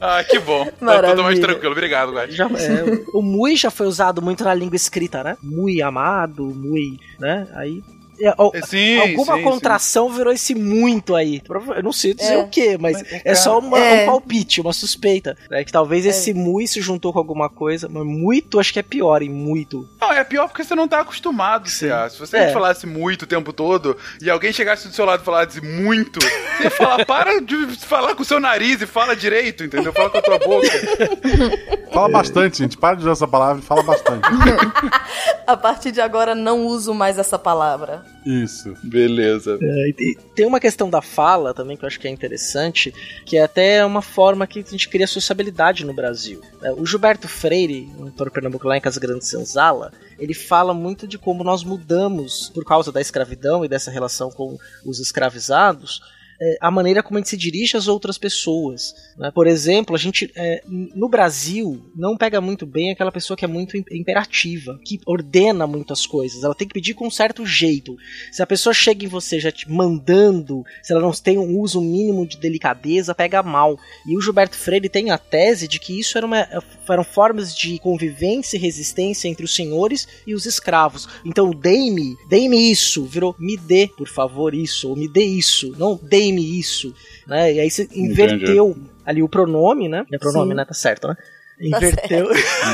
[0.00, 0.64] Ah, que bom.
[0.78, 1.10] Tá Maravilha.
[1.12, 1.72] tudo mais tranquilo.
[1.72, 2.32] Obrigado, Guaxa.
[2.32, 5.36] Já, é, o mui já foi usado muito na língua escrita, né?
[5.42, 7.46] Mui amado, mui, né?
[7.54, 7.82] Aí.
[8.22, 11.42] É, ó, Sim, alguma sim, contração virou esse muito aí.
[11.76, 12.38] Eu não sei dizer É.
[12.38, 14.02] o que, mas, Mas, é cara, só uma- é.
[14.02, 15.36] um palpite, uma suspeita.
[15.50, 15.64] Né?
[15.64, 19.22] Que talvez esse mui se juntou com alguma coisa, mas muito acho que é pior
[19.22, 19.88] em muito.
[20.00, 22.08] Não, é pior porque você não tá acostumado, C.A.
[22.10, 22.52] Se você É.
[22.52, 26.64] falasse muito o tempo todo e alguém chegasse do seu lado e falasse muito, você
[26.64, 29.92] ia falar, para de falar com o seu nariz e fala direito, entendeu?
[29.92, 30.68] Fala com a tua boca.
[31.92, 32.76] Fala bastante, gente.
[32.76, 34.22] Para de usar essa palavra e fala bastante.
[35.46, 38.04] A partir de agora não uso mais essa palavra.
[38.24, 38.74] Isso.
[38.82, 39.58] Beleza.
[39.60, 42.92] É, e tem uma questão da fala também que eu acho que é interessante,
[43.24, 46.42] que é até uma forma que a gente cria sociabilidade no Brasil.
[46.62, 51.06] É, O Gilberto Freire, um autor Pernambuco lá em Casa Grande Senzala, ele fala muito
[51.06, 56.02] de como nós mudamos por causa da escravidão e dessa relação com os escravizados.
[56.40, 58.94] É, a maneira como a gente se dirige às outras pessoas.
[59.16, 59.30] né?
[59.30, 63.48] Por exemplo, a gente é, no Brasil não pega muito bem aquela pessoa que é
[63.48, 66.44] muito im- imperativa, que ordena muitas coisas.
[66.44, 67.96] Ela tem que pedir com um certo jeito.
[68.32, 71.80] Se a pessoa chega em você já te mandando, se ela não tem um uso
[71.80, 73.78] mínimo de delicadeza, pega mal.
[74.06, 76.46] E o Gilberto Freire tem a tese de que isso era uma,
[76.88, 81.08] eram formas de convivência e resistência entre os senhores e os escravos.
[81.24, 85.96] Então, dei-me, dei-me isso, virou me dê, por favor, isso, ou me dê isso, não
[86.28, 86.94] dei-me isso.
[87.26, 87.54] Né?
[87.54, 90.04] E aí você inverteu ali o pronome, né?
[90.12, 90.56] É pronome, Sim.
[90.56, 90.64] né?
[90.64, 91.16] Tá certo, né?
[91.60, 92.28] Inverteu,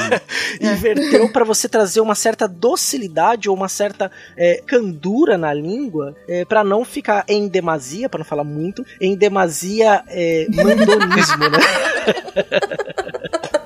[0.60, 6.44] inverteu para você trazer uma certa docilidade ou uma certa é, candura na língua é,
[6.44, 11.58] para não ficar em demasia, para não falar muito, em demasia é, mandonismo, né?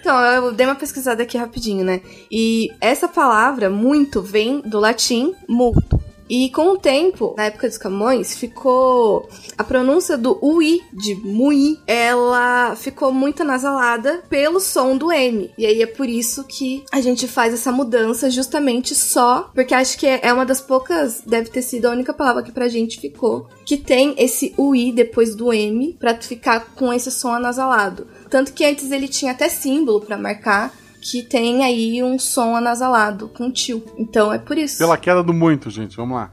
[0.00, 2.00] Então, eu dei uma pesquisada aqui rapidinho, né?
[2.28, 5.99] E essa palavra, muito, vem do latim multo.
[6.30, 9.28] E com o tempo, na época dos Camões, ficou.
[9.58, 15.50] A pronúncia do UI, de mui, ela ficou muito anasalada pelo som do M.
[15.58, 19.50] E aí é por isso que a gente faz essa mudança, justamente só.
[19.52, 22.68] Porque acho que é uma das poucas, deve ter sido a única palavra que pra
[22.68, 28.06] gente ficou, que tem esse UI depois do M, pra ficar com esse som anasalado.
[28.28, 33.28] Tanto que antes ele tinha até símbolo pra marcar que tem aí um som anasalado
[33.28, 33.84] com tio.
[33.96, 34.78] Então é por isso.
[34.78, 35.96] Pela queda do muito, gente.
[35.96, 36.30] Vamos lá.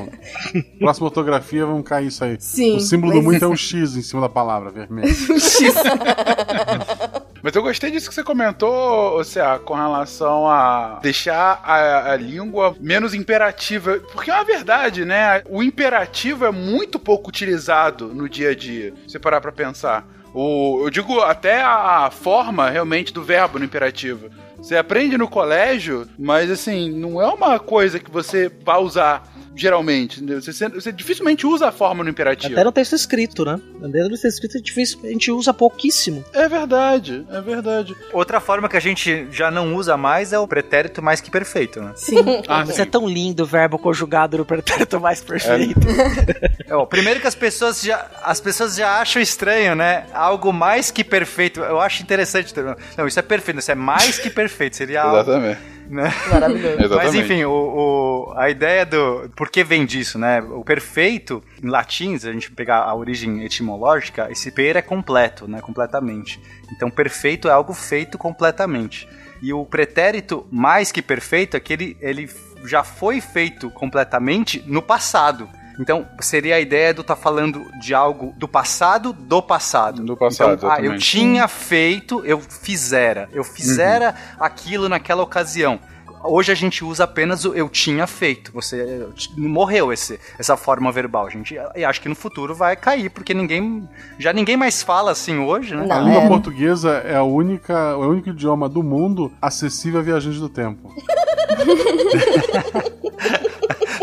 [0.78, 2.36] Próxima ortografia, vamos cair isso aí.
[2.40, 5.14] Sim, O símbolo do muito é um X em cima da palavra, vermelho.
[7.42, 12.76] Mas eu gostei disso que você comentou, Cea, com relação a deixar a, a língua
[12.80, 13.98] menos imperativa.
[14.12, 15.42] Porque é uma verdade, né?
[15.48, 18.94] O imperativo é muito pouco utilizado no dia a dia.
[19.06, 20.06] Se você parar pra pensar.
[20.34, 24.30] O, eu digo até a, forma realmente do verbo no imperativo.
[24.56, 30.16] Você aprende no colégio, mas assim, não é uma coisa que você vai usar geralmente.
[30.18, 30.40] entendeu?
[30.40, 32.52] Você, você dificilmente usa a forma no imperativo.
[32.52, 33.60] Até no texto escrito, né?
[33.80, 36.24] Dentro do texto escrito é difícil, a gente usa pouquíssimo.
[36.32, 37.94] É verdade, é verdade.
[38.12, 41.80] Outra forma que a gente já não usa mais é o pretérito mais que perfeito,
[41.80, 41.92] né?
[41.96, 42.22] Sim.
[42.48, 45.80] Ah, Isso é tão lindo o verbo conjugado no pretérito mais perfeito.
[46.66, 50.06] É, ó, primeiro que as pessoas já as pessoas já acham estranho, né?
[50.14, 51.60] Algo mais que perfeito.
[51.60, 52.54] Eu acho interessante.
[52.96, 54.76] Não, isso é perfeito, isso é mais que perfeito.
[54.76, 55.60] Seria algo, Exatamente.
[55.92, 56.12] Né?
[56.30, 56.88] Maravilhoso.
[56.96, 59.30] Mas enfim, o, o- a ideia do.
[59.36, 60.40] Por que vem disso, né?
[60.40, 65.46] O perfeito, em latim, se a gente pegar a origem etimológica, esse per é completo,
[65.46, 65.60] né?
[65.60, 66.40] Completamente.
[66.74, 69.08] Então, perfeito é algo feito completamente.
[69.42, 72.30] E o pretérito mais que perfeito é que ele, ele
[72.64, 75.48] já foi feito completamente no passado.
[75.78, 80.04] Então, seria a ideia do tá falando de algo do passado, do passado.
[80.04, 81.10] Do passado, então, ah, eu exatamente.
[81.10, 83.28] tinha feito, eu fizera.
[83.32, 84.44] Eu fizera Uhum.
[84.44, 85.78] aquilo naquela ocasião.
[86.24, 88.52] Hoje a gente usa apenas o eu tinha feito.
[88.52, 91.28] Você morreu esse, essa forma verbal.
[91.28, 93.88] Gente e acho que no futuro vai cair, porque ninguém
[94.20, 95.84] já ninguém mais fala assim hoje, né?
[95.90, 100.38] A língua portuguesa é a única, é o único idioma do mundo acessível a viajantes
[100.38, 100.94] do tempo.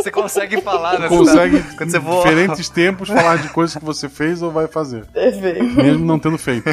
[0.10, 1.08] Você consegue falar, né?
[1.08, 2.24] Consegue, Quando você em voa.
[2.24, 5.06] diferentes tempos, falar de coisas que você fez ou vai fazer.
[5.06, 5.64] Perfeito.
[5.64, 6.70] Mesmo não tendo feito.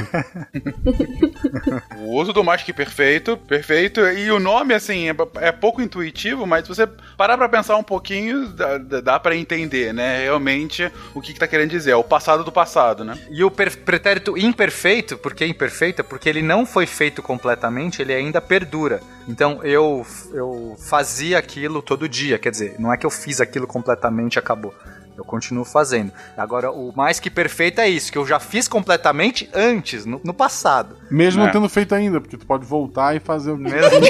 [1.99, 4.01] O uso do mais que perfeito, perfeito.
[4.01, 6.87] E o nome, assim, é, é pouco intuitivo, mas se você
[7.17, 10.23] parar pra pensar um pouquinho, dá, dá pra entender, né?
[10.23, 11.93] Realmente o que, que tá querendo dizer.
[11.93, 13.19] É o passado do passado, né?
[13.31, 16.03] E o pretérito imperfeito, por que imperfeito?
[16.05, 19.01] Porque ele não foi feito completamente, ele ainda perdura.
[19.29, 23.67] Então eu, eu fazia aquilo todo dia, quer dizer, não é que eu fiz aquilo
[23.67, 24.73] completamente acabou.
[25.19, 26.13] Eu continuo fazendo.
[26.37, 30.33] Agora, o mais que perfeito é isso, que eu já fiz completamente antes, no, no
[30.33, 30.97] passado.
[31.11, 31.47] Mesmo É.
[31.47, 34.01] não tendo feito ainda, porque tu pode voltar e fazer o que Mesmo-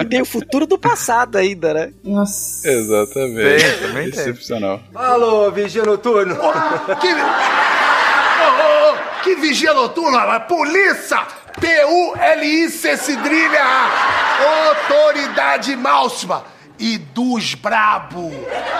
[0.00, 1.92] E tem o futuro do passado ainda, né?
[2.04, 2.68] Nossa.
[2.68, 3.64] Exatamente.
[3.64, 4.20] Tem, também tem.
[4.20, 4.80] Excepcional.
[4.94, 6.34] Alô, vigia noturno.
[7.00, 7.08] Que...
[8.42, 10.18] Ô, ô, ô, que vigia noturno?
[10.48, 11.24] Polícia!
[11.60, 13.64] P-U-L-I-C cedrilha!
[14.68, 16.57] Autoridade máxima!
[16.78, 18.30] E dos brabo!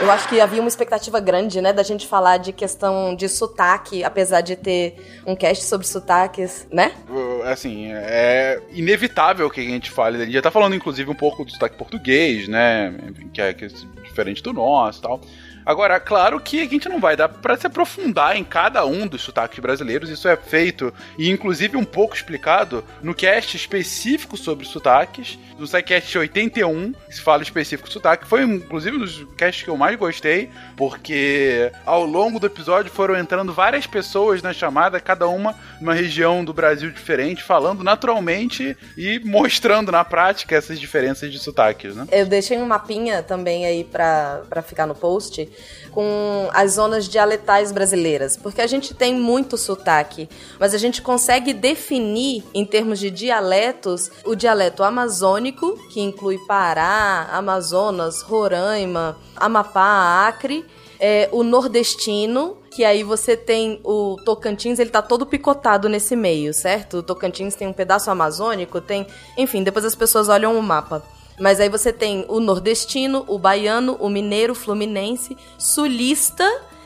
[0.01, 4.05] Eu acho que havia uma expectativa grande, né, da gente falar de questão de sotaque,
[4.05, 6.93] apesar de ter um cast sobre sotaques, né?
[7.09, 10.17] Uh, Assim, é inevitável que a gente fale.
[10.17, 12.95] A gente já tá falando, inclusive, um pouco do sotaque português, né?
[13.33, 13.69] Que é, que é
[14.03, 15.21] diferente do nosso e tal.
[15.69, 19.21] Agora, claro que a gente não vai dar pra se aprofundar em cada um dos
[19.21, 20.09] sotaques brasileiros.
[20.09, 26.17] Isso é feito e, inclusive, um pouco explicado no cast específico sobre sotaques, do SciCast
[26.17, 28.27] 81, que se fala específico sotaque.
[28.27, 33.15] Foi, inclusive, um dos casts que eu mais gostei, porque ao longo do episódio foram
[33.15, 39.19] entrando várias pessoas na chamada, cada uma numa região do Brasil diferente, falando naturalmente e
[39.19, 42.07] mostrando na prática essas diferenças de sotaques, né?
[42.11, 45.47] Eu deixei um mapinha também aí pra ficar no post
[45.91, 50.29] com as zonas dialetais brasileiras, porque a gente tem muito sotaque,
[50.59, 57.29] mas a gente consegue definir em termos de dialetos o dialeto amazônico, que inclui Pará,
[57.33, 60.65] Amazonas, Roraima, Amapá, Acre,
[61.01, 66.53] é, o nordestino, que aí você tem o Tocantins, ele tá todo picotado nesse meio,
[66.53, 66.99] certo?
[66.99, 69.07] O Tocantins tem um pedaço amazônico, tem,
[69.37, 71.03] enfim, depois as pessoas olham o mapa.
[71.39, 76.45] Mas aí você tem o nordestino, o baiano, o mineiro, fluminense, sulista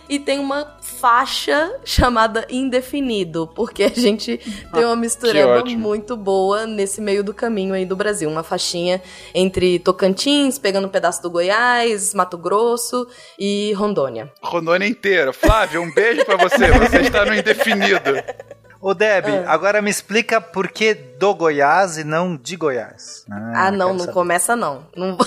[0.08, 4.38] e tem uma faixa chamada indefinido, porque a gente
[4.72, 5.80] tem uma mistureba ótimo.
[5.80, 9.02] muito boa nesse meio do caminho aí do Brasil, uma faixinha
[9.34, 13.06] entre Tocantins, pegando um pedaço do Goiás, Mato Grosso
[13.38, 14.30] e Rondônia.
[14.42, 15.32] Rondônia inteira.
[15.32, 16.70] Flávio, um beijo pra você.
[16.72, 18.12] Você está no indefinido.
[18.82, 19.52] Ô, Deb, Ah.
[19.52, 23.24] agora me explica por que do Goiás e não de Goiás.
[23.30, 24.12] Ah, não, quero não saber.
[24.12, 24.84] começa não.
[24.96, 25.16] Não...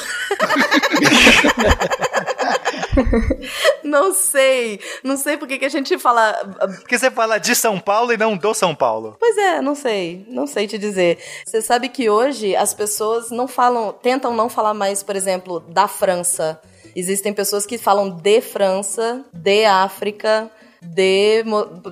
[3.84, 4.80] não sei.
[5.04, 6.34] Não sei por que que a gente fala.
[6.60, 9.16] Por que você fala de São Paulo e não do São Paulo?
[9.20, 10.26] Pois é, não sei.
[10.30, 11.18] Não sei te dizer.
[11.46, 13.94] Você sabe que hoje as pessoas não falam.
[13.94, 16.60] Tentam não falar mais, por exemplo, da França.
[16.96, 20.50] Existem pessoas que falam de França, de África.
[20.94, 21.44] De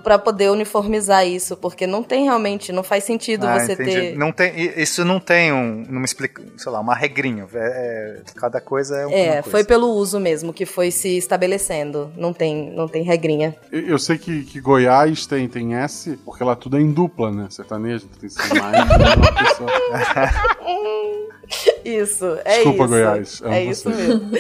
[0.04, 3.92] para poder uniformizar isso, porque não tem realmente, não faz sentido Ah, você entendi.
[3.92, 7.46] ter Não tem, isso não tem um, não me explica, sei lá, uma regrinha.
[7.54, 9.50] É, é- cada coisa é uma É, coisa.
[9.50, 12.12] foi pelo uso mesmo que foi se estabelecendo.
[12.16, 13.56] Não tem, não tem regrinha.
[13.72, 17.32] Eu, eu sei que, que Goiás tem, tem S, porque lá tudo é em dupla,
[17.32, 17.48] né?
[17.50, 18.30] Sertanejo, tem
[18.60, 18.80] mais
[19.60, 19.72] uma.
[21.84, 22.88] Isso, é Desculpa, isso.
[22.88, 23.96] Goiás, amo É isso você.
[23.96, 24.32] mesmo.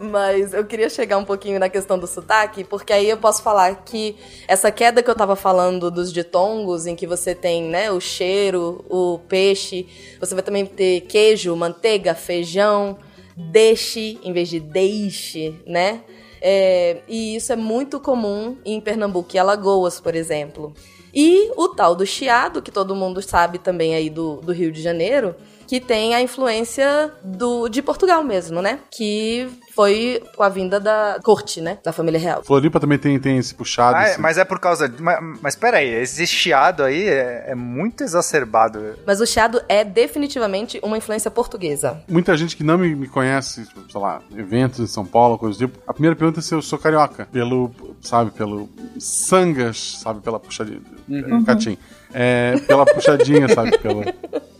[0.00, 3.74] Mas eu queria chegar um pouquinho na questão do sotaque, porque aí eu posso falar
[3.84, 4.16] que
[4.48, 8.84] essa queda que eu tava falando dos ditongos, em que você tem, né, o cheiro,
[8.88, 9.86] o peixe,
[10.18, 12.96] você vai também ter queijo, manteiga, feijão,
[13.36, 16.00] deixe em vez de deixe, né?
[16.40, 20.72] É, e isso é muito comum em Pernambuco e Alagoas, por exemplo.
[21.12, 24.82] E o tal do chiado, que todo mundo sabe também aí do, do Rio de
[24.82, 25.34] Janeiro,
[25.66, 28.78] que tem a influência do, de Portugal mesmo, né?
[28.90, 31.78] Que foi com a vinda da corte, né?
[31.84, 32.42] Da família real.
[32.44, 33.96] Floripa também tem, tem esse puxado.
[33.96, 34.88] Ah, é, esse- mas é por causa.
[34.88, 38.94] de- Mas, mas peraí, esse chiado aí é, é muito exacerbado.
[39.06, 42.00] Mas o chiado é definitivamente uma influência portuguesa.
[42.08, 45.58] Muita gente que não me, me conhece, tipo, sei lá, eventos em São Paulo, coisa
[45.58, 47.26] do tipo, a primeira pergunta é se eu sou carioca.
[47.32, 47.70] Pelo,
[48.00, 48.68] sabe, pelo
[48.98, 50.80] sangas, sabe, pela puxadinha.
[51.08, 51.44] Uhum.
[51.44, 51.76] Catim.
[52.14, 54.04] É, pela puxadinha, sabe, pela...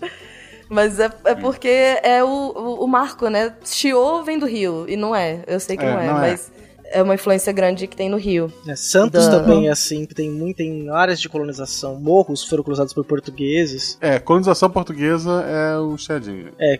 [0.69, 1.69] Mas é, é porque
[2.03, 3.55] é o, o, o Marco, né?
[3.65, 5.43] Chiô vem do Rio, e não é.
[5.47, 6.31] Eu sei que É, não é, não é.
[6.31, 6.51] mas
[6.91, 8.53] é uma influência grande que tem no Rio.
[8.67, 12.01] É, Santos Da- também é assim, que tem muito em áreas de colonização.
[12.01, 13.99] Morros foram colonizados por portugueses.
[14.01, 16.53] É, colonização portuguesa é o Shedinho.
[16.59, 16.79] É, é,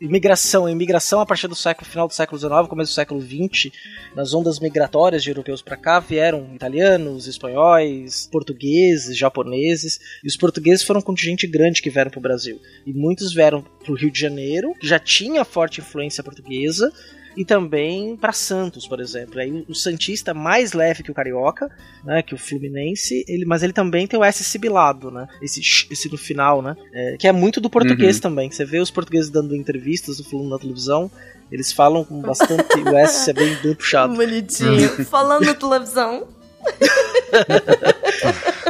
[0.00, 3.72] imigração, imigração a partir do século final do século XIX, começo do século XX,
[4.14, 10.84] nas ondas migratórias de europeus para cá vieram italianos, espanhóis, portugueses, japoneses, e os portugueses
[10.84, 12.60] foram um contingente grande que vieram para o Brasil.
[12.86, 16.92] E muitos vieram para o Rio de Janeiro, que já tinha forte influência portuguesa,
[17.36, 19.40] e também para Santos, por exemplo.
[19.40, 21.70] Aí o- Santista é mais leve que o Carioca,
[22.04, 26.10] né, que o Fluminense, ele, mas ele também tem o S sibilado, né, esse, esse
[26.10, 28.22] no final, né, é, que é muito do português Uhum.
[28.22, 28.50] também.
[28.50, 31.10] Você vê os portugueses dando entrevistas, falando na televisão,
[31.50, 34.14] eles falam com bastante, o S é bem, bem puxado.
[34.16, 34.88] Bonitinho.
[35.04, 36.26] Falando na televisão.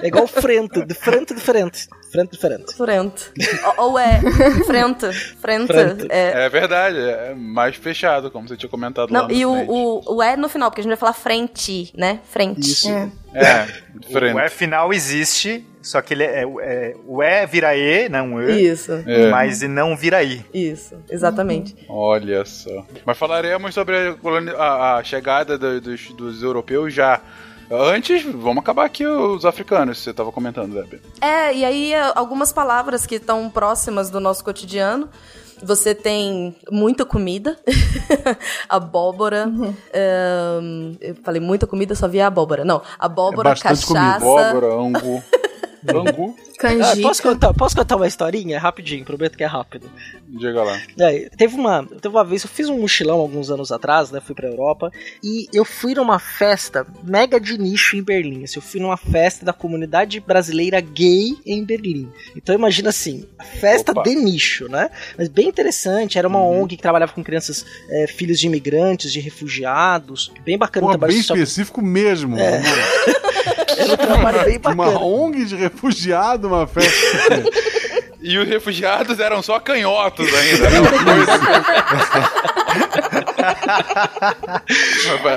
[0.02, 1.88] É igual frente, de frente diferente, frente
[2.32, 2.74] diferente.
[2.74, 3.30] Frente.
[3.78, 4.20] Ou, ou é
[4.66, 5.12] frente.
[5.40, 5.66] Frente.
[5.66, 6.06] Frente.
[6.10, 6.44] É.
[6.44, 9.70] É verdade, é mais fechado, como você tinha comentado lá Não, no e o, frente.
[9.70, 12.20] o, o é no final, porque a gente vai falar frente, né?
[12.30, 12.60] Frente.
[12.60, 12.88] Isso.
[12.88, 13.10] É.
[13.34, 13.66] É,
[13.98, 14.34] O frente.
[14.34, 18.92] E final existe, só que ele é, é- o E vira E, não E, Isso,
[19.06, 19.28] É.
[19.28, 20.44] mas não vira I.
[20.54, 21.74] isso, exatamente.
[21.88, 22.86] Olha só.
[23.04, 27.20] Mas falaremos sobre a, a- a chegada do- dos, dos europeus já.
[27.70, 31.00] Antes, vamos acabar aqui os africanos, você estava comentando, Debbie.
[31.20, 35.08] É, e aí é, algumas palavras que estão próximas do nosso cotidiano.
[35.62, 37.56] Você tem muita comida,
[38.68, 39.44] abóbora.
[39.94, 42.64] ahn, eu falei muita comida, só via abóbora.
[42.64, 44.04] Não, abóbora, É bastante comida.
[44.04, 44.50] cachaça.
[44.50, 45.22] Abóbora, angu.
[45.88, 46.36] angu?
[46.62, 48.58] Ah, posso, contar, posso contar uma historinha?
[48.58, 49.90] Rapidinho, prometo que é rápido.
[50.26, 50.80] Diga lá.
[50.98, 54.20] É, teve uma, teve uma vez, eu fiz um mochilão alguns anos atrás, né?
[54.20, 54.90] Fui pra Europa
[55.22, 58.44] e eu fui numa festa mega de nicho em Berlim.
[58.44, 62.08] Assim, eu fui numa festa da comunidade brasileira gay em Berlim.
[62.36, 63.24] Então imagina assim,
[63.60, 64.02] festa Opa.
[64.02, 64.90] de nicho, né?
[65.18, 66.18] Mas bem interessante.
[66.18, 66.62] Era uma Uhum.
[66.62, 70.32] ONG que trabalhava com crianças, é, filhos de imigrantes, de refugiados.
[70.44, 71.38] Bem bacana Pô, trabalho bem social.
[71.38, 72.38] específico mesmo.
[72.38, 72.62] É.
[73.76, 74.98] Era um trabalho bem Uma bacana.
[75.00, 77.44] ONG de refugiado, uma festa.
[78.26, 80.70] E os refugiados eram só canhotos ainda.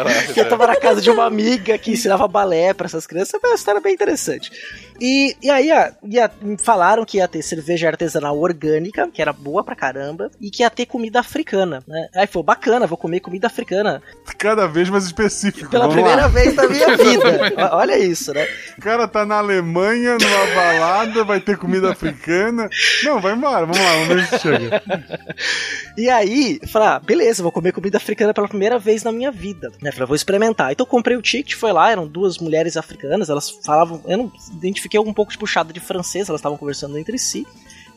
[0.06, 0.34] né?
[0.36, 3.56] Eu tava na casa de uma amiga que ensinava balé pra essas crianças, foi uma
[3.58, 4.52] história bem interessante.
[5.00, 5.70] E, e aí
[6.04, 10.64] ia, falaram que ia ter cerveja artesanal orgânica, que era boa pra caramba, e que
[10.64, 12.08] ia ter comida africana, né?
[12.16, 14.02] Aí foi bacana, vou comer comida africana
[14.38, 15.70] Cada vez mais específico.
[15.70, 16.28] pela primeira lá.
[16.28, 17.54] vez na minha vida.
[17.72, 18.48] Olha isso, né?
[18.78, 22.70] O cara tá na Alemanha, numa balada, vai ter comida africana.
[23.04, 24.84] Não, vai embora, vamos lá, vamos ver se chega.
[25.98, 29.72] E aí, falei, ah, beleza, vou comer comida africana pela primeira vez na minha vida.
[29.82, 29.92] Né?
[29.92, 30.72] Falei, vou experimentar.
[30.72, 34.32] Então eu comprei o ticket, foi lá, eram duas mulheres africanas, elas falavam, eu não
[34.54, 37.46] identifiquei um pouco de puxada de francês, elas estavam conversando entre si.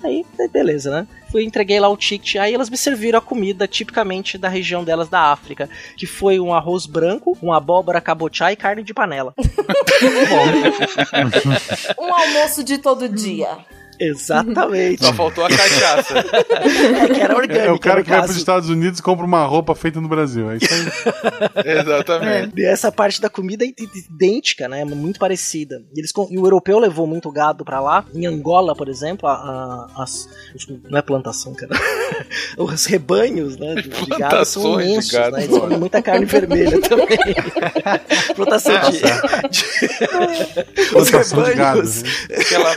[0.03, 1.07] Aí, beleza, né?
[1.31, 5.11] Fui, entreguei lá o ticket, aí elas me serviram a comida tipicamente da região delas
[5.11, 9.35] da África, que foi um arroz branco, uma abóbora cabochá e carne de panela.
[11.99, 13.59] Um almoço de todo dia.
[14.01, 15.05] Exatamente.
[15.05, 16.19] Só faltou a cachaça.
[16.19, 18.29] É que era orgânica, É o cara que vai caso.
[18.29, 20.51] pros Estados Unidos e compra uma roupa feita no Brasil.
[20.51, 20.81] É isso aí.
[21.81, 22.53] Exatamente.
[22.59, 24.85] E essa parte da comida é idêntica, né?
[24.85, 25.83] Muito parecida.
[25.95, 28.05] E, eles, e o europeu levou muito gado pra lá.
[28.15, 31.71] Em Angola, por exemplo, a, a- as, os- não é plantação, cara.
[32.57, 33.75] Os rebanhos, né?
[33.77, 35.45] De, de gado são Plantações de imensos, gado, né?
[35.45, 37.07] Eles comem muita carne vermelha também.
[38.35, 39.01] Plantação de.
[40.97, 41.81] Os Plantação de gado.
[41.81, 42.03] rebanhos.
[42.31, 42.75] Aquela,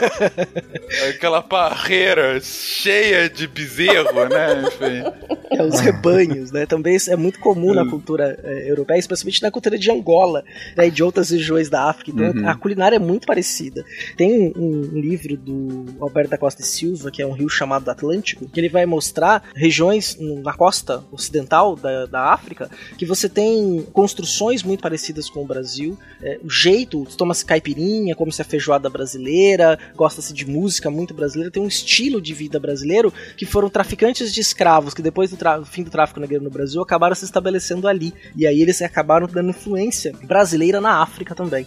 [1.14, 4.62] aquela parreira cheia de bezerro, né?
[4.66, 5.36] Enfim.
[5.50, 6.66] É, os rebanhos, né?
[6.66, 10.44] Também é muito comum na cultura é, europeia, especialmente na cultura de Angola,
[10.76, 10.86] né?
[10.88, 12.10] E de outras regiões da África.
[12.10, 12.48] Então Uhum.
[12.48, 13.84] a culinária é muito parecida.
[14.16, 17.88] Tem um, um livro do Alberto da Costa e Silva, que é um rio chamado
[17.90, 23.86] Atlântico, que ele vai mostrar regiões na costa ocidental da, da África que você tem
[23.92, 25.98] construções muito parecidas com o Brasil.
[26.22, 31.62] É, o jeito, toma-se caipirinha, come-se a feijoada brasileira, gosta-se de música muito brasileira, tem
[31.62, 35.90] um estilo de vida brasileiro que foram traficantes de escravos que depois do fim do
[35.90, 38.14] tráfico negro no Brasil acabaram se estabelecendo ali.
[38.36, 41.66] E aí eles acabaram dando influência brasileira na África também.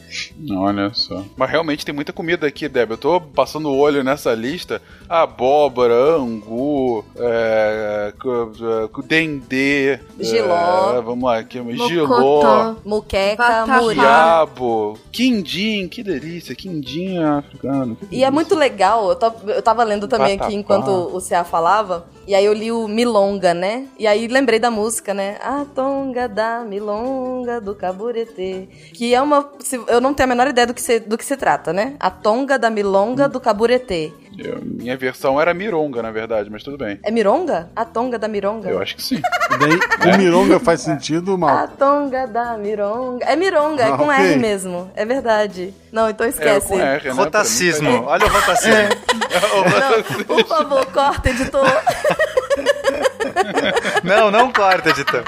[0.52, 1.24] Olha só.
[1.36, 2.92] Mas realmente tem muita comida aqui, Deb.
[2.92, 4.82] Eu tô passando o olho nessa lista.
[5.10, 10.00] Abóbora, angu, é, é, dendê.
[10.20, 10.98] Giló.
[10.98, 11.88] é, vamos lá, aqui, Mocotó.
[11.88, 12.76] giló.
[12.86, 13.82] Muqueca, Vatapá.
[13.82, 13.96] muri.
[13.96, 17.96] Quiabo, quindim, que delícia, quindim africano.
[17.96, 18.32] que E é delícia.
[18.32, 19.16] muito legal, eu,
[19.48, 23.54] eu tava lendo também aqui enquanto o CA falava, E aí eu li o Milonga,
[23.54, 23.86] né?
[23.98, 25.38] E aí lembrei da música, né?
[25.42, 28.68] A tonga da Milonga do Caburetê.
[28.94, 29.50] Que é uma.
[29.88, 31.94] Eu não tenho a menor ideia do que se, do que se trata, né?
[32.00, 34.12] A tonga da Milonga do Caburetê.
[34.38, 37.00] Eu- minha versão era Mironga, na verdade, mas tudo bem.
[37.02, 37.72] É Mironga?
[37.76, 38.70] A tonga da Mironga?
[38.70, 39.20] Eu acho que sim.
[39.60, 41.68] Daí, o Mironga faz sentido, A mal.
[41.70, 43.26] tonga da Mironga.
[43.26, 44.16] É Mironga, é Ah, com ok.
[44.26, 44.92] R mesmo.
[44.96, 45.74] É verdade.
[45.92, 46.68] Não, então esquece.
[46.74, 47.12] É, com R, né?
[47.14, 47.90] Rotacismo.
[47.90, 48.78] Pra mim, Olha o rotacismo.
[50.20, 51.66] Não, por favor, corta, editor.
[54.04, 55.24] Não, não corta, editor.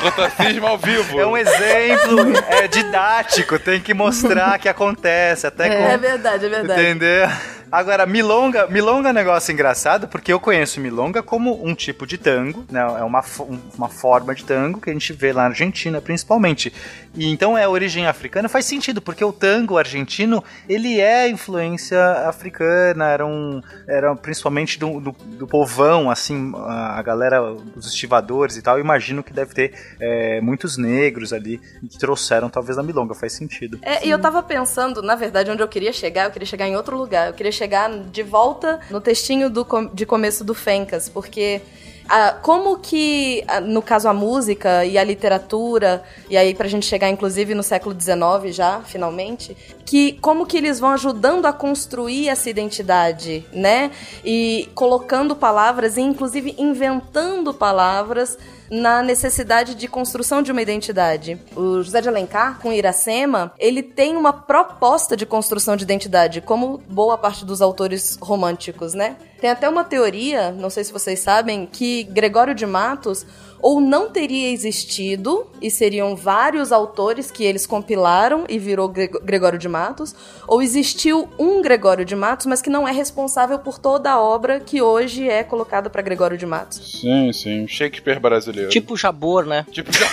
[0.00, 1.20] Rotacismo ao vivo.
[1.20, 5.74] É um exemplo é didático, tem que mostrar que acontece, até com...
[5.74, 6.80] É verdade, é verdade.
[6.80, 7.28] Entendeu?
[7.70, 12.16] Agora, milonga, milonga é um negócio engraçado, porque eu conheço milonga como um tipo de
[12.16, 12.80] tango, né?
[12.80, 16.72] É uma, um- uma forma de tango que a gente vê lá na Argentina, principalmente.
[17.14, 23.06] E então é origem africana, faz sentido, porque o tango argentino, ele é influência africana,
[23.10, 27.42] era um, era principalmente do, do, do povão, assim, a galera,
[27.74, 31.58] os estivadores e tal, imagino que deve ter é, muitos negros ali
[31.90, 33.78] que trouxeram talvez a milonga, faz sentido.
[33.82, 36.76] É, e eu tava pensando, na verdade, onde eu queria chegar, eu queria chegar em
[36.76, 37.28] outro lugar.
[37.28, 41.60] Eu queria chegar de volta no textinho do, de começo do Fencas, porque.
[42.08, 46.86] ah, como que, ah, no caso, a música e a literatura, e aí pra gente
[46.86, 52.28] chegar, inclusive, no século XIX já, finalmente, que como que eles vão ajudando a construir
[52.28, 53.90] essa identidade, né?
[54.24, 58.38] E colocando palavras e, inclusive, inventando palavras
[58.70, 61.40] na necessidade de construção de uma identidade.
[61.54, 66.78] O José de Alencar, com Iracema, ele tem uma proposta de construção de identidade, como
[66.88, 69.16] boa parte dos autores românticos, né?
[69.40, 73.26] Tem até uma teoria, não sei se vocês sabem, que Gregório de Matos
[73.60, 79.58] ou não teria existido e seriam vários autores que eles compilaram e virou Gre- Gregório
[79.58, 80.14] de Matos,
[80.46, 84.60] ou existiu um Gregório de Matos, mas que não é responsável por toda a obra
[84.60, 87.00] que hoje é colocada para Gregório de Matos.
[87.00, 87.66] Sim, sim.
[87.66, 88.70] Shakespeare brasileiro.
[88.70, 89.64] Tipo Jabor, né?
[89.70, 90.06] Tipo já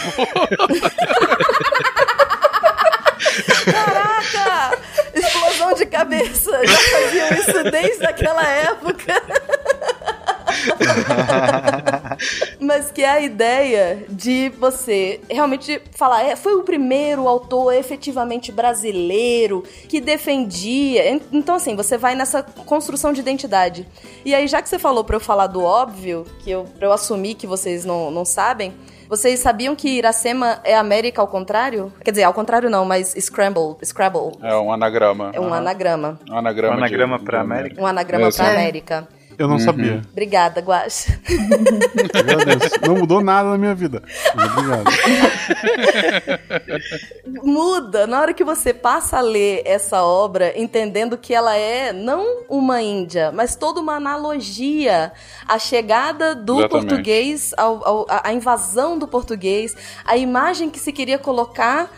[3.71, 4.77] Caraca!
[5.13, 6.51] Explosão de cabeça!
[6.65, 9.13] Já faziam isso desde aquela época.
[12.59, 18.51] Mas que é a ideia de você realmente falar, é, foi o primeiro autor efetivamente
[18.51, 21.09] brasileiro que defendia.
[21.09, 23.87] En- Então, assim, você vai nessa construção de identidade.
[24.25, 26.93] E aí, já que você falou pra eu falar do óbvio, que eu, pra eu
[26.93, 28.73] assumir que vocês não, não sabem,
[29.09, 31.91] vocês sabiam que Iracema é América ao contrário?
[32.03, 34.31] Quer dizer, ao contrário não, mas Scramble, Scrabble.
[34.41, 35.31] É um anagrama.
[35.33, 35.57] É um Aham.
[35.57, 36.19] anagrama.
[36.29, 37.81] Um anagrama, Um anagrama de- pra de- América?
[37.81, 38.51] Um anagrama É, pra sim.
[38.51, 39.07] América.
[39.37, 39.53] Eu Uhum.
[39.53, 40.01] não sabia.
[40.11, 40.59] Obrigada.
[40.59, 41.11] Agradeço.
[42.87, 44.01] Não mudou nada na minha vida.
[44.33, 44.83] Obrigado.
[47.43, 52.43] Muda na hora que você passa a ler essa obra, entendendo que ela é não
[52.49, 55.11] uma Índia, mas toda uma analogia
[55.47, 56.87] à chegada do Exatamente.
[56.87, 61.91] português, ao, ao- a a invasão do português, a imagem que se queria colocar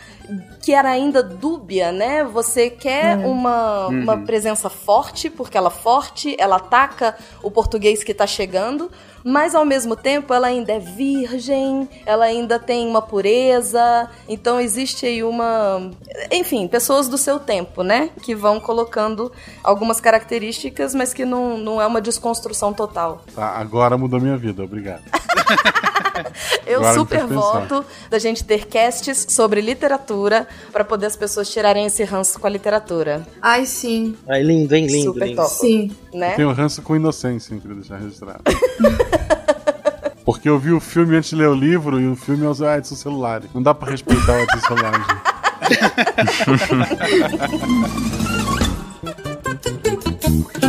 [0.62, 2.24] que era ainda dúbia, né?
[2.24, 8.12] Você quer uma, uma presença forte, porque ela é forte, ela ataca o português que
[8.12, 8.90] tá chegando,
[9.28, 15.04] mas ao mesmo tempo ela ainda é virgem, ela ainda tem uma pureza, então existe
[15.04, 15.90] aí uma.
[16.30, 18.10] Enfim, pessoas do seu tempo, né?
[18.22, 19.32] Que vão colocando
[19.64, 23.24] algumas características, mas que não, não é uma desconstrução total.
[23.34, 24.62] Tá, agora mudou minha vida.
[24.62, 25.02] Obrigado.
[26.66, 32.02] Eu super voto da gente ter casts sobre literatura pra poder as pessoas tirarem esse
[32.04, 34.16] ranço com a literatura, Ai, sim.
[34.28, 34.86] Ai, lindo, hein?
[34.86, 35.42] Lindo, Super lindo.
[35.42, 35.54] top.
[35.54, 35.90] Sim.
[36.16, 36.34] Né?
[36.34, 38.42] Tenho ranço com inocência, hein, queria deixar registrado.
[40.24, 42.60] Porque eu vi o filme antes de ler o livro e o filme é os
[42.60, 43.42] ah, Edson celular.
[43.54, 45.36] Não dá pra respeitar o Edson celular, gente.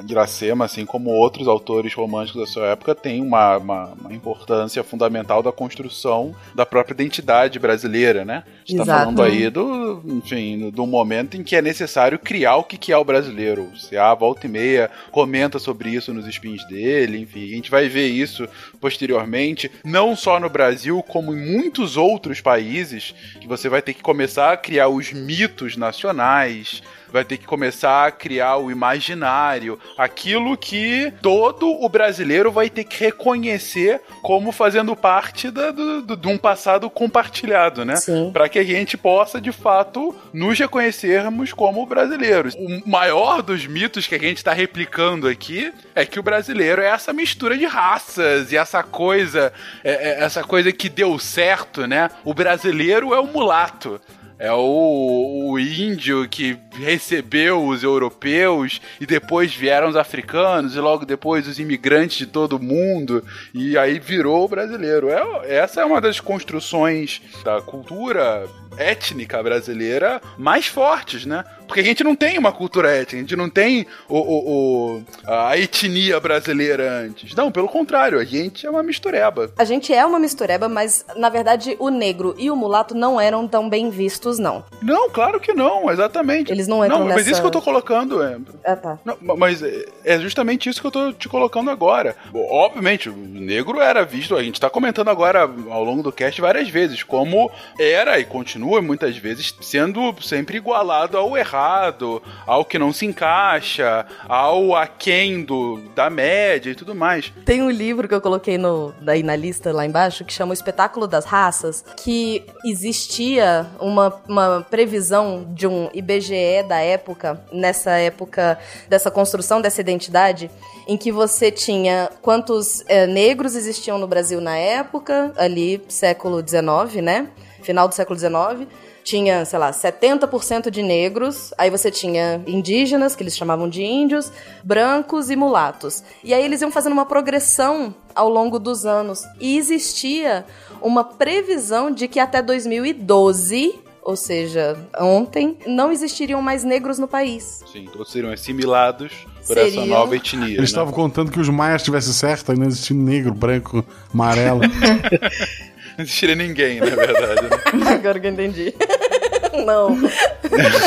[0.00, 4.82] dúvida Iracema, assim como outros autores românticos da sua época, tem uma, uma, uma importância
[4.82, 8.44] fundamental da construção da própria identidade brasileira, né?
[8.46, 12.64] A gente tá falando aí do, enfim, do momento em que é necessário criar o
[12.64, 13.64] que, que é o brasileiro.
[13.64, 17.88] O CA volta e meia comenta sobre isso nos spins dele, enfim, a gente vai
[17.88, 18.48] ver isso
[18.80, 24.02] posteriormente, não só no Brasil, como em muitos outros países, que você vai ter que
[24.02, 26.82] começar a criar os mitos nacionais,
[27.12, 32.84] vai ter que começar a criar o imaginário, aquilo que todo o brasileiro vai ter
[32.84, 37.96] que reconhecer como fazendo parte da, do, do- de um passado compartilhado, né?
[38.32, 42.54] Para que a gente possa, de fato, nos reconhecermos como brasileiros.
[42.54, 46.86] O maior dos mitos que a gente está replicando aqui é que o brasileiro é
[46.90, 49.52] essa mistura de raças e essa coisa,
[49.82, 52.08] é- é essa coisa que deu certo, né?
[52.24, 54.00] O brasileiro é o mulato.
[54.42, 61.04] É o, o índio que recebeu os europeus e depois vieram os africanos e logo
[61.04, 63.22] depois os imigrantes de todo mundo
[63.52, 65.10] e aí virou o brasileiro.
[65.10, 71.44] É, essa é uma das construções da cultura étnica brasileira mais fortes, né?
[71.66, 75.02] Porque a gente não tem uma cultura étnica, a gente não tem o, o- o-
[75.24, 77.32] a etnia brasileira antes.
[77.34, 79.52] Não, pelo contrário, a gente é uma mistureba.
[79.56, 83.46] A gente é uma mistureba, mas na verdade o negro e o mulato não eram
[83.46, 84.64] tão bem vistos, não.
[84.82, 86.50] Não, claro que não, exatamente.
[86.50, 88.36] Eles não entram Não, mas nessa- isso que eu tô colocando é.
[88.64, 88.98] Ah, tá.
[89.04, 92.16] Não, ma- mas é- é justamente isso que eu tô te colocando agora.
[92.34, 96.68] Obviamente, o negro era visto, a gente tá comentando agora ao longo do cast várias
[96.68, 97.48] vezes, como
[97.78, 104.06] era e continua muitas vezes sendo sempre igualado ao errado, ao que não se encaixa,
[104.28, 107.32] ao aquém do, da média e tudo mais.
[107.44, 110.54] Tem um livro que eu coloquei no, daí na lista lá embaixo que chama O
[110.54, 118.58] Espetáculo das Raças, que existia uma, uma previsão de um IBGE da época, nessa época
[118.88, 120.50] dessa construção dessa identidade,
[120.86, 127.02] em que você tinha quantos eh, negros existiam no Brasil na época, ali século XIX,
[127.02, 127.28] né?
[127.62, 128.68] Final do século XIX
[129.02, 134.30] tinha, sei lá, 70% de negros, aí você tinha indígenas, que eles chamavam de índios,
[134.62, 136.04] brancos e mulatos.
[136.22, 139.22] E aí eles iam fazendo uma progressão ao longo dos anos.
[139.40, 140.44] E existia
[140.80, 147.64] uma previsão de que até 2012, ou seja, ontem, não existiriam mais negros no país.
[147.70, 149.12] Sim, todos seriam assimilados
[149.46, 150.46] por essa nova etnia.
[150.46, 150.64] Eles né?
[150.64, 154.60] estavam contando que os maias tivessem certo, não existia negro, branco, amarelo.
[156.00, 157.42] Não existiria ninguém, na verdade.
[157.42, 157.92] Né?
[157.92, 158.74] Agora que eu entendi.
[159.66, 159.98] Não.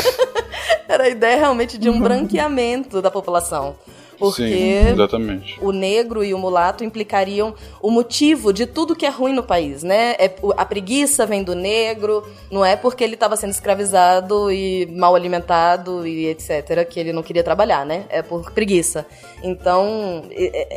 [0.89, 3.75] Era a ideia realmente de um branqueamento da população.
[4.17, 5.57] Porque Sim, exatamente.
[5.61, 9.83] o negro e o mulato implicariam o motivo de tudo que é ruim no país,
[9.83, 10.15] né?
[10.17, 15.15] É, a preguiça vem do negro, não é porque ele estava sendo escravizado e mal
[15.15, 16.87] alimentado e etc.
[16.87, 18.05] que ele não queria trabalhar, né?
[18.09, 19.05] É por preguiça.
[19.43, 20.23] Então,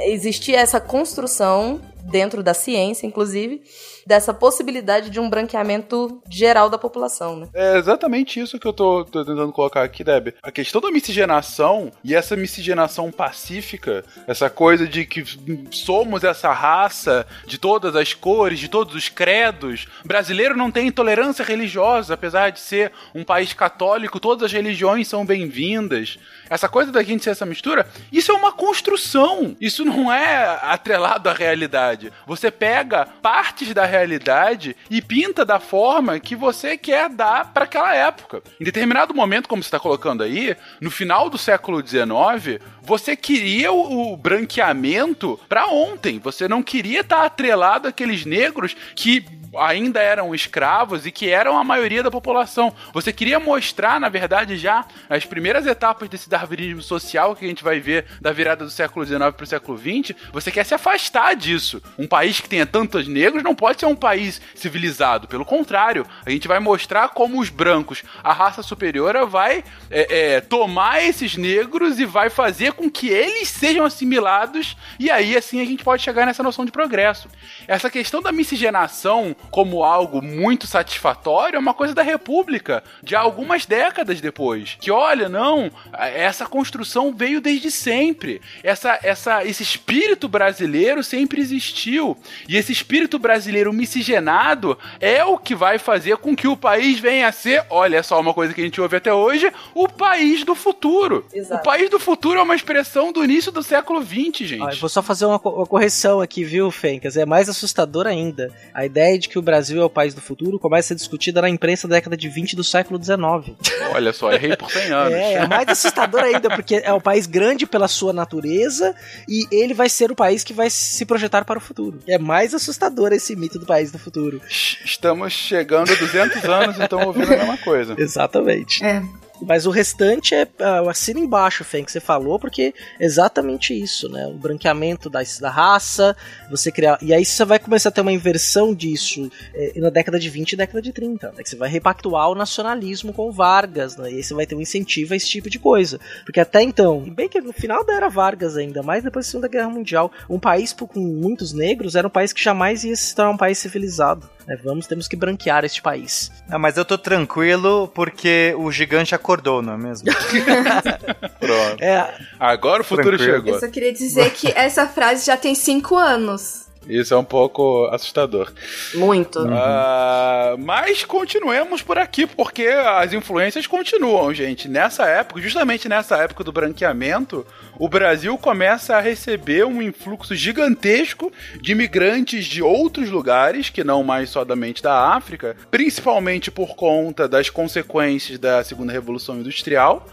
[0.06, 3.62] existia essa construção dentro da ciência, inclusive,
[4.07, 7.49] dessa possibilidade de um branqueamento geral da população, né?
[7.53, 10.35] É exatamente isso que eu tô, tô tentando colocar aqui, Deb.
[10.43, 15.24] A questão da miscigenação e essa miscigenação pacífica, essa coisa de que
[15.70, 19.89] somos essa raça de todas as cores, de todos os credos.
[20.05, 25.27] Brasileiro não tem intolerância religiosa, apesar de ser um país católico, todas as religiões são
[25.27, 26.19] bem-vindas.
[26.48, 29.56] Essa coisa da gente ser essa mistura, isso é uma construção.
[29.60, 32.12] Isso não é atrelado à realidade.
[32.27, 37.94] Você pega partes da realidade e pinta da forma que você quer dar para aquela
[37.94, 38.43] época.
[38.60, 43.73] Em determinado momento, como você está colocando aí, no final do século XIX, você queria
[43.73, 46.18] o, branqueamento para ontem.
[46.20, 49.24] Você não queria estar atrelado àqueles negros que
[49.59, 52.73] ainda eram escravos e que eram a maioria da população.
[52.93, 57.65] Você queria mostrar, na verdade, já as primeiras etapas desse darwinismo social que a gente
[57.65, 60.16] vai ver da virada do século XIX para o século XX.
[60.33, 61.83] Você quer se afastar disso.
[61.99, 65.28] Um país que tenha tantos negros não pode ser um país civilizado.
[65.28, 70.41] Pelo contrário, a gente vai mostrar como os brancos, a raça superior, vai é, é,
[70.41, 74.77] tomar esses negros e vai fazer com que eles sejam assimilados.
[74.99, 77.28] E aí, assim, a gente pode chegar nessa noção de progresso.
[77.66, 83.66] Essa questão da miscigenação como algo muito satisfatório é uma coisa da República, de algumas
[83.66, 84.77] décadas depois.
[84.81, 88.40] Que olha, não, essa construção veio desde sempre.
[88.62, 92.16] Essa, essa, esse espírito brasileiro sempre existiu.
[92.48, 97.28] E esse espírito brasileiro miscigenado é o que vai fazer com que o país venha
[97.28, 100.55] a ser, olha só uma coisa que a gente ouve até hoje, o país do
[100.55, 101.27] futuro.
[101.32, 101.60] Exato.
[101.60, 104.60] O país do futuro é uma expressão do início do século XX, gente.
[104.74, 107.16] Eu vou só fazer uma, co- uma correção aqui, viu, Fencas?
[107.16, 108.52] É mais assustador ainda.
[108.74, 110.94] A ideia de que que o Brasil é o país do futuro começa a ser
[110.94, 113.54] discutida na imprensa da década de 20 do século 19.
[113.92, 115.12] Olha só, errei por 100 anos.
[115.12, 118.94] É, é mais assustador ainda, porque é um país grande pela sua natureza
[119.28, 121.98] e ele vai ser o país que vai se projetar para o futuro.
[122.08, 124.40] É mais assustador esse mito do país do futuro.
[124.48, 127.94] Estamos chegando a 200 anos, então ouvindo a mesma coisa.
[128.00, 128.82] Exatamente.
[128.82, 129.02] É.
[129.40, 134.08] Mas o restante é uh, assina embaixo, Fen, que você falou, porque é exatamente isso,
[134.08, 134.26] né?
[134.26, 136.16] O branqueamento da, da raça,
[136.50, 136.98] você criar.
[137.02, 140.52] E aí você vai começar a ter uma inversão disso é, na década de 20
[140.52, 141.32] e década de 30.
[141.32, 141.42] Né?
[141.42, 144.10] Que você vai repactuar o nacionalismo com Vargas, né?
[144.10, 146.00] E aí você vai ter um incentivo a esse tipo de coisa.
[146.24, 149.48] Porque até então, bem que no final da era Vargas ainda, mais depois da Segunda
[149.48, 153.32] Guerra Mundial, um país com muitos negros era um país que jamais ia se tornar
[153.32, 154.35] um país civilizado.
[154.47, 154.56] Né?
[154.62, 156.31] Vamos, temos que branquear este país.
[156.48, 160.09] Ah, mas eu tô tranquilo porque o gigante acordou, não é mesmo?
[161.40, 161.82] Pronto.
[161.82, 163.39] É, Agora o futuro Tranquilo.
[163.39, 163.55] chegou.
[163.55, 166.65] Eu só queria dizer que essa frase já tem cinco anos.
[166.88, 168.52] Isso é um pouco assustador.
[168.94, 169.40] Muito.
[169.50, 174.68] Ah, mas continuemos por aqui, porque as influências continuam, gente.
[174.68, 177.46] Nessa época, justamente nessa época do branqueamento,
[177.78, 184.02] o Brasil começa a receber um influxo gigantesco de imigrantes de outros lugares, que não
[184.02, 190.06] mais somente da África, principalmente por conta das consequências da Segunda Revolução Industrial.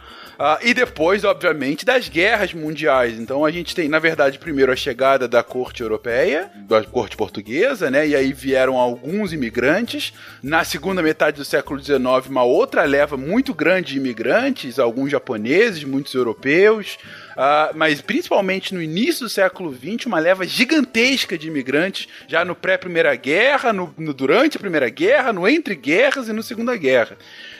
[0.45, 3.18] Ah, e depois, obviamente, das guerras mundiais.
[3.18, 7.90] Então a gente tem, na verdade, primeiro a chegada da corte europeia, da corte portuguesa,
[7.90, 8.06] né?
[8.06, 10.11] E aí vieram alguns imigrantes.
[10.44, 15.86] Na segunda metade do século XIX, uma outra leva muito grande de imigrantes, alguns japoneses,
[15.86, 16.98] muitos europeus.
[17.38, 22.55] Ah, mas principalmente no início do século XX, uma leva gigantesca de imigrantes, já no
[22.55, 27.18] pré-Primeira Guerra, no, no- durante a Primeira Guerra, no entre guerras e no Segunda Guerra.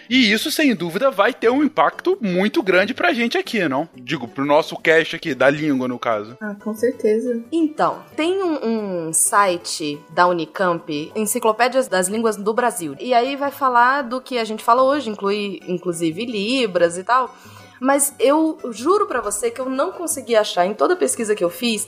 [0.10, 3.88] E isso, sem dúvida, vai ter um impacto muito grande pra gente aqui, não?
[3.95, 6.38] Digo, pro nosso cast aqui, da língua, no caso.
[6.41, 7.41] Ah, com certeza.
[7.52, 12.95] Então, tem um, um site da Unicamp, Enciclopédias das Línguas do Brasil.
[13.00, 17.34] E aí vai falar do que a gente fala hoje, inclui inclusive Libras e tal.
[17.80, 21.44] Mas eu juro pra você que eu não consegui achar em toda a pesquisa que
[21.44, 21.88] eu fiz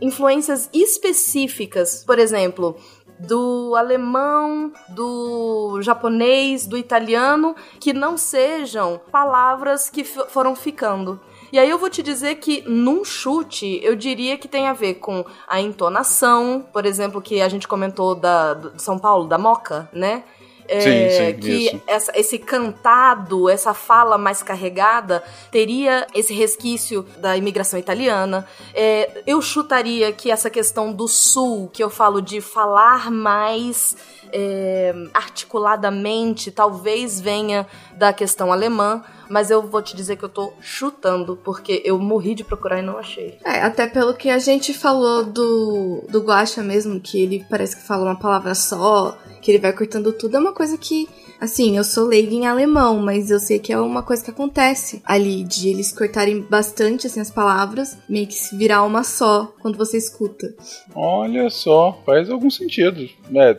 [0.00, 2.76] influências específicas, por exemplo,
[3.18, 11.20] do alemão, do japonês, do italiano, que não sejam palavras que foram ficando.
[11.50, 14.94] E aí eu vou te dizer que num chute, eu diria que tem a ver
[14.94, 20.24] com a entonação, por exemplo, que a gente comentou da São Paulo, da Moca, né?
[20.68, 21.82] É, Sim, sim, que isso.
[21.86, 28.46] essa- esse cantado, essa fala mais carregada, teria esse resquício da imigração italiana.
[28.74, 33.96] É, eu chutaria que essa questão do sul, que eu falo de falar mais
[34.30, 40.52] é, articuladamente, talvez venha da questão alemã, mas eu vou te dizer que eu tô
[40.60, 43.38] chutando, porque eu morri de procurar e não achei.
[43.44, 47.82] É, até pelo que a gente falou do, do Guaxa mesmo, que ele parece que
[47.86, 49.16] fala uma palavra só,
[49.48, 51.08] que ele vai cortando tudo, é uma coisa que,
[51.40, 55.00] assim, eu sou leiga em alemão, mas eu sei que é uma coisa que acontece
[55.06, 59.78] ali, de eles cortarem bastante, assim, as palavras, meio que se virar uma só quando
[59.78, 60.54] você escuta.
[60.94, 63.08] Olha só, faz algum sentido.
[63.34, 63.56] É,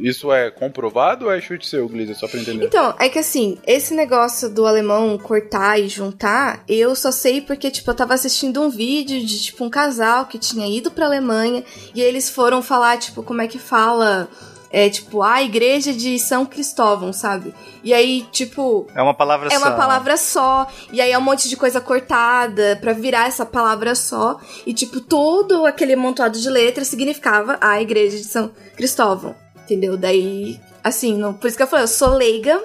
[0.00, 2.66] isso é comprovado ou é chute seu, Glisa, só pra entender?
[2.66, 7.70] Então, é que assim, esse negócio do alemão cortar e juntar, eu só sei porque,
[7.70, 11.62] tipo, eu tava assistindo um vídeo de, tipo, um casal que tinha ido pra Alemanha
[11.94, 14.28] e eles foram falar, tipo, como é que fala.
[14.72, 17.52] É tipo, a igreja de São Cristóvão, sabe?
[17.82, 19.66] E aí, tipo, É uma palavra é só.
[19.66, 20.68] uma palavra só.
[20.92, 24.38] E aí é um monte de coisa cortada pra virar essa palavra só.
[24.64, 29.34] E, tipo, todo aquele amontoado de letras significava a igreja de São Cristóvão.
[29.64, 29.96] Entendeu?
[29.96, 32.62] Daí, assim, não, por isso que eu falei, eu sou leiga,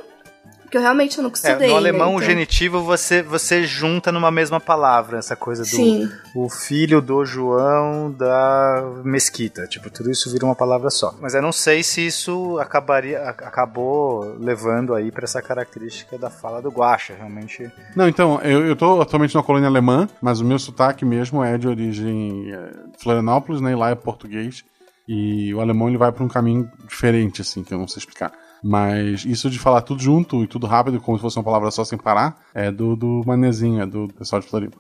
[0.75, 1.67] porque eu realmente nunca É, estudei.
[1.67, 1.79] no né?
[1.79, 6.09] alemão, o Então- genitivo você, você junta numa mesma palavra, essa coisa do Sim.
[6.35, 9.65] o filho do João da mesquita.
[9.67, 11.13] Tipo, tudo isso vira uma palavra só.
[11.21, 16.61] Mas eu não sei se isso acabaria, acabou levando aí pra essa característica da fala
[16.61, 17.71] do Guaxa, realmente.
[17.95, 21.57] Não, então, eu, eu tô atualmente na colônia alemã, mas o meu sotaque mesmo é
[21.57, 22.69] de origem é,
[23.01, 23.71] Florianópolis, né?
[23.71, 24.63] E lá é português.
[25.07, 28.31] E o alemão ele vai pra um caminho diferente, assim, que eu não sei explicar.
[28.67, 31.85] Mas isso de falar tudo junto e tudo rápido, como se fosse uma palavra só
[31.85, 34.77] sem parar, é do, do manezinho, é do pessoal de Floripa.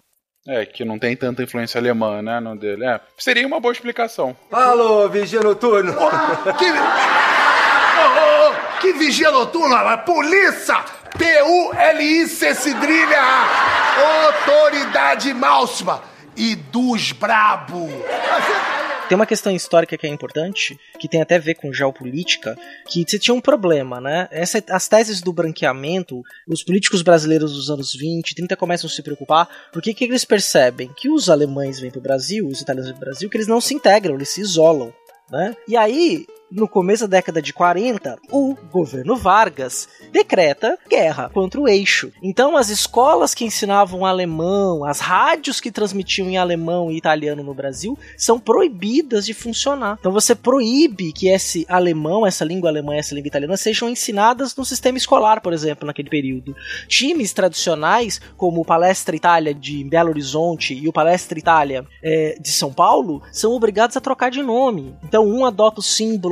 [0.47, 2.83] É, que não tem tanta influência alemã, né, no dele.
[2.83, 4.35] É, seria uma boa explicação.
[4.51, 5.93] Alô, vigia noturno.
[5.93, 6.65] Que,
[8.01, 9.75] ô, ô, que vigia noturno?
[9.99, 10.83] Polícia!
[11.15, 13.21] P-U-L-I-C cedrilha!
[14.25, 16.01] Autoridade máxima!
[16.35, 17.87] E dos brabo!
[19.07, 22.57] Tem uma questão histórica que é importante, que tem até a ver com geopolítica,
[22.89, 24.27] que você tinha um problema, né?
[24.31, 29.03] Essa, as teses do branqueamento, os políticos brasileiros dos anos 20, 30 começam a se
[29.03, 30.89] preocupar, porque que eles percebem?
[30.97, 33.75] Que os alemães vêm pro Brasil, os italianos vêm pro Brasil, que eles não se
[33.75, 34.91] integram, eles se isolam.
[35.29, 35.55] Né?
[35.67, 41.67] E aí, no começo da década de 40, o governo Vargas decreta guerra contra o
[41.67, 42.11] eixo.
[42.21, 47.53] Então, as escolas que ensinavam alemão, as rádios que transmitiam em alemão e italiano no
[47.53, 49.97] Brasil, são proibidas de funcionar.
[49.99, 54.65] Então, você proíbe que esse alemão, essa língua alemã essa língua italiana sejam ensinadas no
[54.65, 56.55] sistema escolar, por exemplo, naquele período.
[56.87, 62.51] Times tradicionais, como o Palestra Itália de Belo Horizonte e o Palestra Itália é, de
[62.51, 64.95] São Paulo, são obrigados a trocar de nome.
[65.03, 65.83] Então, um adota o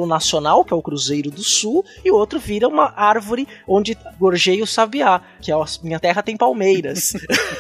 [0.03, 3.97] símbolo nacional, que é o Cruzeiro do Sul, e o outro vira uma árvore onde
[4.19, 7.13] gorjeia o sabiá, que é a minha terra tem palmeiras.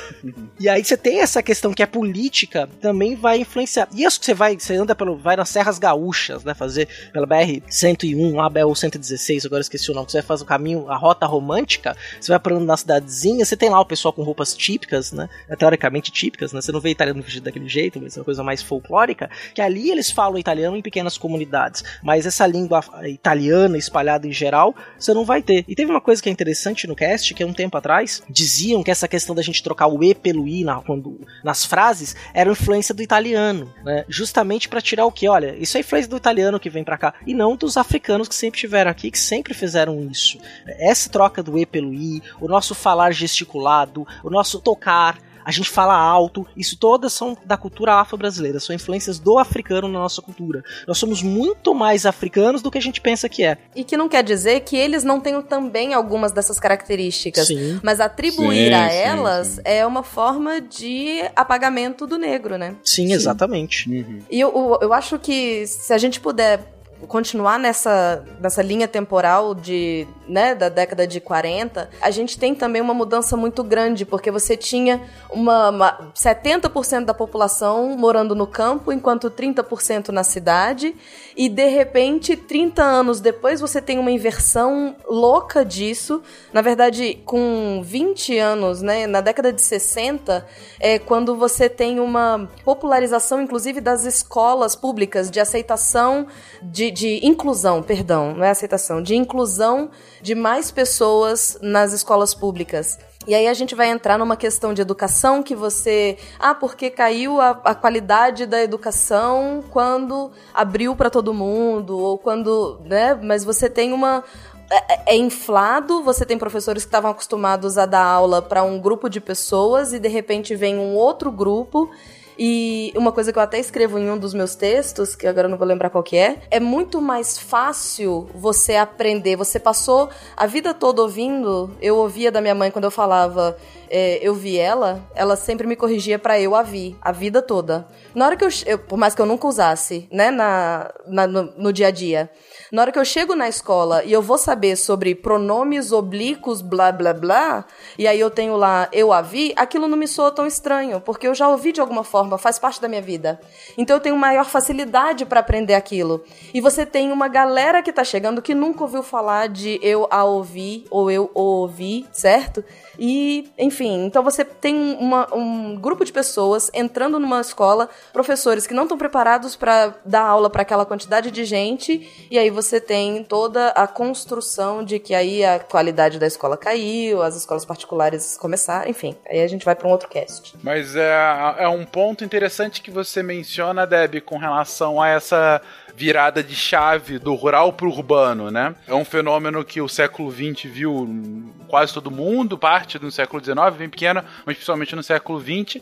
[0.59, 3.87] e aí você tem essa questão que é política, também vai influenciar.
[3.93, 7.25] E isso que você vai, você anda pelo, vai nas serras gaúchas, né, fazer pela
[7.25, 10.95] BR 101, lá BR 116, agora esqueci o nome, você vai fazer o caminho, a
[10.95, 15.11] rota romântica, você vai parando na cidadezinha, você tem lá o pessoal com roupas típicas,
[15.11, 18.43] né, teoricamente típicas, né, você não vê italiano vestido daquele jeito, mas é uma coisa
[18.43, 24.27] mais folclórica, que ali eles falam italiano em pequenas comunidades, mas essa língua italiana espalhada
[24.27, 25.63] em geral, você não vai ter.
[25.67, 28.83] E teve uma coisa que é interessante no cast, que é um tempo atrás, diziam
[28.83, 32.51] que essa questão da gente trocar o E pelo I na, quando, nas frases era
[32.51, 34.03] influência do italiano, né?
[34.09, 35.27] Justamente para tirar o que?
[35.27, 38.35] Olha, isso é influência do italiano que vem para cá, e não dos africanos que
[38.35, 40.39] sempre estiveram aqui, que sempre fizeram isso.
[40.65, 45.69] Essa troca do E pelo I, o nosso falar gesticulado, o nosso tocar, a gente
[45.69, 50.63] fala alto, isso todas são da cultura afro-brasileira, são influências do africano na nossa cultura.
[50.87, 53.57] Nós somos muito mais africanos do que a gente pensa que é.
[53.75, 57.79] E que não quer dizer que eles não tenham também algumas dessas características, Sim.
[57.83, 59.61] mas atribuir Sim, a sim, elas sim.
[59.63, 62.75] é uma forma de apagamento do negro, né?
[62.83, 63.89] Sim, exatamente.
[64.29, 66.72] E eu, eu, eu acho que se a gente puder
[67.07, 72.81] continuar nessa, nessa linha temporal de, né, da década de 40, a gente tem também
[72.81, 78.91] uma mudança muito grande, porque você tinha uma, uma 70% da população morando no campo,
[78.91, 80.95] enquanto 30% na cidade,
[81.35, 86.21] e de repente, 30 anos depois, você tem uma inversão louca disso.
[86.51, 90.45] Na verdade, com 20 anos, né, na década de 60,
[90.79, 96.27] é quando você tem uma popularização, inclusive, das escolas públicas de aceitação,
[96.61, 99.89] de, de inclusão, perdão, não é aceitação, de inclusão
[100.21, 102.99] de mais pessoas nas escolas públicas.
[103.25, 106.17] E aí a gente vai entrar numa questão de educação que você.
[106.37, 112.81] Ah, porque caiu a, a qualidade da educação quando abriu para todo mundo, ou quando.
[112.85, 113.13] né?
[113.13, 114.23] Mas você tem uma.
[114.69, 119.09] É, é inflado, você tem professores que estavam acostumados a dar aula para um grupo
[119.09, 121.89] de pessoas e de repente vem um outro grupo
[122.37, 125.51] e uma coisa que eu até escrevo em um dos meus textos, que agora eu
[125.51, 129.35] não vou lembrar qual que é, é muito mais fácil você aprender.
[129.35, 133.57] Você passou a vida toda ouvindo, eu ouvia da minha mãe quando eu falava,
[133.89, 137.87] é, eu vi ela, ela sempre me corrigia para eu a vi, a vida toda.
[138.15, 141.43] Na hora que eu, eu por mais que eu nunca usasse, né, na, na no,
[141.57, 142.29] no dia a dia,
[142.73, 146.91] na hora que eu chego na escola e eu vou saber sobre pronomes oblíquos, blá
[146.91, 147.65] blá blá,
[147.99, 151.27] e aí eu tenho lá eu a vi, aquilo não me soa tão estranho, porque
[151.27, 153.39] eu já ouvi de alguma forma, faz parte da minha vida.
[153.77, 156.23] Então eu tenho maior facilidade para aprender aquilo.
[156.51, 160.23] E você tem uma galera que tá chegando que nunca ouviu falar de eu a
[160.23, 162.65] ouvir ou eu ouvi, certo?
[162.97, 168.73] E, enfim, então você tem uma, um grupo de pessoas entrando numa escola, professores que
[168.73, 173.23] não estão preparados para dar aula para aquela quantidade de gente, e aí você tem
[173.23, 178.89] toda a construção de que aí a qualidade da escola caiu, as escolas particulares começaram,
[178.89, 180.55] enfim, aí a gente vai para um outro cast.
[180.61, 181.11] Mas é,
[181.59, 185.61] é um ponto interessante que você menciona, Deb, com relação a essa
[185.95, 188.75] virada de chave do rural para o urbano, né?
[188.87, 193.77] É um fenômeno que o século XX viu quase todo mundo, parte do século XIX,
[193.77, 195.81] bem pequena, mas principalmente no século XX.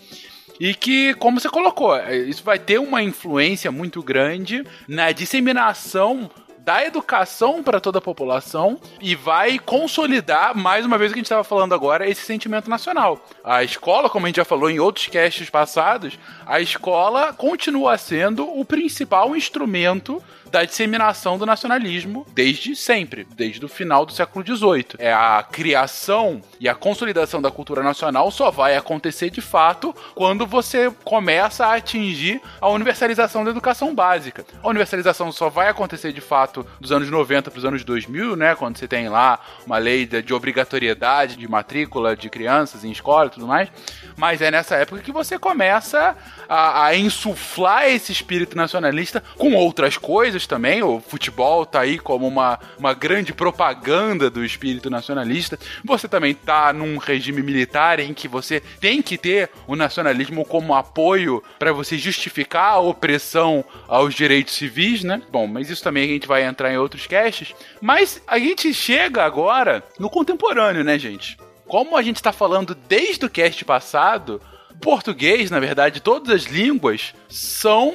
[0.59, 1.97] E que, como você colocou,
[2.27, 6.29] isso vai ter uma influência muito grande na disseminação
[6.63, 11.21] da educação para toda a população e vai consolidar, mais uma vez o que a
[11.21, 13.19] gente estava falando agora, esse sentimento nacional.
[13.43, 18.47] A escola, como a gente já falou em outros casts passados, a escola continua sendo
[18.47, 20.21] o principal instrumento
[20.51, 24.97] da disseminação do nacionalismo desde sempre, desde o final do século XVIII.
[24.99, 30.45] É a criação e a consolidação da cultura nacional só vai acontecer de fato quando
[30.45, 34.45] você começa a atingir a universalização da educação básica.
[34.61, 38.53] A universalização só vai acontecer de fato dos anos 90 para os anos 2000, né,
[38.55, 43.29] quando você tem lá uma lei de obrigatoriedade de matrícula de crianças em escola e
[43.29, 43.69] tudo mais.
[44.17, 46.15] Mas é nessa época que você começa
[46.51, 50.83] a, a insuflar esse espírito nacionalista com outras coisas também.
[50.83, 55.57] O futebol tá aí como uma, uma grande propaganda do espírito nacionalista.
[55.85, 60.75] Você também tá num regime militar em que você tem que ter o nacionalismo como
[60.75, 65.21] apoio para você justificar a opressão aos direitos civis, né?
[65.31, 67.55] Bom, mas isso também a gente vai entrar em outros casts.
[67.79, 71.37] Mas a gente chega agora no contemporâneo, né, gente?
[71.65, 74.41] Como a gente está falando desde o cast passado,
[74.81, 77.93] português, na verdade, todas as línguas são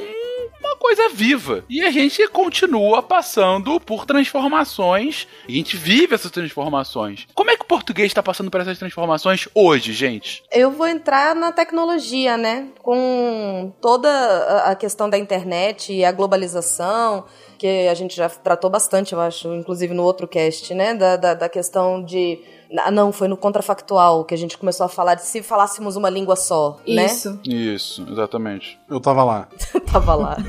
[0.61, 1.65] uma coisa viva.
[1.69, 5.27] E a gente continua passando por transformações.
[5.49, 7.27] A gente vive essas transformações.
[7.35, 10.43] Como é que o português está passando por essas transformações hoje, gente?
[10.51, 12.69] Eu vou entrar na tecnologia, né?
[12.83, 14.09] Com toda
[14.65, 17.25] a questão da internet e a globalização
[17.59, 20.95] que a gente já tratou bastante, eu acho, inclusive no outro cast, né?
[20.95, 22.39] Da, da, da questão de
[22.91, 26.37] não, foi no contrafactual que a gente começou a falar de se falássemos uma língua
[26.37, 27.07] só, né?
[27.07, 27.39] Isso.
[27.45, 28.79] Isso, exatamente.
[28.89, 29.49] Eu tava lá.
[29.91, 30.37] Tava lá.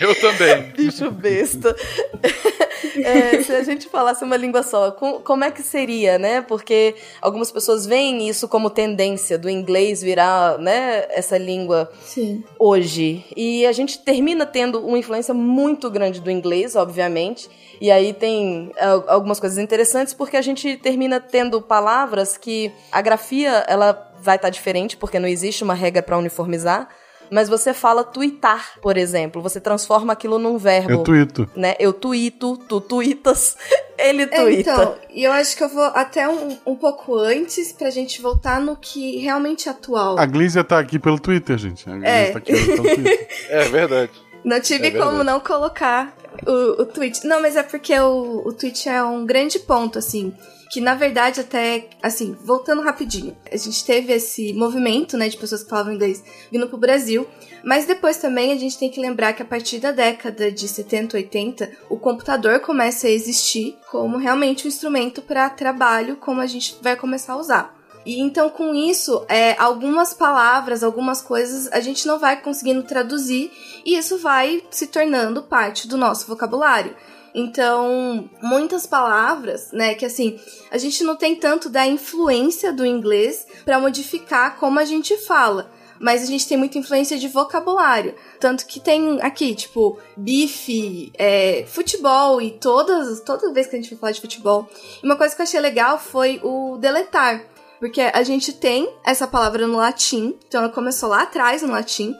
[0.00, 0.62] Eu também.
[0.72, 1.74] Bicho besta.
[3.02, 6.40] É, se a gente falasse uma língua só, com, como é que seria, né?
[6.40, 12.44] Porque algumas pessoas veem isso como tendência do inglês virar, né, essa língua Sim.
[12.58, 13.24] hoje.
[13.36, 17.48] E a gente termina tendo uma influência muito grande do inglês, obviamente.
[17.80, 18.72] E aí tem
[19.06, 24.50] algumas coisas interessantes porque a gente termina tendo palavras que a grafia ela vai estar
[24.50, 26.88] diferente porque não existe uma regra para uniformizar.
[27.30, 29.42] Mas você fala tuitar, por exemplo.
[29.42, 30.90] Você transforma aquilo num verbo.
[30.90, 31.48] Eu tuito.
[31.56, 31.74] Né?
[31.78, 33.56] Eu tuito, tu tuitas,
[33.98, 34.60] ele É, tuita.
[34.72, 38.60] então, e eu acho que eu vou até um, um pouco antes pra gente voltar
[38.60, 40.18] no que realmente é atual.
[40.18, 41.88] A Glízia tá aqui pelo Twitter, gente.
[41.88, 42.30] A É.
[42.32, 43.28] tá aqui pelo Twitter.
[43.50, 44.12] É verdade.
[44.44, 46.14] Não tive É como não colocar
[46.46, 47.26] o, o tweet.
[47.26, 50.32] Não, mas é porque o, o tweet é um grande ponto, assim.
[50.76, 55.62] Que na verdade, até, assim, voltando rapidinho, a gente teve esse movimento, né, de pessoas
[55.62, 56.22] que falavam inglês
[56.52, 57.26] vindo pro Brasil.
[57.64, 61.16] Mas depois também a gente tem que lembrar que a partir da década de 70,
[61.16, 66.76] 80, o computador começa a existir como realmente um instrumento para trabalho, como a gente
[66.82, 67.74] vai começar a usar.
[68.04, 73.50] E então, com isso, é, algumas palavras, algumas coisas a gente não vai conseguindo traduzir
[73.82, 76.94] e isso vai se tornando parte do nosso vocabulário.
[77.38, 80.40] Então, muitas palavras, né, que assim,
[80.70, 85.70] a gente não tem tanto da influência do inglês para modificar como a gente fala.
[86.00, 88.14] Mas a gente tem muita influência de vocabulário.
[88.40, 93.90] Tanto que tem aqui, tipo, bife, é, futebol e todas, toda vez que a gente
[93.90, 94.66] vai falar de futebol.
[95.02, 97.44] E uma coisa que eu achei legal foi o deletar.
[97.78, 102.14] Porque a gente tem essa palavra no latim, então ela começou lá atrás no latim,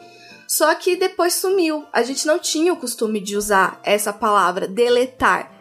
[0.47, 1.85] só que depois sumiu.
[1.91, 5.51] A gente não tinha o costume de usar essa palavra deletar.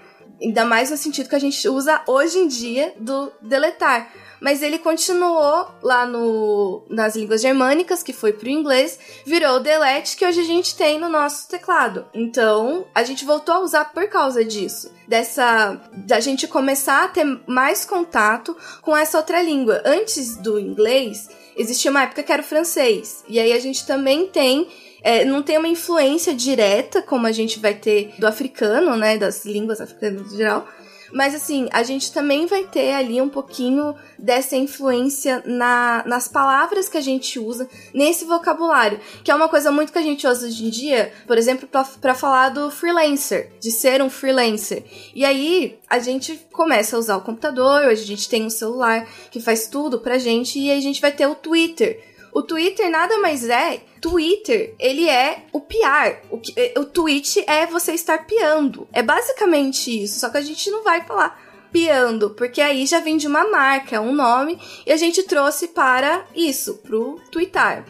[0.41, 4.13] Ainda mais no sentido que a gente usa hoje em dia do deletar.
[4.41, 10.17] Mas ele continuou lá no, nas línguas germânicas, que foi pro inglês, virou o delete,
[10.17, 12.07] que hoje a gente tem no nosso teclado.
[12.13, 14.93] Então, a gente voltou a usar por causa disso.
[15.07, 15.81] Dessa.
[15.93, 19.83] da gente começar a ter mais contato com essa outra língua.
[19.85, 23.25] Antes do inglês, existia uma época que era o francês.
[23.29, 24.69] E aí a gente também tem
[25.03, 29.17] é, não tem uma influência direta, como a gente vai ter do africano, né?
[29.17, 30.67] Das línguas africanas no geral.
[31.13, 36.89] Mas assim, a gente também vai ter ali um pouquinho dessa influência na, nas palavras
[36.89, 40.47] que a gente usa nesse vocabulário, que é uma coisa muito que a gente usa
[40.47, 41.69] hoje em dia, por exemplo,
[42.01, 44.85] para falar do freelancer, de ser um freelancer.
[45.15, 49.07] E aí a gente começa a usar o computador, hoje a gente tem um celular
[49.31, 52.17] que faz tudo pra gente, e aí a gente vai ter o Twitter.
[52.37, 53.81] O Twitter nada mais é.
[54.11, 56.21] Twitter, ele é o piar.
[56.31, 58.87] O, que- o tweet é você estar piando.
[58.93, 60.21] É basicamente isso.
[60.21, 64.01] Só que a gente não vai falar piando, porque aí já vem de uma marca,
[64.01, 67.85] um nome, e a gente trouxe para isso, pro twittar.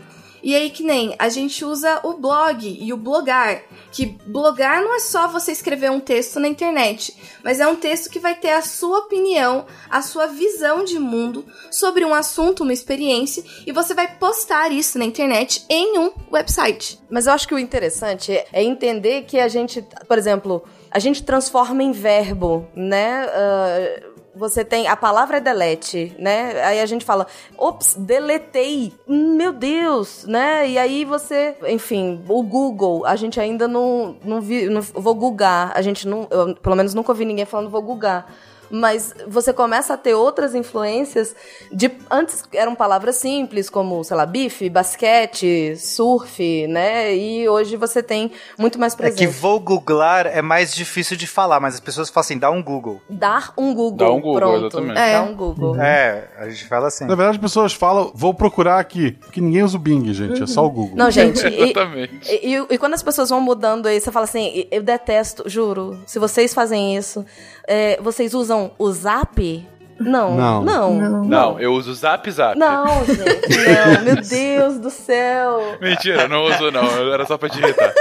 [0.47, 3.65] E aí, que nem a gente usa o blog e o blogar.
[3.91, 7.13] Que blogar não é só você escrever um texto na internet,
[7.43, 11.45] mas é um texto que vai ter a sua opinião, a sua visão de mundo
[11.69, 17.01] sobre um assunto, uma experiência, e você vai postar isso na internet em um website.
[17.11, 20.63] Mas eu acho que o interessante é- entender que a gente, por exemplo,
[20.93, 23.27] a gente transforma em verbo, né?
[23.33, 26.63] Ah, você tem a palavra é delete, né?
[26.63, 27.27] Aí a gente fala,
[27.57, 30.69] ops, deletei, meu Deus, né?
[30.69, 35.73] E aí você, enfim, o Google, a gente ainda não, não vi, não, vou googar,
[35.75, 38.27] a gente não, eu, pelo menos nunca ouvi ninguém falando vou googar.
[38.71, 41.35] Mas você começa a ter outras influências
[41.73, 47.15] de antes eram palavras simples como, sei lá, bife, basquete, surf, né?
[47.15, 49.19] E hoje você tem muito mais É presença.
[49.19, 52.63] que vou googlar é mais difícil de falar, mas as pessoas falam assim, dá um
[52.63, 53.01] Google.
[53.09, 53.97] Dar um Google.
[54.09, 54.67] Dá um Google, pronto.
[54.67, 54.99] exatamente.
[54.99, 55.07] É.
[55.11, 55.13] É.
[55.13, 55.81] Dá um Google.
[55.81, 57.05] É, a gente fala assim.
[57.05, 59.13] Na verdade, as pessoas falam, vou procurar aqui.
[59.13, 60.43] Porque ninguém usa o Bing, gente.
[60.43, 60.97] É só o Google.
[60.97, 62.21] Não, gente, e, Exatamente.
[62.31, 65.99] e, e- e quando as pessoas vão mudando aí, você fala assim, eu detesto, juro,
[66.07, 67.25] se vocês fazem isso,
[67.67, 69.67] é, vocês usam o zap?
[69.99, 70.63] Não, Não.
[70.63, 71.25] não, não.
[71.25, 72.59] Não, eu uso o Zap Zap.
[72.59, 75.79] Não, gente, não, meu Deus do céu.
[75.81, 76.85] Mentira, não uso não.
[77.15, 77.95] Era só pra te irritar.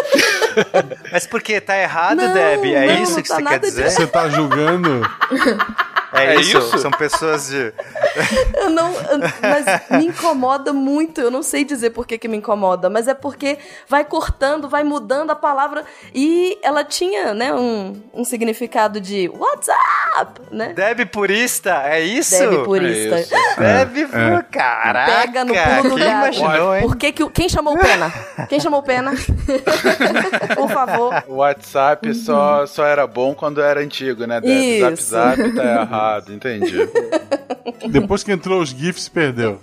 [1.09, 2.65] Mas porque tá errado, Não, Deb?
[2.65, 3.91] É não, isso não que tá você quer dizer?
[3.91, 5.01] Você tá julgando.
[6.15, 6.57] É, É isso?
[6.57, 6.77] isso?
[6.79, 7.73] São pessoas de.
[8.55, 9.65] Eu não, eu- mas
[9.99, 11.19] me incomoda muito.
[11.21, 14.83] Eu não sei dizer por que, que me incomoda, mas é porque vai cortando, vai
[14.83, 15.83] mudando a palavra
[16.13, 19.79] e ela tinha, né, um, um significado de WhatsApp,
[20.51, 20.73] né?
[20.73, 22.37] Deb purista, é isso?
[22.37, 23.15] Deve purista.
[23.15, 23.31] É isso.
[23.59, 24.43] Deb, É.
[24.51, 25.11] caraca.
[25.11, 26.09] Pega no pulo do gato.
[26.09, 26.81] imaginou, hein?
[26.83, 28.11] Por que que quem chamou o Pena?
[28.49, 29.11] Quem chamou o Pena?
[30.55, 31.23] Por favor.
[31.27, 34.95] O WhatsApp só, só era bom quando era antigo, né, Deb?
[34.95, 35.35] Zap.
[35.37, 36.77] Zap tá errado, entendi.
[37.89, 39.59] Depois que entrou os GIFs, perdeu.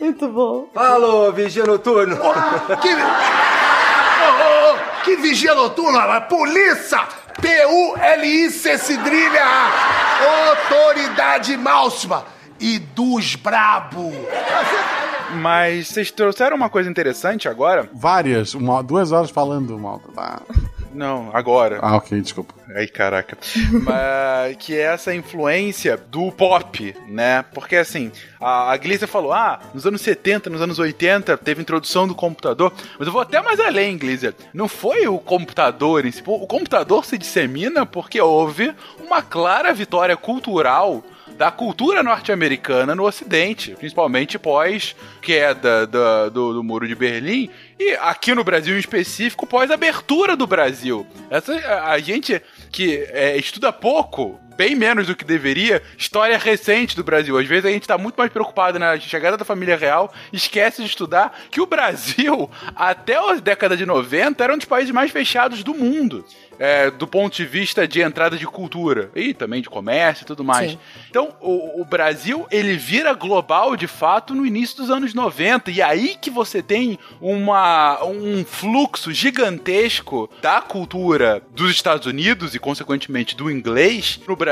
[0.00, 0.68] Muito bom.
[0.74, 2.16] Alô, vigia noturno.
[2.80, 2.88] Que...
[5.06, 6.20] Que vigia noturna?
[6.22, 6.98] Polícia!
[7.40, 10.50] P-U-L-I-C cedrilha A.
[10.50, 12.24] Autoridade máxima.
[12.58, 14.12] E dos brabo.
[15.40, 17.88] Mas vocês trouxeram uma coisa interessante agora?
[17.94, 20.08] Várias, uma, duas horas falando, malta.
[20.12, 20.42] Tá.
[20.96, 21.78] Não, agora.
[21.82, 22.54] Ah, ok, desculpa.
[22.74, 23.36] Ai, caraca.
[23.84, 27.44] Mas que é essa influência do pop, né?
[27.52, 28.10] Porque assim,
[28.40, 32.72] a, a Glícia falou: ah, nos anos 70, nos anos 80, teve introdução do computador.
[32.98, 34.34] Mas eu vou até mais além, Glícia.
[34.54, 36.22] Não foi o computador em si.
[36.24, 41.04] O computador se dissemina porque houve uma clara vitória cultural
[41.36, 47.92] da cultura norte-americana no Ocidente, principalmente pós queda da- do, do Muro de Berlim e
[48.00, 51.06] aqui no Brasil em específico pós abertura do Brasil.
[51.30, 52.40] Essa a, a gente
[52.72, 57.38] que é, estuda pouco bem menos do que deveria, história recente do Brasil.
[57.38, 60.88] Às vezes a gente está muito mais preocupado na chegada da família real, esquece de
[60.88, 65.62] estudar que o Brasil, até a década de 90, era um dos países mais fechados
[65.62, 66.24] do mundo.
[66.58, 70.44] é, do ponto de vista de entrada de cultura e também de comércio e tudo
[70.44, 70.72] mais.
[70.72, 70.78] Sim.
[71.08, 75.70] Então, o, o Brasil, ele vira global de fato no início dos anos 90.
[75.70, 82.58] E aí que você tem uma, um fluxo gigantesco da cultura dos Estados Unidos e,
[82.58, 84.45] consequentemente, do inglês no Brasil.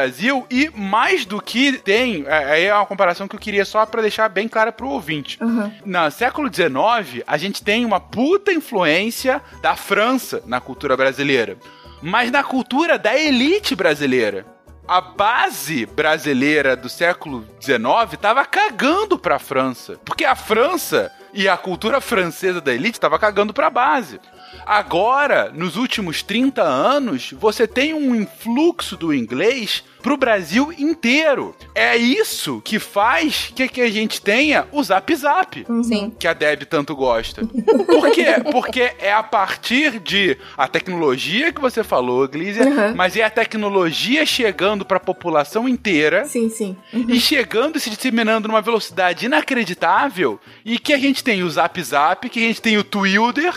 [0.50, 4.02] E mais do que tem, é, aí é uma comparação que eu queria só para
[4.02, 5.38] deixar bem clara pro ouvinte.
[5.84, 11.56] No século XIX, a gente tem uma puta influência da França na cultura brasileira.
[12.02, 14.46] Mas na cultura da elite brasileira.
[14.86, 19.98] A base brasileira do século XIX tava cagando pra França.
[20.04, 24.20] Porque a França e a cultura francesa da elite tava cagando pra base.
[24.66, 31.56] Agora, nos últimos 30 anos, você tem um influxo do inglês pro Brasil inteiro.
[31.74, 36.12] É isso que faz que, que a gente tenha o Zap Zap Sim.
[36.18, 37.43] que a Deb tanto gosta.
[37.86, 38.26] Por quê?
[38.52, 42.94] Porque é a partir de a tecnologia que você falou, Glízia, Uhum.
[42.94, 46.76] mas é a tecnologia chegando para a população inteira Sim, sim.
[46.93, 51.81] e chegando e se disseminando numa velocidade inacreditável e que a gente tem o Zap
[51.82, 53.55] Zap, que a gente tem o Twitter,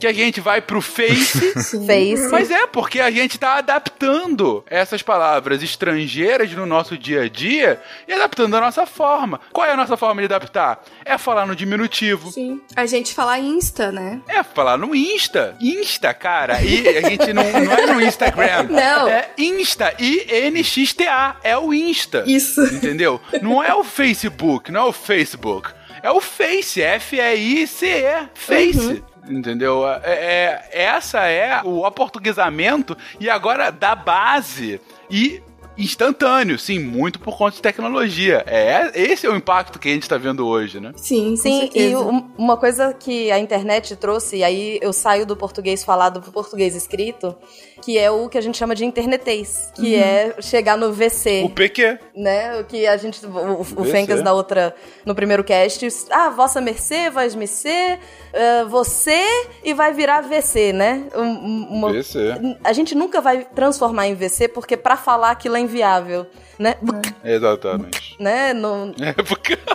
[0.00, 1.52] que a gente vai pro Face.
[1.86, 2.28] Face.
[2.30, 7.80] Mas é, porque a gente tá adaptando essas palavras estrangeiras no nosso dia a dia
[8.08, 9.40] e adaptando a nossa forma.
[9.52, 10.82] Qual é a nossa forma de adaptar?
[11.04, 12.30] É falar no diminutivo.
[12.32, 12.60] Sim.
[12.74, 14.20] A gente fala Insta, né?
[14.28, 15.56] É falar no Insta.
[15.60, 16.62] Insta, cara.
[16.62, 18.64] E a gente não, não é no Instagram.
[18.70, 19.08] Não.
[19.08, 19.94] É Insta.
[19.98, 21.36] I-N-X-T-A.
[21.42, 22.24] É o Insta.
[22.26, 22.62] Isso.
[22.64, 23.20] Entendeu?
[23.42, 25.70] Não é o Facebook, não é o Facebook.
[26.02, 26.80] É o Face.
[26.82, 28.28] F-E-I-C-E.
[28.34, 29.02] Face.
[29.28, 29.86] Entendeu?
[29.88, 34.80] É, é- essa é o aportuguesamento e agora da base
[35.10, 35.42] e
[35.76, 38.42] instantâneo, sim, muito por conta de tecnologia.
[38.46, 40.92] É, esse é o impacto que a gente tá vendo hoje, né?
[40.96, 45.36] Sim, Sim, e um- uma coisa que a internet trouxe, e aí eu saio do
[45.36, 47.34] português falado pro português escrito,
[47.82, 51.42] que é o que a gente chama de internetês, que é chegar no VC.
[51.44, 51.98] O PQ.
[52.16, 52.60] né?
[52.60, 53.24] O que a gente.
[53.26, 53.84] O, o.
[53.84, 54.74] Fencas da outra.
[55.04, 55.86] No primeiro cast.
[56.10, 57.98] Ah, vossa mercê, vais mercê,
[58.32, 59.22] eh, você
[59.62, 61.04] e vai virar VC, né?
[61.14, 62.18] Um- um- uma- VC.
[62.62, 66.26] A gente nunca vai transformar em VC, porque pra falar aquilo é inviável,
[66.58, 66.76] né?
[67.24, 68.16] Exatamente.
[68.20, 68.54] né?
[68.54, 69.58] Não, É porque...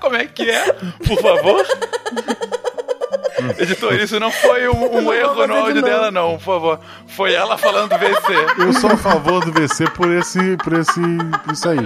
[0.00, 0.72] Como é que é?
[1.06, 1.64] Por favor?
[3.58, 6.80] Editor, isso não foi um, um erro no áudio dela, não, por favor.
[7.08, 8.32] Foi ela falando do VC.
[8.58, 11.00] Eu sou a favor do VC por esse, por esse,
[11.44, 11.78] por isso aí.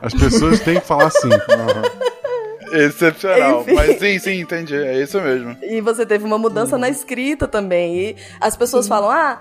[0.00, 1.28] As pessoas têm que falar assim.
[2.72, 3.62] Excepcional.
[3.62, 3.74] Enfim.
[3.74, 4.74] Mas sim, sim, entendi.
[4.76, 5.56] É isso mesmo.
[5.62, 7.96] E você teve uma mudança na escrita também.
[7.98, 9.40] E as pessoas falam: ah,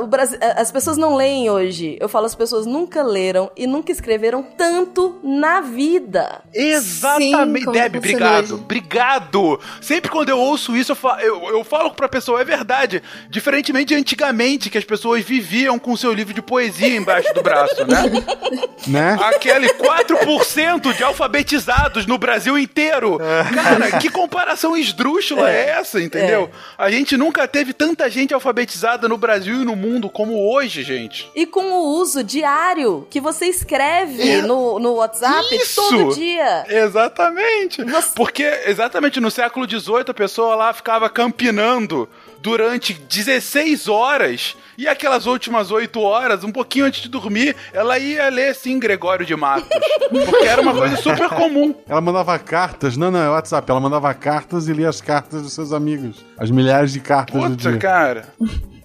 [0.00, 1.96] o Brasil, as pessoas não leem hoje.
[2.00, 6.42] Eu falo: as pessoas nunca leram e nunca escreveram tanto na vida.
[6.54, 8.54] Exatamente, Sim, Deb, funciona obrigado, hoje.
[8.54, 9.60] obrigado.
[9.80, 13.02] Sempre quando eu ouço isso, eu falo, eu, eu falo pra pessoa, é verdade.
[13.28, 17.84] Diferentemente de antigamente, que as pessoas viviam com seu livro de poesia embaixo do braço,
[17.86, 18.02] né?
[18.84, 19.16] Né?
[19.20, 23.18] Aquele 4% de alfabetizados no Brasil inteiro.
[23.54, 26.50] Cara, que comparação esdrúxula é, essa, entendeu?
[26.78, 31.30] A gente nunca teve tanta gente alfabetizada no Brasil e no mundo como hoje, gente.
[31.34, 34.42] E com o uso diário que você escreve É.
[34.42, 35.80] no, no WhatsApp Isso!
[35.88, 36.64] todo dia.
[36.68, 37.82] Exatamente.
[38.14, 42.08] Porque exatamente no século XVIII a pessoa lá ficava campinando
[42.42, 48.28] durante 16 horas e aquelas últimas 8 horas, um pouquinho antes de dormir, ela ia
[48.28, 49.68] ler sim Gregório de Matos.
[50.10, 51.74] Porque era uma coisa super comum.
[51.88, 53.70] Ela mandava cartas, não, não, é WhatsApp.
[53.70, 56.24] Ela mandava cartas e lia as cartas dos seus amigos.
[56.36, 57.78] As milhares de cartas do Puta, dia.
[57.78, 58.26] cara.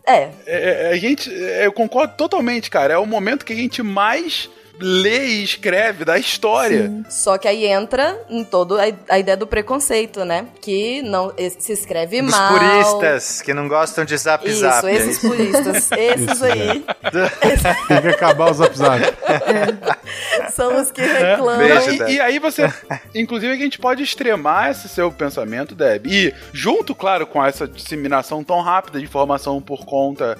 [0.08, 0.14] É.
[0.14, 2.94] É, é, a gente, é, eu concordo totalmente, cara.
[2.94, 6.91] É o momento que a gente mais lê e escreve da história.
[7.10, 10.48] Só que aí entra em todo a, a ideia do preconceito, né?
[10.62, 12.54] Que não se escreve Dos mal.
[12.54, 14.88] puristas que não gostam de zap Isso, zap.
[14.88, 15.90] é esses puristas.
[15.98, 16.86] Esses Isso, aí
[17.88, 19.02] Tem que acabar o zap zap.
[20.52, 21.68] são os que reclamam.
[21.68, 22.72] Não, e, e aí você.
[23.16, 26.08] Inclusive, a gente pode extremar esse seu pensamento, Deb.
[26.08, 30.38] E, junto, claro, com essa disseminação tão rápida de informação por conta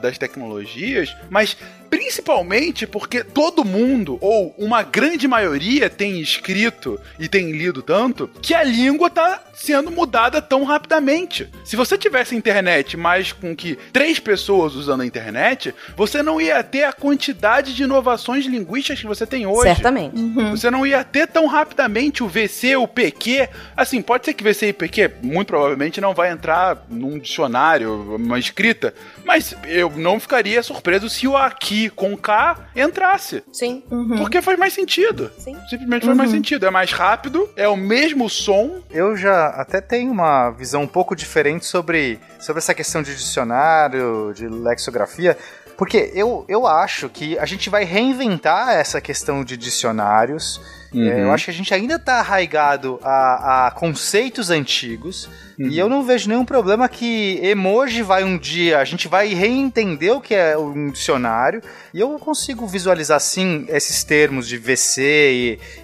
[0.00, 1.56] das tecnologias, mas
[1.90, 8.54] principalmente porque todo mundo, ou uma grande maioria, tem escrito e tem lido tanto, que
[8.54, 11.48] a língua tá sendo mudada tão rapidamente.
[11.64, 16.62] Se você tivesse internet mais com que três pessoas usando a internet, você não ia
[16.62, 19.74] ter a quantidade de inovações linguísticas que você tem hoje.
[19.74, 20.14] Certamente.
[20.50, 23.48] Você não ia ter tão rapidamente o VC, o PQ.
[23.76, 28.38] Assim, pode ser que VC e PQ, muito provavelmente, não vai entrar num dicionário, uma
[28.38, 28.94] escrita.
[29.28, 33.44] Mas eu não ficaria surpreso se o aqui com K entrasse.
[33.52, 33.84] Sim.
[34.16, 35.30] Porque faz mais sentido.
[35.36, 35.54] Sim.
[35.68, 36.64] Simplesmente faz mais sentido.
[36.64, 38.80] É mais rápido, é o mesmo som.
[38.90, 44.32] Eu já até tenho uma visão um pouco diferente sobre, sobre essa questão de dicionário,
[44.34, 45.36] de lexicografia,
[45.76, 50.58] porque eu, eu acho que a gente vai reinventar essa questão de dicionários.
[50.90, 51.06] Uhum.
[51.06, 55.28] É, eu acho que a gente ainda está arraigado a, a conceitos antigos.
[55.58, 55.68] Uhum.
[55.68, 60.14] E eu não vejo nenhum problema que emoji vai um dia, a gente vai reentender
[60.14, 61.60] o que é um dicionário.
[61.92, 65.02] E eu consigo visualizar sim esses termos de VC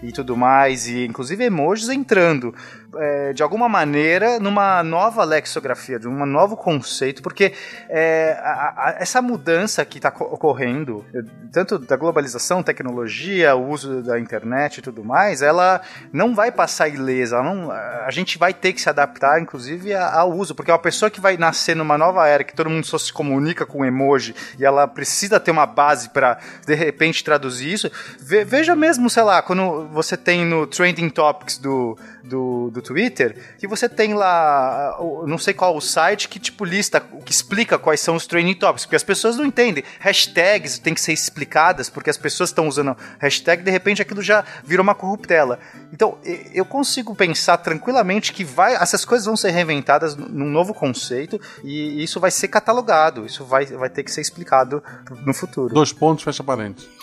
[0.02, 2.54] e, e tudo mais, e inclusive emojis entrando
[2.98, 7.52] é, de alguma maneira numa nova lexicografia, de um novo conceito, porque
[7.88, 11.04] é, a- a- essa mudança que está ocorrendo,
[11.52, 15.80] tanto da globalização, tecnologia, o uso da internet e tudo mais, ela
[16.12, 20.54] não vai passar ilesa, não, a gente vai ter que se adaptar, inclusive, ao uso,
[20.54, 23.64] porque uma pessoa que vai nascer numa nova era, que todo mundo só se comunica
[23.66, 27.90] com emoji, e ela precisa ter uma base para, de repente, traduzir isso,
[28.20, 33.36] ve- veja mesmo, sei lá, quando você tem no Trending Topics do, do, do Twitter,
[33.58, 34.96] que você tem lá,
[35.26, 38.84] não sei qual o site, que tipo lista, que explica quais são os trending topics,
[38.84, 39.84] porque as pessoas não entendem.
[40.00, 44.44] Hashtags têm que ser explicadas, porque as pessoas estão usando hashtag, de repente aquilo já
[44.64, 45.58] virou uma corruptela.
[45.92, 46.18] Então,
[46.52, 52.02] eu consigo pensar tranquilamente que vai, essas coisas vão ser reinventadas num novo conceito e
[52.02, 54.82] isso vai ser catalogado, isso vai, vai ter que ser explicado
[55.24, 55.74] no futuro.
[55.74, 56.88] Dois pontos, fecha parênteses.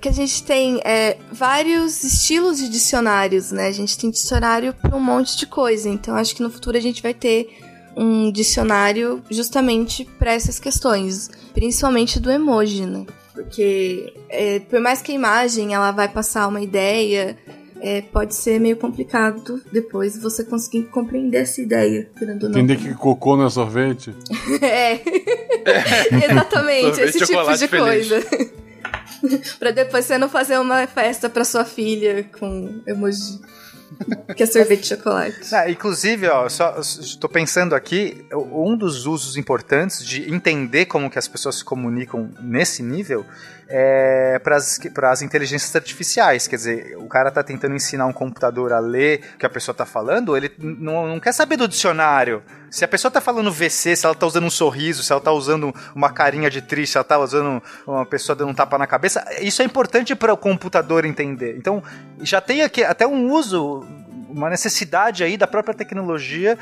[0.00, 3.68] que a gente tem é, vários estilos de dicionários, né?
[3.68, 5.88] A gente tem dicionário para um monte de coisa.
[5.88, 7.48] Então, acho que no futuro a gente vai ter
[7.96, 13.06] um dicionário justamente para essas questões, principalmente do emoji, né?
[13.32, 17.36] Porque é, por mais que a imagem ela vai passar uma ideia,
[17.80, 22.08] é, pode ser meio complicado depois você conseguir compreender essa ideia.
[22.20, 24.14] Entender que cocô não é sorvete?
[24.62, 25.00] É.
[26.30, 28.08] Exatamente, Sorvete esse de tipo de feliz.
[28.08, 28.56] coisa.
[29.58, 33.40] pra depois você não fazer uma festa pra sua filha com emoji.
[34.36, 35.54] que é sorvete de chocolate.
[35.54, 41.18] Ah, inclusive, ó, só estou pensando aqui, um dos usos importantes de entender como que
[41.18, 43.24] as pessoas se comunicam nesse nível
[43.68, 46.46] é para as inteligências artificiais.
[46.46, 49.74] Quer dizer, o cara tá tentando ensinar um computador a ler o que a pessoa
[49.74, 52.42] tá falando, ele não quer saber do dicionário.
[52.70, 55.32] Se a pessoa tá falando VC, se ela tá usando um sorriso, se ela tá
[55.32, 58.86] usando uma carinha de triste, se ela tá usando uma pessoa dando um tapa na
[58.86, 61.56] cabeça, isso é importante para o computador entender.
[61.56, 61.82] Então,
[62.20, 63.86] já tem aqui até um uso
[64.36, 66.58] uma necessidade aí da própria tecnologia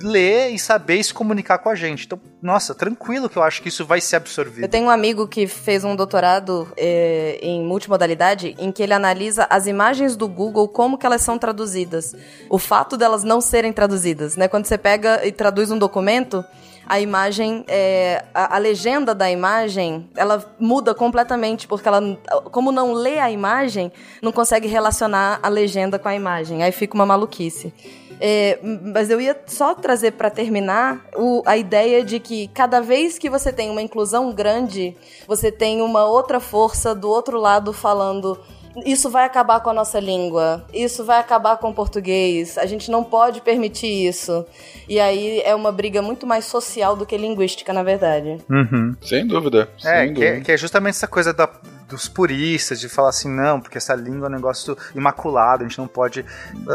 [0.00, 2.04] ler e saber se comunicar com a gente.
[2.04, 4.64] Então, nossa, tranquilo que eu acho que isso vai ser absorvido.
[4.64, 9.46] Eu tenho um amigo que fez um doutorado é, em multimodalidade em que ele analisa
[9.48, 12.14] as imagens do Google, como que elas são traduzidas.
[12.50, 14.48] O fato delas não serem traduzidas, né?
[14.48, 16.44] Quando você pega e traduz um documento,
[16.92, 22.02] a imagem, é, a, a, legenda da imagem, ela muda completamente, porque ela,
[22.50, 23.90] como não lê a imagem,
[24.20, 26.62] não consegue relacionar a legenda com a imagem.
[26.62, 27.72] Aí fica uma maluquice.
[28.20, 33.18] É, mas eu ia só trazer para terminar o, a ideia de que cada vez
[33.18, 34.94] que você tem uma inclusão grande,
[35.26, 38.38] você tem uma outra força do outro lado falando
[38.84, 42.90] isso vai acabar com a nossa língua, isso vai acabar com o português, a gente
[42.90, 44.44] não pode permitir isso.
[44.88, 48.38] E aí é uma briga muito mais social do que linguística, na verdade.
[48.50, 48.94] Uhum.
[49.02, 49.68] Sem dúvida.
[49.84, 50.44] É, sem que, é dúvida.
[50.44, 51.48] que é justamente essa coisa da,
[51.92, 55.78] dos puristas, de falar assim, não, porque essa língua é um negócio imaculado, a gente
[55.78, 56.24] não pode.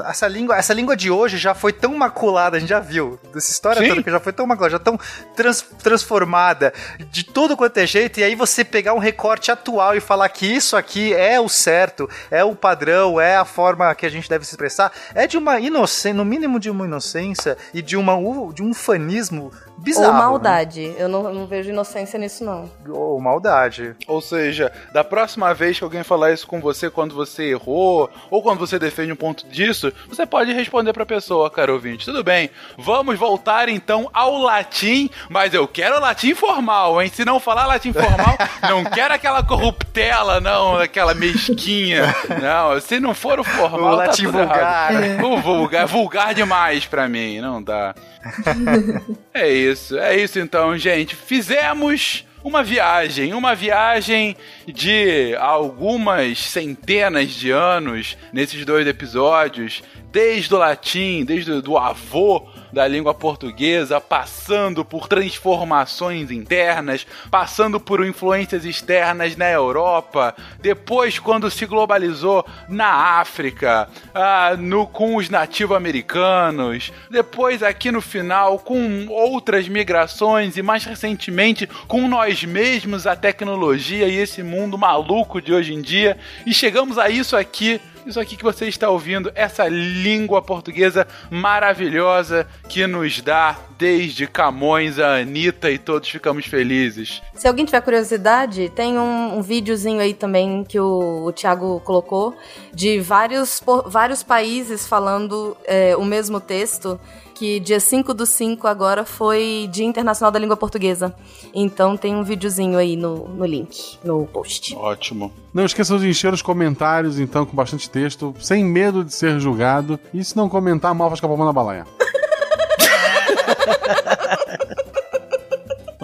[0.08, 3.20] Essa língua, essa língua de hoje já foi tão maculada, a gente já viu.
[3.34, 3.90] Dessa história Sim.
[3.90, 4.98] toda que já foi tão maculada, já tão
[5.36, 6.72] trans, transformada
[7.12, 10.46] de todo quanto é jeito, e aí você pegar um recorte atual e falar que
[10.46, 14.46] isso aqui é o certo, é o padrão, é a forma que a gente deve
[14.46, 18.14] se expressar, é de uma inocência, no mínimo de uma inocência e de, uma,
[18.54, 20.08] de um fanismo bizarro.
[20.08, 20.20] Ou né?
[20.20, 20.94] maldade.
[20.98, 22.70] Eu não, não vejo inocência nisso, não.
[22.90, 23.96] Ou maldade.
[24.08, 28.42] Ou seja, da próxima vez que alguém falar isso com você quando você errou, ou
[28.42, 32.06] quando você defende um ponto disso, você pode responder pra pessoa, caro ouvinte.
[32.06, 37.10] Tudo bem, vamos voltar então ao latim, mas eu quero latim formal, hein?
[37.14, 38.38] Se não falar latim formal,
[38.70, 42.16] não quero aquela corruptela, não, aquela mesquinha.
[42.42, 44.92] Não, se não for o formal, O tá latim vulgar.
[45.24, 47.96] O vulgar, vulgar demais pra mim, não dá.
[49.34, 49.67] É isso,
[49.98, 51.16] é isso então, gente.
[51.16, 54.36] Fizemos uma viagem, uma viagem
[54.66, 62.88] de algumas centenas de anos nesses dois episódios, desde o latim, desde o avô da
[62.88, 71.66] língua portuguesa, passando por transformações internas, passando por influências externas na Europa, depois quando se
[71.66, 80.58] globalizou na África, ah, no, com os nativo-americanos, depois aqui no final com outras migrações
[80.58, 85.82] e mais recentemente com nós mesmos, a tecnologia e esse mundo maluco de hoje em
[85.82, 91.08] dia, e chegamos a isso aqui isso aqui que você está ouvindo, essa língua portuguesa
[91.30, 97.22] maravilhosa que nos dá desde Camões a Anitta e todos ficamos felizes.
[97.34, 102.36] Se alguém tiver curiosidade, tem um, um videozinho aí também que o, o Thiago colocou
[102.74, 107.00] de vários, por, vários países falando é, o mesmo texto.
[107.38, 111.14] Que dia 5 do 5 agora foi Dia Internacional da Língua Portuguesa.
[111.54, 114.76] Então tem um videozinho aí no, no link, no post.
[114.76, 115.32] Ótimo.
[115.54, 120.00] Não esqueçam de encher os comentários, então, com bastante texto, sem medo de ser julgado.
[120.12, 121.86] E se não comentar, mal faz capão na balaia.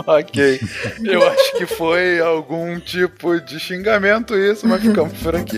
[0.05, 0.59] ok.
[1.03, 5.57] Eu acho que foi algum tipo de xingamento isso, mas ficamos por aqui.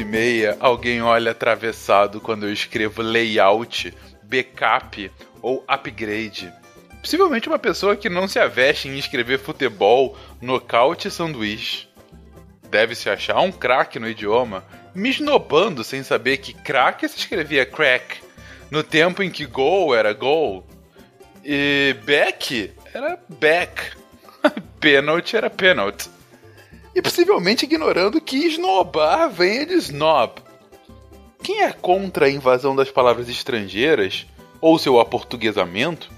[0.00, 5.10] E meia, alguém olha atravessado quando eu escrevo layout, backup
[5.42, 6.52] ou upgrade.
[7.00, 11.88] Possivelmente uma pessoa que não se aveste em escrever futebol, nocaute e sanduíche.
[12.70, 14.64] Deve se achar um craque no idioma,
[14.94, 18.22] me esnobando sem saber que craque se escrevia crack,
[18.70, 20.66] no tempo em que goal era goal.
[21.44, 23.92] E back era back.
[24.80, 26.08] Penalty era penalty.
[26.94, 30.42] E possivelmente ignorando que esnobar venha de snob.
[31.42, 34.26] Quem é contra a invasão das palavras estrangeiras,
[34.60, 36.10] ou seu aportuguesamento,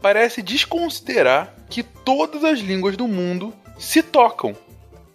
[0.00, 4.56] parece desconsiderar que todas as línguas do mundo se tocam,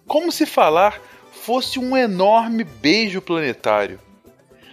[0.06, 1.00] como se falar
[1.32, 4.00] fosse um enorme beijo planetário.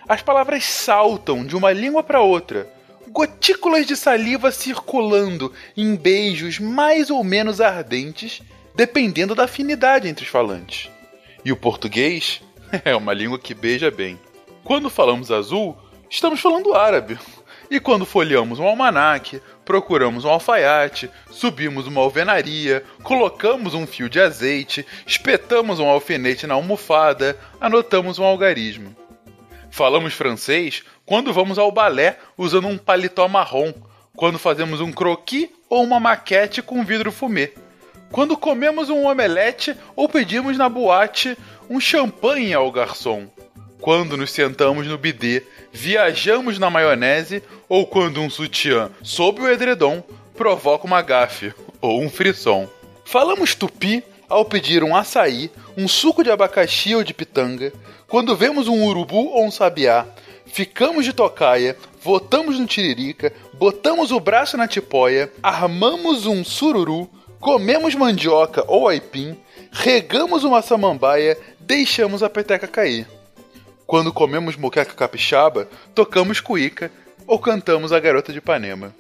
[0.08, 2.70] As palavras saltam de uma língua para outra,
[3.10, 8.42] gotículas de saliva circulando em beijos mais ou menos ardentes,
[8.76, 10.90] dependendo da afinidade entre os falantes.
[11.44, 12.42] E o português
[12.86, 14.20] é uma língua que beija bem.
[14.64, 15.78] Quando falamos azul,
[16.10, 17.18] estamos falando árabe.
[17.70, 24.20] E quando folheamos um almanaque, procuramos um alfaiate, subimos uma alvenaria, colocamos um fio de
[24.20, 28.94] azeite, espetamos um alfinete na almofada, anotamos um algarismo.
[29.70, 33.74] Falamos francês quando vamos ao balé usando um paletó marrom,
[34.18, 37.54] quando fazemos um croquis ou uma maquete com vidro fumê,
[38.12, 41.38] quando comemos um omelete ou pedimos na boate
[41.70, 43.28] um champanhe ao garçom,
[43.80, 50.04] quando nos sentamos no bidê, viajamos na maionese ou quando um sutiã sob o edredom
[50.36, 52.68] provoca uma gafe ou um frisson.
[53.06, 57.74] Falamos tupi ao pedir um açaí, um suco de abacaxi ou de pitanga,
[58.08, 60.06] quando vemos um urubu ou um sabiá,
[60.46, 67.10] ficamos de tocaia, votamos no tiririca, botamos o braço na tipóia, armamos um sururu,
[67.42, 69.36] comemos mandioca ou aipim,
[69.72, 73.08] regamos uma samambaia, deixamos a peteca cair.
[73.88, 76.92] Quando comemos moqueca capixaba, tocamos cuíca
[77.26, 78.96] ou cantamos a garota de Ipanema.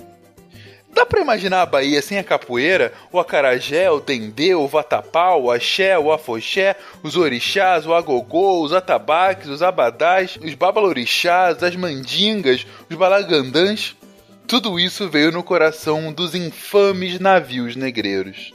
[0.93, 5.49] Dá pra imaginar a Bahia sem a capoeira, o acarajé, o dendê, o vatapá, o
[5.49, 12.65] axé, o afoxé, os orixás, o agogô, os atabaques, os abadás, os babalorixás, as mandingas,
[12.89, 13.95] os balagandãs?
[14.51, 18.51] Tudo isso veio no coração dos infames navios negreiros.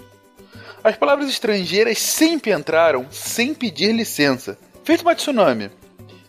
[0.85, 5.71] As palavras estrangeiras sempre entraram sem pedir licença, feito uma tsunami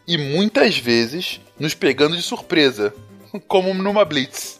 [0.07, 2.93] e muitas vezes nos pegando de surpresa,
[3.45, 4.57] como numa blitz.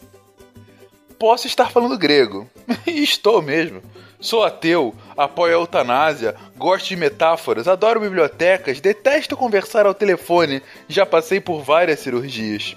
[1.18, 2.46] Posso estar falando grego,
[2.86, 3.80] estou mesmo.
[4.20, 11.06] Sou ateu, apoio a eutanásia, gosto de metáforas, adoro bibliotecas, detesto conversar ao telefone, já
[11.06, 12.76] passei por várias cirurgias.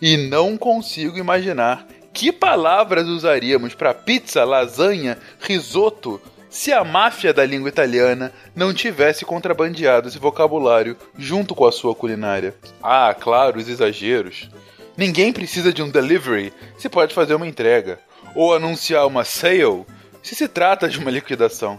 [0.00, 6.20] E não consigo imaginar que palavras usaríamos para pizza, lasanha, risoto,
[6.50, 11.94] se a máfia da língua italiana não tivesse contrabandeado esse vocabulário junto com a sua
[11.94, 12.54] culinária.
[12.82, 14.48] Ah, claro, os exageros.
[14.96, 18.00] Ninguém precisa de um delivery se pode fazer uma entrega,
[18.34, 19.84] ou anunciar uma sale
[20.22, 21.78] se se trata de uma liquidação.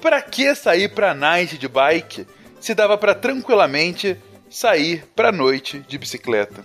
[0.00, 2.26] Para que sair para night de bike
[2.60, 4.16] se dava para tranquilamente
[4.48, 6.64] sair para noite de bicicleta?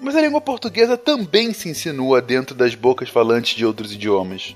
[0.00, 4.54] Mas a língua portuguesa também se insinua dentro das bocas falantes de outros idiomas.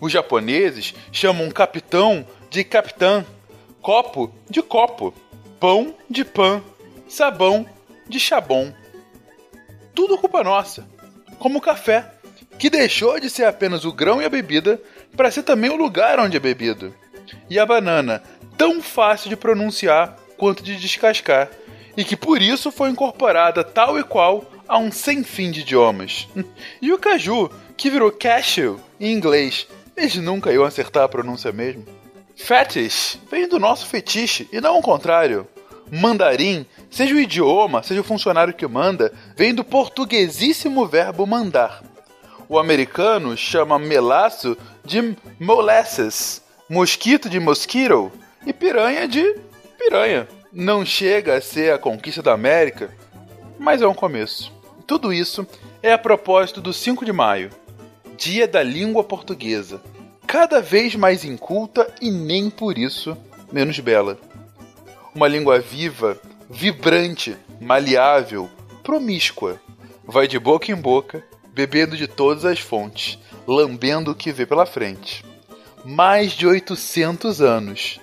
[0.00, 3.24] Os japoneses chamam capitão de capitã,
[3.80, 5.14] copo de copo,
[5.58, 6.62] pão de pão,
[7.08, 7.66] sabão
[8.08, 8.72] de chabon.
[9.94, 10.88] Tudo culpa nossa.
[11.38, 12.12] Como o café,
[12.58, 14.80] que deixou de ser apenas o grão e a bebida
[15.16, 16.94] para ser também o lugar onde é bebido.
[17.48, 18.22] E a banana,
[18.56, 21.50] tão fácil de pronunciar quanto de descascar,
[21.96, 26.28] e que por isso foi incorporada tal e qual a um sem fim de idiomas.
[26.80, 29.66] E o caju, que virou cashew em inglês,
[29.96, 31.84] eles nunca iam acertar a pronúncia mesmo.
[32.36, 35.46] Fetish vem do nosso fetiche e não o contrário.
[35.90, 41.82] Mandarim, seja o idioma, seja o funcionário que manda, vem do portuguesíssimo verbo mandar.
[42.48, 48.12] O americano chama melaço de molasses, mosquito de mosquito
[48.46, 49.36] e piranha de
[49.76, 50.28] piranha.
[50.52, 52.90] Não chega a ser a conquista da América,
[53.58, 54.59] mas é um começo.
[54.90, 55.46] Tudo isso
[55.84, 57.50] é a propósito do 5 de maio,
[58.18, 59.80] Dia da Língua Portuguesa,
[60.26, 63.16] cada vez mais inculta e nem por isso
[63.52, 64.18] menos bela.
[65.14, 68.50] Uma língua viva, vibrante, maleável,
[68.82, 69.60] promíscua.
[70.04, 71.22] Vai de boca em boca,
[71.54, 75.24] bebendo de todas as fontes, lambendo o que vê pela frente.
[75.84, 78.00] Mais de 800 anos.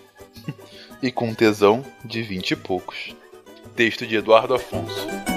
[1.04, 3.14] e com tesão de vinte e poucos.
[3.76, 5.37] Texto de Eduardo Afonso.